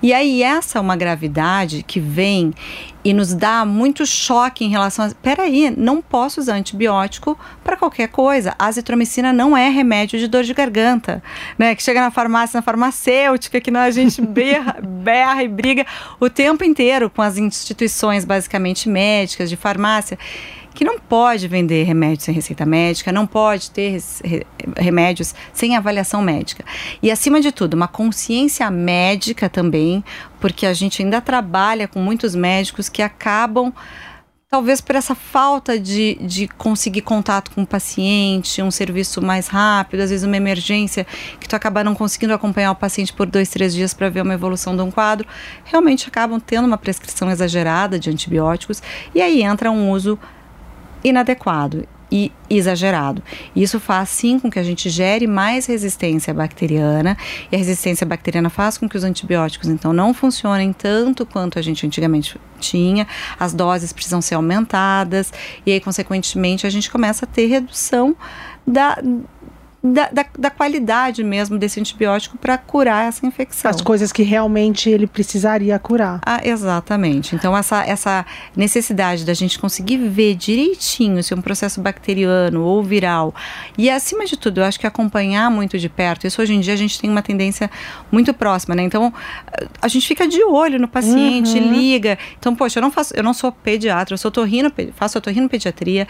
E 0.00 0.12
aí 0.12 0.40
essa 0.40 0.78
é 0.78 0.80
uma 0.80 0.94
gravidade 0.94 1.82
que 1.82 1.98
vem 1.98 2.54
e 3.04 3.12
nos 3.12 3.34
dá 3.34 3.64
muito 3.64 4.06
choque 4.06 4.64
em 4.64 4.68
relação 4.68 5.06
a. 5.06 5.10
Peraí, 5.20 5.74
não 5.76 6.00
posso 6.00 6.38
usar 6.38 6.54
antibiótico 6.54 7.36
para 7.64 7.76
qualquer 7.76 8.06
coisa. 8.06 8.54
A 8.56 8.66
azitromicina 8.66 9.32
não 9.32 9.56
é 9.56 9.68
remédio 9.68 10.16
de 10.16 10.28
dor 10.28 10.44
de 10.44 10.54
garganta, 10.54 11.20
né? 11.58 11.74
Que 11.74 11.82
chega 11.82 12.00
na 12.00 12.12
farmácia, 12.12 12.58
na 12.58 12.62
farmacêutica, 12.62 13.60
que 13.60 13.70
não, 13.70 13.80
a 13.80 13.90
gente 13.90 14.22
berra, 14.22 14.76
berra 14.80 15.42
e 15.42 15.48
briga 15.48 15.84
o 16.20 16.30
tempo 16.30 16.62
inteiro 16.62 17.10
com 17.10 17.22
as 17.22 17.36
instituições 17.36 18.24
basicamente 18.24 18.88
médicas, 18.88 19.50
de 19.50 19.56
farmácia 19.56 20.16
que 20.74 20.84
não 20.84 20.98
pode 20.98 21.48
vender 21.48 21.84
remédio 21.84 22.24
sem 22.24 22.34
receita 22.34 22.64
médica, 22.64 23.12
não 23.12 23.26
pode 23.26 23.70
ter 23.70 24.00
remédios 24.76 25.34
sem 25.52 25.76
avaliação 25.76 26.22
médica. 26.22 26.64
E, 27.02 27.10
acima 27.10 27.40
de 27.40 27.52
tudo, 27.52 27.74
uma 27.74 27.88
consciência 27.88 28.70
médica 28.70 29.48
também, 29.48 30.04
porque 30.40 30.66
a 30.66 30.72
gente 30.72 31.02
ainda 31.02 31.20
trabalha 31.20 31.88
com 31.88 32.00
muitos 32.00 32.34
médicos 32.34 32.88
que 32.88 33.02
acabam. 33.02 33.72
Talvez 34.48 34.80
por 34.80 34.96
essa 34.96 35.14
falta 35.14 35.78
de, 35.78 36.18
de 36.20 36.48
conseguir 36.48 37.02
contato 37.02 37.52
com 37.52 37.62
o 37.62 37.66
paciente, 37.66 38.60
um 38.60 38.70
serviço 38.70 39.22
mais 39.22 39.46
rápido, 39.46 40.00
às 40.00 40.10
vezes 40.10 40.26
uma 40.26 40.36
emergência, 40.36 41.06
que 41.38 41.48
tu 41.48 41.54
acaba 41.54 41.84
não 41.84 41.94
conseguindo 41.94 42.34
acompanhar 42.34 42.72
o 42.72 42.74
paciente 42.74 43.12
por 43.12 43.26
dois, 43.26 43.48
três 43.48 43.72
dias 43.72 43.94
para 43.94 44.08
ver 44.08 44.22
uma 44.22 44.34
evolução 44.34 44.74
de 44.74 44.82
um 44.82 44.90
quadro, 44.90 45.28
realmente 45.64 46.08
acabam 46.08 46.40
tendo 46.40 46.66
uma 46.66 46.76
prescrição 46.76 47.30
exagerada 47.30 47.96
de 47.96 48.10
antibióticos, 48.10 48.82
e 49.14 49.22
aí 49.22 49.40
entra 49.40 49.70
um 49.70 49.88
uso 49.88 50.18
inadequado 51.02 51.86
e 52.10 52.32
exagerado. 52.48 53.22
Isso 53.54 53.78
faz 53.78 54.08
sim 54.08 54.38
com 54.38 54.50
que 54.50 54.58
a 54.58 54.62
gente 54.62 54.90
gere 54.90 55.26
mais 55.26 55.66
resistência 55.66 56.34
bacteriana 56.34 57.16
e 57.50 57.54
a 57.54 57.58
resistência 57.58 58.04
bacteriana 58.04 58.50
faz 58.50 58.76
com 58.76 58.88
que 58.88 58.96
os 58.96 59.04
antibióticos 59.04 59.68
então 59.68 59.92
não 59.92 60.12
funcionem 60.12 60.72
tanto 60.72 61.24
quanto 61.24 61.58
a 61.58 61.62
gente 61.62 61.86
antigamente 61.86 62.36
tinha. 62.58 63.06
As 63.38 63.54
doses 63.54 63.92
precisam 63.92 64.20
ser 64.20 64.34
aumentadas 64.34 65.32
e 65.64 65.72
aí 65.72 65.80
consequentemente 65.80 66.66
a 66.66 66.70
gente 66.70 66.90
começa 66.90 67.24
a 67.24 67.28
ter 67.28 67.46
redução 67.46 68.16
da 68.66 68.98
da, 69.82 70.08
da, 70.10 70.26
da 70.38 70.50
qualidade 70.50 71.24
mesmo 71.24 71.58
desse 71.58 71.80
antibiótico 71.80 72.36
para 72.36 72.58
curar 72.58 73.08
essa 73.08 73.24
infecção. 73.26 73.70
As 73.70 73.80
coisas 73.80 74.12
que 74.12 74.22
realmente 74.22 74.90
ele 74.90 75.06
precisaria 75.06 75.78
curar. 75.78 76.20
Ah, 76.26 76.40
exatamente. 76.44 77.34
Então, 77.34 77.56
essa, 77.56 77.82
essa 77.84 78.26
necessidade 78.54 79.24
da 79.24 79.32
gente 79.32 79.58
conseguir 79.58 79.96
ver 79.96 80.34
direitinho 80.34 81.22
se 81.22 81.32
é 81.32 81.36
um 81.36 81.40
processo 81.40 81.80
bacteriano 81.80 82.62
ou 82.62 82.82
viral. 82.82 83.34
E, 83.78 83.88
acima 83.88 84.26
de 84.26 84.36
tudo, 84.36 84.60
eu 84.60 84.64
acho 84.64 84.78
que 84.78 84.86
acompanhar 84.86 85.50
muito 85.50 85.78
de 85.78 85.88
perto. 85.88 86.26
Isso 86.26 86.42
hoje 86.42 86.52
em 86.54 86.60
dia 86.60 86.74
a 86.74 86.76
gente 86.76 87.00
tem 87.00 87.08
uma 87.08 87.22
tendência 87.22 87.70
muito 88.12 88.34
próxima, 88.34 88.74
né? 88.74 88.82
Então, 88.82 89.12
a 89.80 89.88
gente 89.88 90.06
fica 90.06 90.28
de 90.28 90.42
olho 90.44 90.78
no 90.78 90.88
paciente, 90.88 91.58
Uhum. 91.58 91.72
liga. 91.72 92.18
Então, 92.38 92.54
poxa, 92.54 92.78
eu 92.78 92.82
não 92.82 92.90
faço, 92.90 93.14
eu 93.16 93.22
não 93.22 93.32
sou 93.32 93.50
pediatra, 93.50 94.12
eu 94.14 94.18
sou 94.18 94.30
torrino, 94.30 94.70
faço 94.94 95.16
otorrinopediatria, 95.18 96.06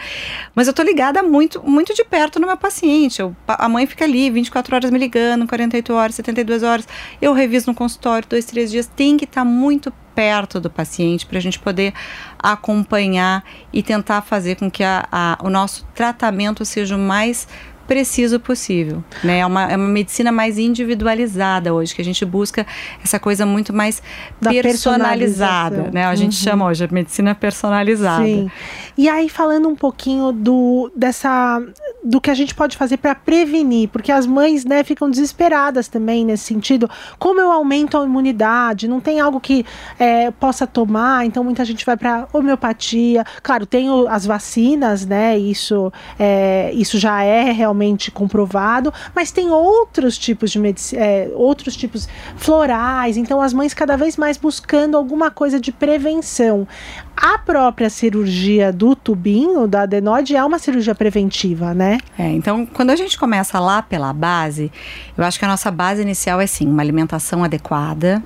mas 0.53 0.67
eu 0.67 0.73
tô 0.73 0.81
ligada 0.83 1.23
muito, 1.23 1.61
muito 1.63 1.93
de 1.93 2.03
perto 2.03 2.39
no 2.39 2.47
meu 2.47 2.57
paciente. 2.57 3.21
Eu, 3.21 3.35
a 3.61 3.69
mãe 3.69 3.85
fica 3.85 4.03
ali 4.05 4.29
24 4.29 4.75
horas 4.75 4.91
me 4.91 4.97
ligando, 4.99 5.47
48 5.47 5.93
horas, 5.93 6.15
72 6.15 6.63
horas. 6.63 6.87
Eu 7.21 7.31
reviso 7.33 7.67
no 7.69 7.75
consultório 7.75 8.27
dois, 8.27 8.45
três 8.45 8.71
dias. 8.71 8.87
Tem 8.87 9.15
que 9.17 9.25
estar 9.25 9.45
muito 9.45 9.93
perto 10.13 10.59
do 10.59 10.69
paciente 10.69 11.25
para 11.25 11.37
a 11.37 11.41
gente 11.41 11.57
poder 11.59 11.93
acompanhar 12.37 13.43
e 13.71 13.81
tentar 13.81 14.21
fazer 14.21 14.55
com 14.55 14.69
que 14.69 14.83
a, 14.83 15.07
a- 15.11 15.37
o 15.41 15.49
nosso 15.49 15.85
tratamento 15.95 16.65
seja 16.65 16.95
o 16.95 16.99
mais 16.99 17.47
preciso 17.91 18.39
possível, 18.39 19.03
né? 19.21 19.39
É 19.39 19.45
uma, 19.45 19.69
é 19.69 19.75
uma 19.75 19.87
medicina 19.89 20.31
mais 20.31 20.57
individualizada 20.57 21.73
hoje, 21.73 21.93
que 21.93 22.01
a 22.01 22.05
gente 22.05 22.23
busca 22.23 22.65
essa 23.03 23.19
coisa 23.19 23.45
muito 23.45 23.73
mais 23.73 24.01
Da 24.41 24.49
personalizada, 24.51 25.89
né? 25.91 26.05
A 26.05 26.15
gente 26.15 26.37
Uhum. 26.37 26.43
chama 26.45 26.65
hoje 26.67 26.87
de 26.87 26.93
medicina 26.93 27.35
personalizada. 27.35 28.23
Sim. 28.23 28.49
E 28.97 29.09
aí 29.09 29.27
falando 29.27 29.67
um 29.67 29.75
pouquinho 29.75 30.31
do 30.31 30.89
dessa 30.95 31.61
do 32.03 32.21
que 32.21 32.31
a 32.31 32.33
gente 32.33 32.55
pode 32.55 32.77
fazer 32.77 32.95
para 32.97 33.13
prevenir, 33.13 33.89
porque 33.89 34.11
as 34.11 34.25
mães, 34.25 34.63
né, 34.65 34.83
ficam 34.85 35.09
desesperadas 35.09 35.87
também 35.89 36.23
nesse 36.25 36.45
sentido. 36.45 36.89
Como 37.19 37.39
eu 37.41 37.51
aumento 37.51 37.97
a 37.97 38.03
imunidade? 38.05 38.87
Não 38.87 38.99
tem 39.01 39.19
algo 39.19 39.39
que 39.39 39.65
é, 39.99 40.31
possa 40.31 40.65
tomar? 40.65 41.25
Então 41.25 41.43
muita 41.43 41.65
gente 41.65 41.85
vai 41.85 41.97
para 41.97 42.25
homeopatia. 42.33 43.23
Claro, 43.43 43.65
tem 43.65 43.89
o- 43.89 44.07
as 44.07 44.25
vacinas, 44.25 45.05
né? 45.05 45.37
Isso 45.37 45.91
é, 46.17 46.71
isso 46.73 46.97
já 46.97 47.21
é 47.21 47.51
realmente 47.51 47.80
comprovado. 48.11 48.93
Mas 49.15 49.31
tem 49.31 49.49
outros 49.49 50.17
tipos 50.17 50.51
de 50.51 50.59
medicina, 50.59 51.01
outros 51.33 51.75
tipos 51.75 52.07
florais. 52.37 53.17
Então 53.17 53.41
as 53.41 53.53
mães 53.53 53.73
cada 53.73 53.95
vez 53.97 54.17
mais 54.17 54.37
buscando 54.37 54.97
alguma 54.97 55.31
coisa 55.31 55.59
de 55.59 55.71
prevenção. 55.71 56.67
A 57.15 57.37
própria 57.37 57.89
cirurgia 57.89 58.71
do 58.73 58.95
tubinho, 58.95 59.67
da 59.67 59.81
adenoide, 59.83 60.35
é 60.35 60.43
uma 60.43 60.57
cirurgia 60.57 60.95
preventiva, 60.95 61.73
né? 61.73 61.99
É, 62.17 62.27
então, 62.31 62.65
quando 62.65 62.89
a 62.89 62.95
gente 62.95 63.17
começa 63.17 63.59
lá 63.59 63.81
pela 63.81 64.11
base, 64.11 64.71
eu 65.15 65.23
acho 65.23 65.37
que 65.37 65.45
a 65.45 65.47
nossa 65.47 65.69
base 65.69 66.01
inicial 66.01 66.41
é 66.41 66.47
sim, 66.47 66.67
uma 66.67 66.81
alimentação 66.81 67.43
adequada, 67.43 68.23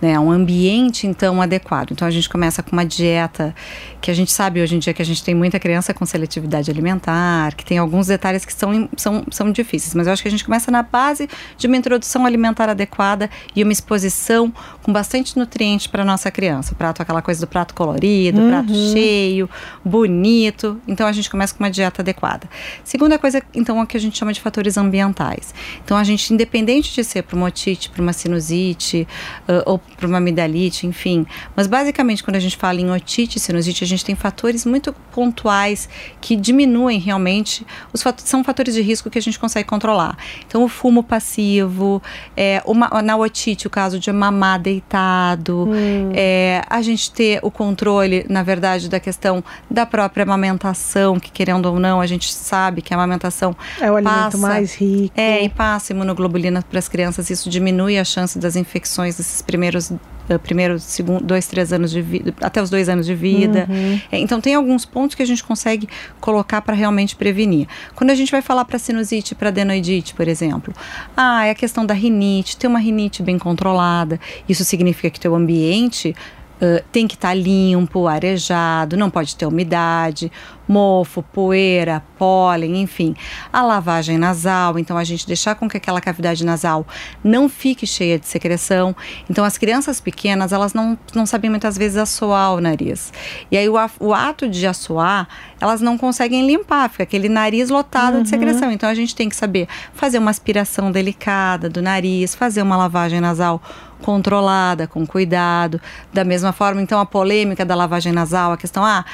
né, 0.00 0.18
um 0.18 0.30
ambiente 0.30 1.06
então 1.06 1.42
adequado. 1.42 1.90
Então 1.92 2.06
a 2.06 2.10
gente 2.10 2.28
começa 2.28 2.62
com 2.62 2.72
uma 2.72 2.84
dieta 2.84 3.54
que 4.00 4.10
a 4.10 4.14
gente 4.14 4.32
sabe 4.32 4.62
hoje 4.62 4.76
em 4.76 4.78
dia 4.78 4.94
que 4.94 5.02
a 5.02 5.04
gente 5.04 5.22
tem 5.22 5.34
muita 5.34 5.58
criança 5.58 5.92
com 5.92 6.06
seletividade 6.06 6.70
alimentar, 6.70 7.54
que 7.54 7.64
tem 7.64 7.78
alguns 7.78 8.06
detalhes 8.06 8.44
que 8.44 8.52
são, 8.52 8.88
são, 8.96 9.24
são 9.30 9.50
difíceis, 9.50 9.94
mas 9.94 10.06
eu 10.06 10.12
acho 10.12 10.22
que 10.22 10.28
a 10.28 10.30
gente 10.30 10.44
começa 10.44 10.70
na 10.70 10.82
base 10.82 11.28
de 11.56 11.66
uma 11.66 11.76
introdução 11.76 12.24
alimentar 12.24 12.68
adequada 12.68 13.28
e 13.54 13.62
uma 13.62 13.72
exposição 13.72 14.52
com 14.82 14.92
bastante 14.92 15.36
nutriente 15.36 15.88
para 15.88 16.04
nossa 16.04 16.30
criança. 16.30 16.72
O 16.72 16.76
prato, 16.76 17.02
aquela 17.02 17.22
coisa 17.22 17.40
do 17.40 17.46
prato 17.46 17.74
colorido, 17.74 18.40
prato 18.48 18.72
cheio, 18.92 19.48
bonito. 19.84 20.80
Então 20.86 21.06
a 21.06 21.12
gente 21.12 21.28
começa 21.28 21.54
com 21.54 21.62
uma 21.62 21.70
dieta 21.70 22.02
adequada. 22.02 22.48
Segunda 22.84 23.18
coisa, 23.18 23.42
então, 23.54 23.78
é 23.80 23.82
o 23.82 23.86
que 23.86 23.96
a 23.96 24.00
gente 24.00 24.16
chama 24.16 24.32
de 24.32 24.40
fatores 24.40 24.76
ambientais. 24.76 25.54
Então 25.84 25.96
a 25.96 26.04
gente, 26.04 26.32
independente 26.32 26.94
de 26.94 27.02
ser 27.04 27.22
para 27.22 27.36
uma 27.36 27.46
otite, 27.46 27.90
para 27.90 28.02
uma 28.02 28.12
sinusite 28.12 29.06
ah, 29.46 29.62
ou 29.66 29.78
para 29.78 30.06
uma 30.06 30.18
amidalite, 30.18 30.86
enfim, 30.86 31.26
mas 31.56 31.66
basicamente 31.66 32.22
quando 32.22 32.36
a 32.36 32.40
gente 32.40 32.56
fala 32.56 32.80
em 32.80 32.90
otite 32.90 33.38
e 33.38 33.40
sinusite, 33.40 33.84
a 33.84 33.86
gente 33.88 34.04
tem 34.04 34.14
fatores 34.14 34.64
muito 34.64 34.92
pontuais 35.12 35.88
que 36.20 36.36
diminuem 36.36 36.98
realmente 37.00 37.66
os 37.92 38.02
fat- 38.02 38.20
são 38.20 38.44
fatores 38.44 38.74
de 38.74 38.82
risco 38.82 39.10
que 39.10 39.18
a 39.18 39.22
gente 39.22 39.38
consegue 39.38 39.68
controlar. 39.68 40.16
Então 40.46 40.62
o 40.62 40.68
fumo 40.68 41.02
passivo, 41.02 42.02
é, 42.36 42.62
uma, 42.66 42.88
na 43.02 43.16
otite 43.16 43.66
o 43.66 43.70
caso 43.70 43.98
de 43.98 44.12
mamar 44.12 44.60
deitado, 44.60 45.68
é, 46.14 46.62
a 46.68 46.80
gente 46.82 47.10
ter 47.12 47.40
o 47.42 47.50
controle, 47.50 48.24
na 48.28 48.42
verdade, 48.42 48.88
da 48.88 49.00
questão 49.00 49.42
da 49.70 49.84
própria 49.86 50.22
amamentação, 50.22 51.18
que 51.18 51.30
querendo 51.30 51.66
ou 51.66 51.78
não, 51.78 52.00
a 52.00 52.06
gente 52.06 52.32
sabe 52.32 52.82
que 52.82 52.92
a 52.92 52.96
amamentação 52.96 53.56
É 53.80 53.90
o 53.90 53.96
alimento 53.96 54.14
passa- 54.32 54.38
mais 54.38 54.74
rico. 54.74 55.12
é, 55.16 55.42
e 55.42 55.48
passa 55.48 55.92
imunoglobulina 55.92 56.62
para 56.68 56.78
as 56.78 56.88
crianças, 56.88 57.30
isso 57.30 57.48
diminui 57.50 57.98
a 57.98 58.04
chance 58.04 58.38
das 58.38 58.56
infecções 58.56 59.18
nesses 59.18 59.42
primeiros, 59.42 59.92
eh, 60.28 60.38
primeiros 60.38 60.82
segundo, 60.82 61.24
dois, 61.24 61.46
três 61.46 61.72
anos 61.72 61.90
de 61.90 62.02
vida, 62.02 62.34
até 62.40 62.62
os 62.62 62.70
dois 62.70 62.88
anos 62.88 63.06
de 63.06 63.14
vida. 63.14 63.66
Uhum. 63.68 64.00
É, 64.10 64.18
então 64.18 64.40
tem 64.40 64.54
alguns 64.54 64.84
pontos 64.84 65.14
que 65.14 65.22
a 65.22 65.26
gente 65.26 65.42
consegue 65.42 65.88
colocar 66.20 66.60
para 66.62 66.74
realmente 66.74 67.16
prevenir. 67.16 67.66
Quando 67.94 68.10
a 68.10 68.14
gente 68.14 68.30
vai 68.30 68.42
falar 68.42 68.64
para 68.64 68.78
sinusite, 68.78 69.34
para 69.34 69.48
adenoidite, 69.48 70.14
por 70.14 70.28
exemplo, 70.28 70.74
ah, 71.16 71.46
é 71.46 71.50
a 71.50 71.54
questão 71.54 71.84
da 71.84 71.94
rinite, 71.94 72.56
ter 72.56 72.66
uma 72.66 72.78
rinite 72.78 73.22
bem 73.22 73.38
controlada. 73.38 74.20
Isso 74.48 74.64
significa 74.64 75.10
que 75.10 75.20
teu 75.20 75.34
ambiente 75.34 76.14
Uh, 76.60 76.82
tem 76.90 77.06
que 77.06 77.14
estar 77.14 77.34
limpo, 77.34 78.08
arejado, 78.08 78.96
não 78.96 79.08
pode 79.08 79.36
ter 79.36 79.46
umidade, 79.46 80.30
mofo, 80.68 81.22
poeira, 81.22 82.02
pólen, 82.18 82.80
enfim. 82.80 83.14
A 83.52 83.62
lavagem 83.62 84.18
nasal, 84.18 84.78
então 84.78 84.96
a 84.96 85.04
gente 85.04 85.26
deixar 85.26 85.54
com 85.54 85.68
que 85.68 85.76
aquela 85.76 86.00
cavidade 86.00 86.44
nasal 86.44 86.86
não 87.24 87.48
fique 87.48 87.86
cheia 87.86 88.18
de 88.18 88.26
secreção. 88.26 88.94
Então 89.30 89.44
as 89.44 89.56
crianças 89.56 90.00
pequenas, 90.00 90.52
elas 90.52 90.74
não, 90.74 90.98
não 91.14 91.24
sabem 91.24 91.48
muitas 91.48 91.78
vezes 91.78 91.96
assoar 91.96 92.54
o 92.54 92.60
nariz. 92.60 93.12
E 93.50 93.56
aí 93.56 93.68
o, 93.68 93.74
o 94.00 94.12
ato 94.12 94.48
de 94.48 94.66
assoar, 94.66 95.26
elas 95.60 95.80
não 95.80 95.96
conseguem 95.96 96.46
limpar, 96.46 96.90
fica 96.90 97.04
aquele 97.04 97.28
nariz 97.28 97.70
lotado 97.70 98.22
de 98.22 98.28
secreção. 98.28 98.70
Então 98.70 98.88
a 98.88 98.94
gente 98.94 99.14
tem 99.14 99.28
que 99.28 99.36
saber 99.36 99.66
fazer 99.94 100.18
uma 100.18 100.30
aspiração 100.30 100.92
delicada 100.92 101.68
do 101.68 101.80
nariz, 101.80 102.34
fazer 102.34 102.62
uma 102.62 102.76
lavagem 102.76 103.20
nasal 103.20 103.62
controlada, 104.02 104.86
com 104.86 105.06
cuidado. 105.06 105.80
Da 106.12 106.24
mesma 106.24 106.52
forma, 106.52 106.80
então, 106.80 107.00
a 107.00 107.06
polêmica 107.06 107.64
da 107.64 107.74
lavagem 107.74 108.12
nasal, 108.12 108.52
a 108.52 108.56
questão, 108.56 108.84
ah, 108.84 109.04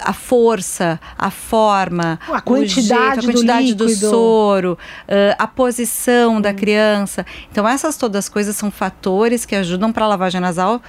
a 0.00 0.12
força, 0.12 0.98
a 1.16 1.30
forma, 1.30 2.18
A 2.32 2.40
quantidade 2.40 3.20
jeito, 3.20 3.26
do 3.26 3.30
a 3.30 3.32
quantidade 3.32 3.74
do, 3.74 3.86
líquido. 3.86 4.10
soro, 4.10 4.72
uh, 4.72 5.36
a 5.38 5.46
posição 5.46 6.40
da 6.40 6.52
criança. 6.52 7.24
Então 7.50 7.66
essas 7.68 7.96
todas 7.96 8.24
as 8.24 8.28
coisas 8.28 8.56
são 8.56 8.70
fatores 8.70 9.44
que 9.44 9.54
ajudam 9.54 9.92
para 9.92 10.04
a 10.04 10.08
lavagem 10.08 10.40
nasal 10.40 10.82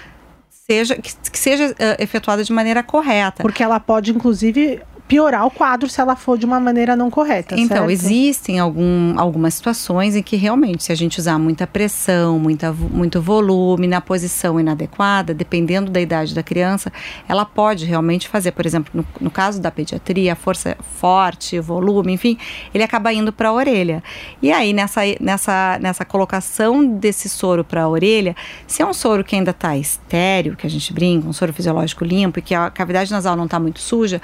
seja 0.50 0.96
que, 0.96 1.14
que 1.32 1.38
seja 1.38 1.68
uh, 1.68 1.76
efetuada 2.00 2.44
de 2.44 2.52
maneira 2.52 2.82
correta. 2.82 3.44
Porque 3.44 3.62
ela 3.62 3.80
pode, 3.80 4.12
inclusive, 4.12 4.82
piorar 5.08 5.45
o 5.45 5.51
quadro 5.51 5.88
se 5.88 6.01
ela 6.01 6.16
for 6.16 6.38
de 6.38 6.45
uma 6.45 6.60
maneira 6.60 6.95
não 6.95 7.12
correta. 7.12 7.56
Então, 7.56 7.88
certo? 7.88 7.91
existem 7.91 8.60
algum, 8.60 9.18
algumas 9.20 9.53
situações 9.53 10.16
em 10.16 10.24
que 10.24 10.36
realmente, 10.36 10.84
se 10.84 10.91
a 10.91 10.95
gente 10.95 11.20
usar 11.20 11.38
muita 11.38 11.68
pressão, 11.68 12.39
muita, 12.39 12.74
muito 12.74 13.22
volume 13.22 13.88
na 13.88 14.01
posição 14.01 14.60
inadequada, 14.60 15.34
dependendo 15.34 15.91
da 15.91 16.01
idade 16.01 16.34
da 16.34 16.41
criança, 16.41 16.91
ela 17.28 17.45
pode 17.45 17.86
realmente 17.86 18.28
fazer, 18.28 18.51
por 18.51 18.66
exemplo, 18.66 18.91
no, 18.93 19.06
no 19.22 19.30
caso 19.30 19.62
da 19.62 19.70
pediatria, 19.70 20.34
a 20.34 20.36
força 20.36 20.76
forte, 20.99 21.60
volume, 21.60 22.14
enfim, 22.14 22.38
ele 22.74 22.84
acaba 22.84 23.14
indo 23.14 23.32
para 23.32 23.49
a 23.49 23.53
orelha. 23.53 24.03
E 24.41 24.51
aí, 24.51 24.74
nessa, 24.74 25.01
nessa, 25.20 25.78
nessa 25.80 26.03
colocação 26.03 26.86
desse 26.86 27.30
soro 27.30 27.64
para 27.64 27.84
a 27.84 27.88
orelha, 27.88 28.36
se 28.66 28.82
é 28.82 28.86
um 28.86 28.93
soro 28.93 29.24
que 29.24 29.36
ainda 29.36 29.51
está 29.51 29.78
estéreo, 29.78 30.56
que 30.56 30.66
a 30.66 30.70
gente 30.70 30.91
brinca, 30.91 31.28
um 31.28 31.34
soro 31.34 31.53
fisiológico 31.53 32.03
limpo 32.03 32.39
e 32.39 32.41
que 32.41 32.56
a 32.56 32.72
cavidade 32.72 33.12
nasal 33.12 33.36
não 33.36 33.45
está 33.45 33.60
muito 33.60 33.80
suja, 33.80 34.20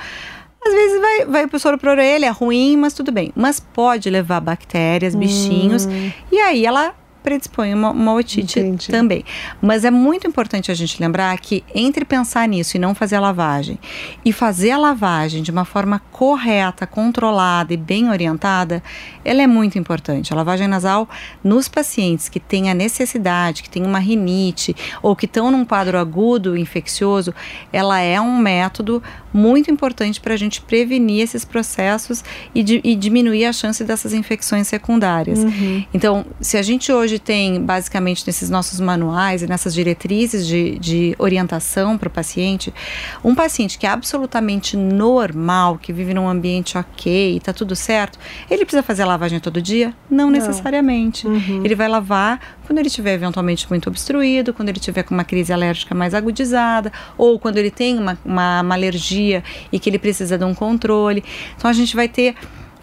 às 0.64 0.74
vezes 0.74 1.02
vai, 1.02 1.26
vai 1.26 1.50
o 1.52 1.60
soro 1.60 1.78
para 1.78 1.92
orelha, 1.92 2.28
é 2.28 2.30
ruim, 2.30 2.78
mas 2.78 2.94
tudo 2.94 3.12
bem. 3.12 3.32
Mas 3.36 3.60
pode 3.60 4.10
levar 4.10 4.40
bactérias, 4.40 5.16
bichinhos, 5.16 5.88
e 6.32 6.38
aí 6.40 6.66
ela 6.66 6.94
predispõe 7.24 7.74
uma, 7.74 7.92
uma 7.92 8.14
otite 8.14 8.60
Entendi. 8.60 8.88
também. 8.90 9.24
Mas 9.62 9.86
é 9.86 9.92
muito 9.92 10.28
importante 10.28 10.72
a 10.72 10.74
gente 10.74 11.00
lembrar 11.02 11.38
que 11.40 11.64
entre 11.74 12.04
pensar 12.06 12.48
nisso 12.48 12.78
e 12.78 12.80
não 12.80 12.94
fazer 12.96 13.16
a 13.18 13.20
lavagem, 13.20 13.78
e 14.26 14.32
fazer 14.34 14.72
a 14.72 14.78
lavagem 14.78 15.44
de 15.44 15.52
uma 15.52 15.66
forma 15.66 16.02
correta, 16.12 16.86
controlada 16.88 17.74
e 17.74 17.78
bem 17.78 18.10
orientada, 18.10 18.82
ela 19.24 19.42
é 19.42 19.48
muito 19.48 19.78
importante. 19.78 20.34
A 20.34 20.36
lavagem 20.36 20.68
nasal 20.68 21.10
nos 21.44 21.68
pacientes 21.68 22.30
que 22.30 22.40
têm 22.40 22.70
a 22.70 22.74
necessidade, 22.74 23.64
que 23.64 23.70
têm 23.70 23.86
uma 23.86 24.00
rinite 24.00 24.76
ou 25.02 25.16
que 25.16 25.26
estão 25.26 25.52
num 25.52 25.64
quadro 25.66 25.98
agudo 25.98 26.58
infeccioso, 26.58 27.34
ela 27.72 28.00
é 28.00 28.20
um 28.20 28.38
método 28.38 29.02
muito 29.34 29.72
importante 29.72 30.20
para 30.20 30.34
a 30.34 30.38
gente 30.38 30.62
prevenir 30.62 31.22
esses 31.22 31.46
processos 31.46 32.24
e, 32.54 32.62
di- 32.64 32.82
e 32.84 32.96
diminuir 32.96 33.46
a 33.46 33.54
chance 33.54 33.84
dessas 33.84 34.14
infecções 34.14 34.68
secundárias. 34.68 35.40
Então, 35.94 36.26
se 36.40 36.58
a 36.58 36.62
gente 36.62 36.92
hoje 36.92 37.11
tem, 37.20 37.62
basicamente, 37.62 38.26
nesses 38.26 38.50
nossos 38.50 38.80
manuais 38.80 39.42
e 39.42 39.48
nessas 39.48 39.74
diretrizes 39.74 40.46
de, 40.48 40.78
de 40.80 41.16
orientação 41.18 41.98
para 41.98 42.08
o 42.08 42.12
paciente, 42.12 42.74
um 43.24 43.36
paciente 43.36 43.78
que 43.78 43.86
é 43.86 43.90
absolutamente 43.90 44.76
normal, 44.76 45.78
que 45.78 45.94
vive 45.94 46.14
num 46.14 46.28
ambiente 46.28 46.78
ok, 46.78 47.38
está 47.38 47.54
tudo 47.54 47.76
certo, 47.76 48.20
ele 48.50 48.66
precisa 48.66 48.84
fazer 48.84 49.04
a 49.04 49.06
lavagem 49.06 49.40
todo 49.40 49.62
dia? 49.62 49.94
Não, 50.10 50.30
necessariamente. 50.30 51.28
Ele 51.64 51.76
vai 51.76 51.88
lavar 51.88 52.40
quando 52.66 52.80
ele 52.80 52.88
estiver 52.88 53.14
eventualmente 53.14 53.68
muito 53.70 53.90
obstruído, 53.90 54.54
quando 54.54 54.70
ele 54.70 54.80
tiver 54.80 55.04
com 55.04 55.14
uma 55.14 55.24
crise 55.24 55.52
alérgica 55.52 55.94
mais 55.94 56.14
agudizada, 56.14 56.92
ou 57.18 57.38
quando 57.38 57.58
ele 57.58 57.72
tem 57.72 57.98
uma, 57.98 58.18
uma, 58.24 58.62
uma 58.62 58.76
alergia 58.76 59.44
e 59.72 59.80
que 59.80 59.90
ele 59.90 60.00
precisa 60.00 60.38
de 60.38 60.46
um 60.46 60.54
controle. 60.54 61.24
Então 61.58 61.70
a 61.70 61.74
gente 61.74 61.96
vai 61.96 62.08
ter. 62.08 62.36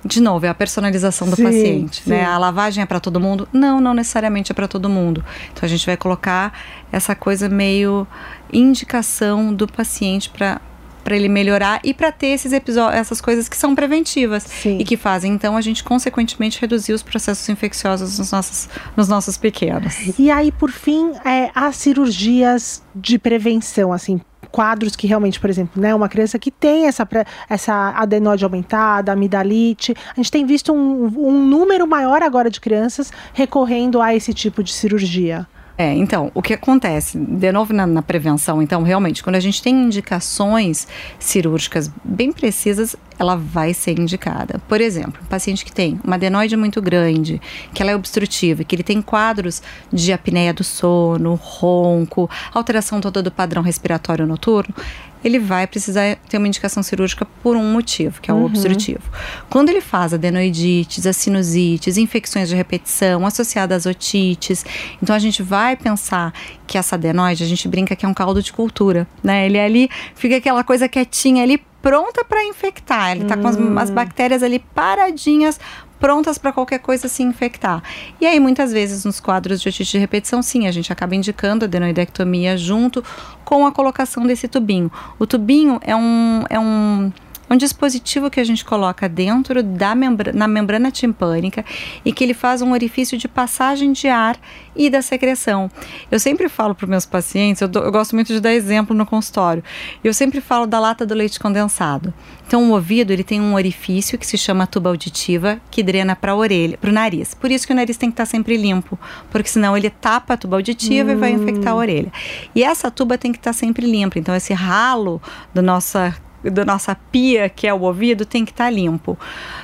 De 0.05 0.20
novo, 0.20 0.46
é 0.46 0.49
a 0.49 0.55
personalização 0.55 1.28
do 1.28 1.36
Sim, 1.36 1.44
paciente, 1.44 2.03
sim. 2.03 2.11
né? 2.11 2.24
A 2.24 2.38
lavagem 2.38 2.82
é 2.82 2.86
para 2.86 3.01
todo 3.01 3.18
mundo? 3.18 3.49
Não, 3.53 3.80
não 3.80 3.94
necessariamente 3.94 4.53
é 4.53 4.55
para 4.55 4.68
todo 4.68 4.88
mundo. 4.88 5.24
Então 5.53 5.66
a 5.66 5.68
gente 5.68 5.84
vai 5.84 5.96
colocar 5.96 6.53
essa 6.92 7.14
coisa 7.14 7.49
meio 7.49 8.07
indicação 8.53 9.53
do 9.53 9.66
paciente 9.66 10.30
para 10.30 10.61
para 11.09 11.16
ele 11.16 11.28
melhorar 11.28 11.80
e 11.82 11.94
para 11.94 12.12
ter 12.12 12.26
esses 12.26 12.53
episódios, 12.53 13.01
essas 13.01 13.18
coisas 13.18 13.49
que 13.49 13.57
são 13.57 13.74
preventivas 13.74 14.42
Sim. 14.42 14.76
e 14.78 14.84
que 14.84 14.94
fazem 14.94 15.32
então 15.32 15.57
a 15.57 15.61
gente 15.62 15.82
consequentemente 15.82 16.61
reduzir 16.61 16.92
os 16.92 17.03
processos 17.03 17.49
infecciosos 17.49 18.18
nos 18.18 18.30
nossos, 18.30 18.68
nos 18.94 19.09
nossos 19.09 19.38
pequenos. 19.38 20.18
E 20.18 20.30
aí, 20.30 20.53
por 20.53 20.70
fim, 20.70 21.12
é, 21.24 21.51
as 21.55 21.76
cirurgias 21.76 22.82
de 22.94 23.18
prevenção, 23.18 23.90
assim, 23.90 24.20
quadros 24.59 24.96
que 24.96 25.06
realmente, 25.06 25.38
por 25.38 25.48
exemplo, 25.48 25.80
né, 25.80 25.94
uma 25.94 26.09
criança 26.09 26.36
que 26.36 26.50
tem 26.50 26.88
essa, 26.88 27.09
essa 27.48 27.90
adenose 27.90 28.42
aumentada, 28.42 29.12
amidalite, 29.12 29.94
a 30.11 30.16
gente 30.16 30.32
tem 30.32 30.44
visto 30.44 30.72
um, 30.72 31.04
um 31.16 31.46
número 31.46 31.86
maior 31.86 32.24
agora 32.24 32.50
de 32.50 32.61
crianças 32.61 33.12
recorrendo 33.32 34.02
a 34.02 34.16
esse 34.16 34.34
tipo 34.34 34.64
de 34.64 34.72
cirurgia. 34.72 35.46
É, 35.81 35.95
então, 35.95 36.33
o 36.35 36.43
que 36.43 36.53
acontece, 36.53 37.16
de 37.16 37.53
novo 37.53 37.72
na, 37.72 37.87
na 37.87 38.03
prevenção, 38.03 38.61
então, 38.61 38.83
realmente, 38.83 39.22
quando 39.22 39.37
a 39.37 39.41
gente 39.41 39.62
tem 39.62 39.85
indicações 39.85 40.89
cirúrgicas 41.20 41.89
bem 42.03 42.33
precisas, 42.33 42.97
ela 43.16 43.37
vai 43.37 43.72
ser 43.72 43.97
indicada. 43.97 44.61
Por 44.66 44.81
exemplo, 44.81 45.20
um 45.22 45.26
paciente 45.26 45.64
que 45.64 45.72
tem 45.72 46.01
uma 46.03 46.16
adenoide 46.16 46.57
muito 46.57 46.83
grande, 46.83 47.41
que 47.72 47.81
ela 47.81 47.93
é 47.93 47.97
obstrutiva, 47.97 48.64
que 48.64 48.74
ele 48.74 48.83
tem 48.83 49.01
quadros 49.01 49.62
de 49.93 50.12
apneia 50.12 50.53
do 50.53 50.64
sono, 50.64 51.35
ronco, 51.35 52.29
alteração 52.53 53.01
toda 53.01 53.22
do 53.22 53.31
padrão 53.31 53.62
respiratório 53.62 54.26
noturno, 54.26 54.74
ele 55.23 55.39
vai 55.39 55.66
precisar 55.66 56.16
ter 56.29 56.39
uma 56.39 56.47
indicação 56.47 56.83
cirúrgica 56.83 57.27
por 57.43 57.57
um 57.57 57.73
motivo, 57.73 58.21
que 58.21 58.31
é 58.31 58.35
o 58.35 58.45
obstrutivo. 58.45 59.03
Quando 59.49 59.69
ele 59.69 59.81
faz 59.81 60.14
adenoidites, 60.14 61.07
as 61.07 61.16
sinusites, 61.16 61.97
infecções 61.97 62.49
de 62.49 62.55
repetição 62.55 63.27
associadas 63.27 63.87
às 63.87 63.91
otites, 63.91 64.64
então 65.03 65.14
a 65.14 65.19
gente 65.19 65.43
vai 65.43 65.77
pensar 65.77 66.33
que 66.66 66.77
essa 66.77 66.97
adenoide, 66.97 67.43
a 67.43 67.47
gente 67.47 67.66
brinca 67.66 67.97
que 67.97 68.05
é 68.05 68.09
um 68.09 68.14
caldo 68.14 68.43
de 68.43 68.53
cultura, 68.53 69.07
né? 69.23 69.47
Ele 69.47 69.59
ali 69.59 69.91
fica 70.14 70.37
aquela 70.37 70.62
coisa 70.62 70.89
quietinha 70.89 71.43
ali, 71.43 71.62
pronta 71.81 72.25
para 72.25 72.45
infectar. 72.45 73.12
Ele 73.12 73.25
tá 73.25 73.37
com 73.37 73.49
as, 73.49 73.57
as 73.57 73.91
bactérias 73.91 74.43
ali 74.43 74.59
paradinhas, 74.59 75.59
prontas 75.99 76.38
para 76.38 76.53
qualquer 76.53 76.78
coisa 76.78 77.09
se 77.09 77.22
infectar. 77.22 77.82
E 78.20 78.26
aí, 78.26 78.38
muitas 78.40 78.72
vezes, 78.72 79.05
nos 79.05 79.20
quadros 79.20 79.61
de 79.61 79.68
otite 79.68 79.92
de 79.92 79.99
repetição, 79.99 80.42
sim, 80.42 80.66
a 80.66 80.72
gente 80.72 80.92
acaba 80.92 81.14
indicando 81.14 81.64
a 81.64 81.68
adenoidectomia 81.68 82.57
junto 82.57 83.03
com 83.44 83.66
a 83.66 83.72
colocação 83.72 84.26
desse 84.26 84.49
tubinho. 84.49 84.90
O 85.18 85.26
tubinho 85.26 85.78
é 85.82 85.94
um. 85.94 86.44
É 86.49 86.59
um 86.59 87.12
um 87.51 87.57
dispositivo 87.57 88.30
que 88.30 88.40
a 88.40 88.44
gente 88.44 88.64
coloca 88.64 89.09
dentro 89.09 89.62
da 89.62 89.94
membra 89.94 90.32
na 90.32 90.46
membrana 90.46 90.90
timpânica 90.90 91.64
e 92.05 92.12
que 92.12 92.24
ele 92.24 92.34
faz 92.34 92.62
um 92.62 92.72
orifício 92.72 93.16
de 93.16 93.28
passagem 93.28 93.92
de 93.92 94.09
ar 94.09 94.36
e 94.76 94.88
da 94.90 95.03
secreção. 95.03 95.70
Eu 96.11 96.20
sempre 96.20 96.49
falo 96.49 96.74
para 96.74 96.84
os 96.84 96.90
meus 96.90 97.07
pacientes, 97.07 97.61
eu, 97.61 97.70
eu 97.74 97.92
gosto 97.92 98.14
muito 98.14 98.32
de 98.32 98.40
dar 98.40 98.53
exemplo 98.53 98.94
no 98.94 99.07
consultório, 99.07 99.62
eu 100.03 100.14
sempre 100.14 100.40
falo 100.40 100.66
da 100.66 100.78
lata 100.78 101.05
do 101.05 101.14
leite 101.14 101.38
condensado. 101.40 102.12
Então, 102.46 102.70
o 102.70 102.72
ouvido 102.72 103.12
ele 103.12 103.22
tem 103.22 103.42
um 103.42 103.55
orifício 103.55 104.16
que 104.16 104.26
se 104.26 104.38
chama 104.38 104.66
tuba 104.66 104.88
auditiva, 104.88 105.61
que 105.70 105.82
drena 105.82 106.16
para 106.16 106.32
a 106.32 106.34
orelha, 106.34 106.78
para 106.78 106.88
o 106.88 106.92
nariz. 106.92 107.34
Por 107.34 107.51
isso 107.51 107.66
que 107.66 107.74
o 107.74 107.76
nariz 107.76 107.99
tem 107.99 108.09
que 108.09 108.14
estar 108.14 108.24
sempre 108.24 108.57
limpo, 108.57 108.99
porque 109.30 109.51
senão 109.51 109.76
ele 109.76 109.90
tapa 109.90 110.32
a 110.32 110.36
tuba 110.36 110.57
auditiva 110.57 111.12
e 111.12 111.14
vai 111.14 111.30
infectar 111.30 111.74
a 111.74 111.76
orelha. 111.76 112.11
E 112.55 112.64
essa 112.64 112.90
tuba 112.90 113.18
tem 113.18 113.32
que 113.32 113.38
estar 113.38 113.53
sempre 113.53 113.86
limpa. 113.86 114.18
Então, 114.18 114.34
esse 114.34 114.55
ralo 114.55 115.20
do 115.53 115.61
nossa 115.61 116.16
da 116.51 116.64
nossa 116.64 116.94
pia, 117.11 117.49
que 117.49 117.66
é 117.66 117.74
o 117.74 117.80
ouvido, 117.80 118.24
tem 118.24 118.44
que 118.44 118.51
estar 118.53 118.70
limpo. 118.70 119.18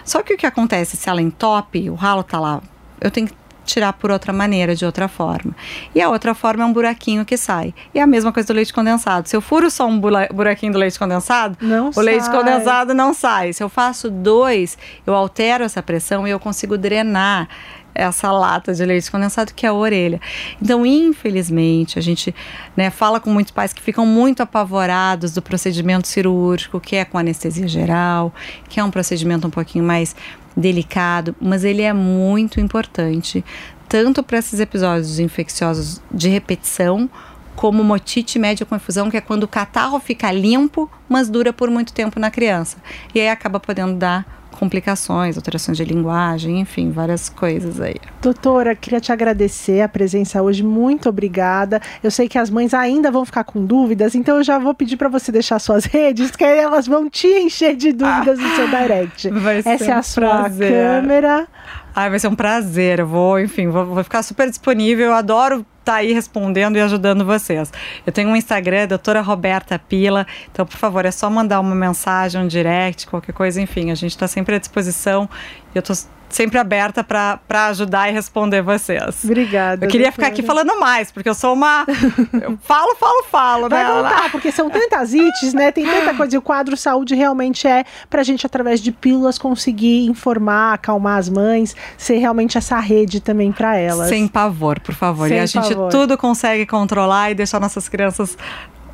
Só 0.04 0.22
que 0.22 0.34
o 0.34 0.36
que 0.36 0.46
acontece 0.46 0.96
se 0.96 1.08
ela 1.08 1.20
entope, 1.22 1.88
o 1.90 1.94
ralo 1.94 2.22
tá 2.22 2.38
lá, 2.40 2.60
eu 3.00 3.10
tenho 3.10 3.26
que 3.28 3.34
tirar 3.64 3.94
por 3.94 4.10
outra 4.10 4.30
maneira, 4.30 4.76
de 4.76 4.84
outra 4.84 5.08
forma. 5.08 5.56
E 5.94 6.00
a 6.02 6.10
outra 6.10 6.34
forma 6.34 6.62
é 6.62 6.66
um 6.66 6.72
buraquinho 6.72 7.24
que 7.24 7.34
sai. 7.34 7.72
E 7.94 7.98
é 7.98 8.02
a 8.02 8.06
mesma 8.06 8.30
coisa 8.30 8.46
do 8.48 8.52
leite 8.56 8.72
condensado. 8.74 9.26
Se 9.26 9.34
eu 9.34 9.40
furo 9.40 9.70
só 9.70 9.86
um 9.86 9.98
buraquinho 9.98 10.70
do 10.70 10.78
leite 10.78 10.98
condensado, 10.98 11.56
Não 11.62 11.90
o 11.96 12.00
leite 12.02 12.26
sai. 12.26 12.36
condensado 12.36 12.92
não 12.92 13.14
sai. 13.14 13.54
Se 13.54 13.62
eu 13.62 13.70
faço 13.70 14.10
dois, 14.10 14.76
eu 15.06 15.14
altero 15.14 15.64
essa 15.64 15.82
pressão 15.82 16.28
e 16.28 16.30
eu 16.30 16.38
consigo 16.38 16.76
drenar 16.76 17.48
essa 17.94 18.32
lata 18.32 18.74
de 18.74 18.84
leite 18.84 19.10
condensado 19.10 19.52
que 19.54 19.64
é 19.64 19.68
a 19.68 19.72
orelha. 19.72 20.20
Então, 20.60 20.84
infelizmente, 20.84 21.98
a 21.98 22.02
gente 22.02 22.34
né, 22.76 22.90
fala 22.90 23.20
com 23.20 23.30
muitos 23.30 23.52
pais 23.52 23.72
que 23.72 23.80
ficam 23.80 24.04
muito 24.04 24.42
apavorados 24.42 25.32
do 25.32 25.40
procedimento 25.40 26.08
cirúrgico, 26.08 26.80
que 26.80 26.96
é 26.96 27.04
com 27.04 27.16
anestesia 27.16 27.68
geral, 27.68 28.34
que 28.68 28.80
é 28.80 28.84
um 28.84 28.90
procedimento 28.90 29.46
um 29.46 29.50
pouquinho 29.50 29.84
mais 29.84 30.14
delicado, 30.56 31.34
mas 31.40 31.64
ele 31.64 31.82
é 31.82 31.92
muito 31.92 32.60
importante, 32.60 33.44
tanto 33.88 34.22
para 34.22 34.38
esses 34.38 34.60
episódios 34.60 35.18
infecciosos 35.18 36.00
de 36.10 36.28
repetição, 36.28 37.10
como 37.56 37.82
motite 37.84 38.38
média 38.38 38.66
com 38.66 38.74
infusão, 38.76 39.10
que 39.10 39.16
é 39.16 39.20
quando 39.20 39.44
o 39.44 39.48
catarro 39.48 39.98
fica 40.00 40.30
limpo, 40.32 40.90
mas 41.08 41.28
dura 41.28 41.52
por 41.52 41.70
muito 41.70 41.92
tempo 41.92 42.18
na 42.18 42.30
criança. 42.30 42.76
E 43.14 43.20
aí 43.20 43.28
acaba 43.28 43.60
podendo 43.60 43.94
dar 43.94 44.44
complicações, 44.54 45.36
alterações 45.36 45.76
de 45.76 45.84
linguagem, 45.84 46.60
enfim, 46.60 46.90
várias 46.90 47.28
coisas 47.28 47.80
aí. 47.80 47.96
Doutora, 48.22 48.74
queria 48.74 49.00
te 49.00 49.12
agradecer 49.12 49.82
a 49.82 49.88
presença 49.88 50.40
hoje, 50.42 50.62
muito 50.62 51.08
obrigada. 51.08 51.82
Eu 52.02 52.10
sei 52.10 52.28
que 52.28 52.38
as 52.38 52.48
mães 52.50 52.72
ainda 52.72 53.10
vão 53.10 53.24
ficar 53.24 53.44
com 53.44 53.64
dúvidas, 53.64 54.14
então 54.14 54.36
eu 54.36 54.44
já 54.44 54.58
vou 54.58 54.72
pedir 54.72 54.96
para 54.96 55.08
você 55.08 55.30
deixar 55.32 55.58
suas 55.58 55.84
redes, 55.90 56.30
que 56.30 56.44
aí 56.44 56.58
elas 56.58 56.86
vão 56.86 57.10
te 57.10 57.26
encher 57.26 57.76
de 57.76 57.92
dúvidas 57.92 58.38
no 58.38 58.48
seu 58.54 58.68
direct. 58.68 59.28
Vai 59.44 59.60
ser 59.62 59.68
Essa 59.70 59.84
é 59.84 59.92
a 59.92 59.98
um 59.98 60.02
sua 60.02 60.22
prazer. 60.22 60.72
câmera. 60.72 61.48
Ai, 61.96 62.10
vai 62.10 62.18
ser 62.18 62.26
um 62.26 62.34
prazer. 62.34 62.98
Eu 62.98 63.06
vou, 63.06 63.38
enfim, 63.38 63.68
vou, 63.68 63.86
vou 63.86 64.02
ficar 64.02 64.22
super 64.24 64.48
disponível. 64.48 65.06
Eu 65.06 65.14
adoro 65.14 65.64
tá 65.84 65.96
aí 65.96 66.12
respondendo 66.12 66.76
e 66.76 66.80
ajudando 66.80 67.24
vocês. 67.24 67.72
Eu 68.06 68.12
tenho 68.12 68.28
um 68.28 68.36
Instagram, 68.36 68.88
doutora 68.88 69.20
Roberta 69.20 69.78
Pila, 69.78 70.26
então, 70.50 70.64
por 70.64 70.76
favor, 70.76 71.04
é 71.04 71.10
só 71.10 71.28
mandar 71.28 71.60
uma 71.60 71.74
mensagem, 71.74 72.40
um 72.40 72.46
direct, 72.48 73.06
qualquer 73.06 73.32
coisa, 73.32 73.60
enfim, 73.60 73.90
a 73.90 73.94
gente 73.94 74.12
está 74.12 74.26
sempre 74.26 74.54
à 74.56 74.58
disposição. 74.58 75.28
Eu 75.74 75.82
tô 75.82 75.92
sempre 76.34 76.58
aberta 76.58 77.04
para 77.04 77.66
ajudar 77.68 78.08
e 78.10 78.12
responder 78.12 78.60
vocês. 78.60 79.24
Obrigada. 79.24 79.86
Eu 79.86 79.90
queria 79.90 80.10
ficar 80.10 80.26
aqui 80.26 80.42
falando 80.42 80.78
mais, 80.80 81.12
porque 81.12 81.28
eu 81.28 81.34
sou 81.34 81.54
uma. 81.54 81.86
Eu 82.32 82.58
falo, 82.62 82.94
falo, 82.96 83.22
falo, 83.30 83.68
Vai 83.68 83.84
né? 83.84 83.90
voltar, 83.90 84.30
porque 84.30 84.50
são 84.50 84.68
tantas 84.68 85.14
ites, 85.14 85.54
né? 85.54 85.70
Tem 85.70 85.86
tanta 85.86 86.12
coisa. 86.16 86.34
E 86.34 86.38
o 86.38 86.42
quadro 86.42 86.76
saúde 86.76 87.14
realmente 87.14 87.66
é 87.66 87.84
pra 88.10 88.22
gente, 88.22 88.44
através 88.44 88.80
de 88.80 88.90
pílulas, 88.90 89.38
conseguir 89.38 90.06
informar, 90.06 90.74
acalmar 90.74 91.18
as 91.18 91.28
mães, 91.28 91.76
ser 91.96 92.18
realmente 92.18 92.58
essa 92.58 92.78
rede 92.80 93.20
também 93.20 93.52
pra 93.52 93.76
elas. 93.76 94.08
Sem 94.08 94.26
pavor, 94.26 94.80
por 94.80 94.94
favor. 94.94 95.28
Sem 95.28 95.36
e 95.36 95.40
a 95.40 95.46
gente 95.46 95.68
pavor. 95.68 95.90
tudo 95.90 96.18
consegue 96.18 96.66
controlar 96.66 97.30
e 97.30 97.34
deixar 97.34 97.60
nossas 97.60 97.88
crianças 97.88 98.36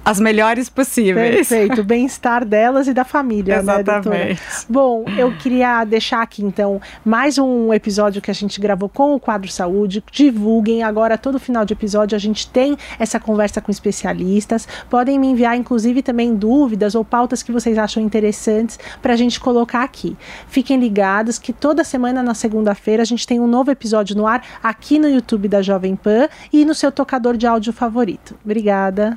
as 0.05 0.18
melhores 0.18 0.68
possíveis. 0.68 1.48
Perfeito, 1.48 1.80
o 1.80 1.84
bem-estar 1.84 2.44
delas 2.44 2.88
e 2.88 2.94
da 2.94 3.05
família, 3.05 3.62
né? 3.62 3.80
Exatamente. 3.80 4.42
Bom, 4.68 5.05
eu 5.16 5.32
queria 5.36 5.84
deixar 5.84 6.22
aqui 6.22 6.42
então 6.42 6.80
mais 7.05 7.38
um 7.38 7.72
episódio 7.72 8.22
que 8.22 8.30
a 8.30 8.34
gente 8.34 8.61
gravou 8.61 8.88
com 8.88 9.14
o 9.14 9.20
quadro 9.20 9.51
Saúde. 9.51 10.03
Divulguem 10.11 10.82
agora 10.82 11.18
todo 11.18 11.38
final 11.38 11.64
de 11.64 11.74
episódio 11.74 12.16
a 12.16 12.18
gente 12.18 12.48
tem 12.48 12.76
essa 12.98 13.20
conversa 13.20 13.61
com 13.61 13.70
especialistas. 13.70 14.66
Podem 14.88 15.18
me 15.18 15.28
enviar 15.28 15.57
inclusive 15.57 16.03
também 16.03 16.34
dúvidas 16.34 16.94
ou 16.94 17.05
pautas 17.05 17.42
que 17.42 17.53
vocês 17.53 17.76
acham 17.78 18.03
interessantes 18.03 18.78
para 19.03 19.12
a 19.12 19.16
gente 19.16 19.38
colocar 19.38 19.82
aqui. 19.82 20.16
Fiquem 20.48 20.78
ligados 20.78 21.38
que 21.38 21.53
toda 21.53 21.84
semana 21.84 22.22
na 22.22 22.34
segunda-feira 22.34 23.03
a 23.03 23.07
gente 23.07 23.26
tem 23.26 23.38
um 23.38 23.46
novo 23.46 23.70
episódio 23.70 24.16
no 24.16 24.26
ar 24.26 24.42
aqui 24.62 24.98
no 24.98 25.09
YouTube 25.09 25.48
da 25.48 25.62
Jovem 25.62 25.94
Pan 25.94 26.28
e 26.53 26.64
no 26.64 26.74
seu 26.74 26.90
tocador 26.90 27.36
de 27.36 27.46
áudio 27.46 27.72
favorito. 27.72 28.34
Obrigada. 28.44 29.16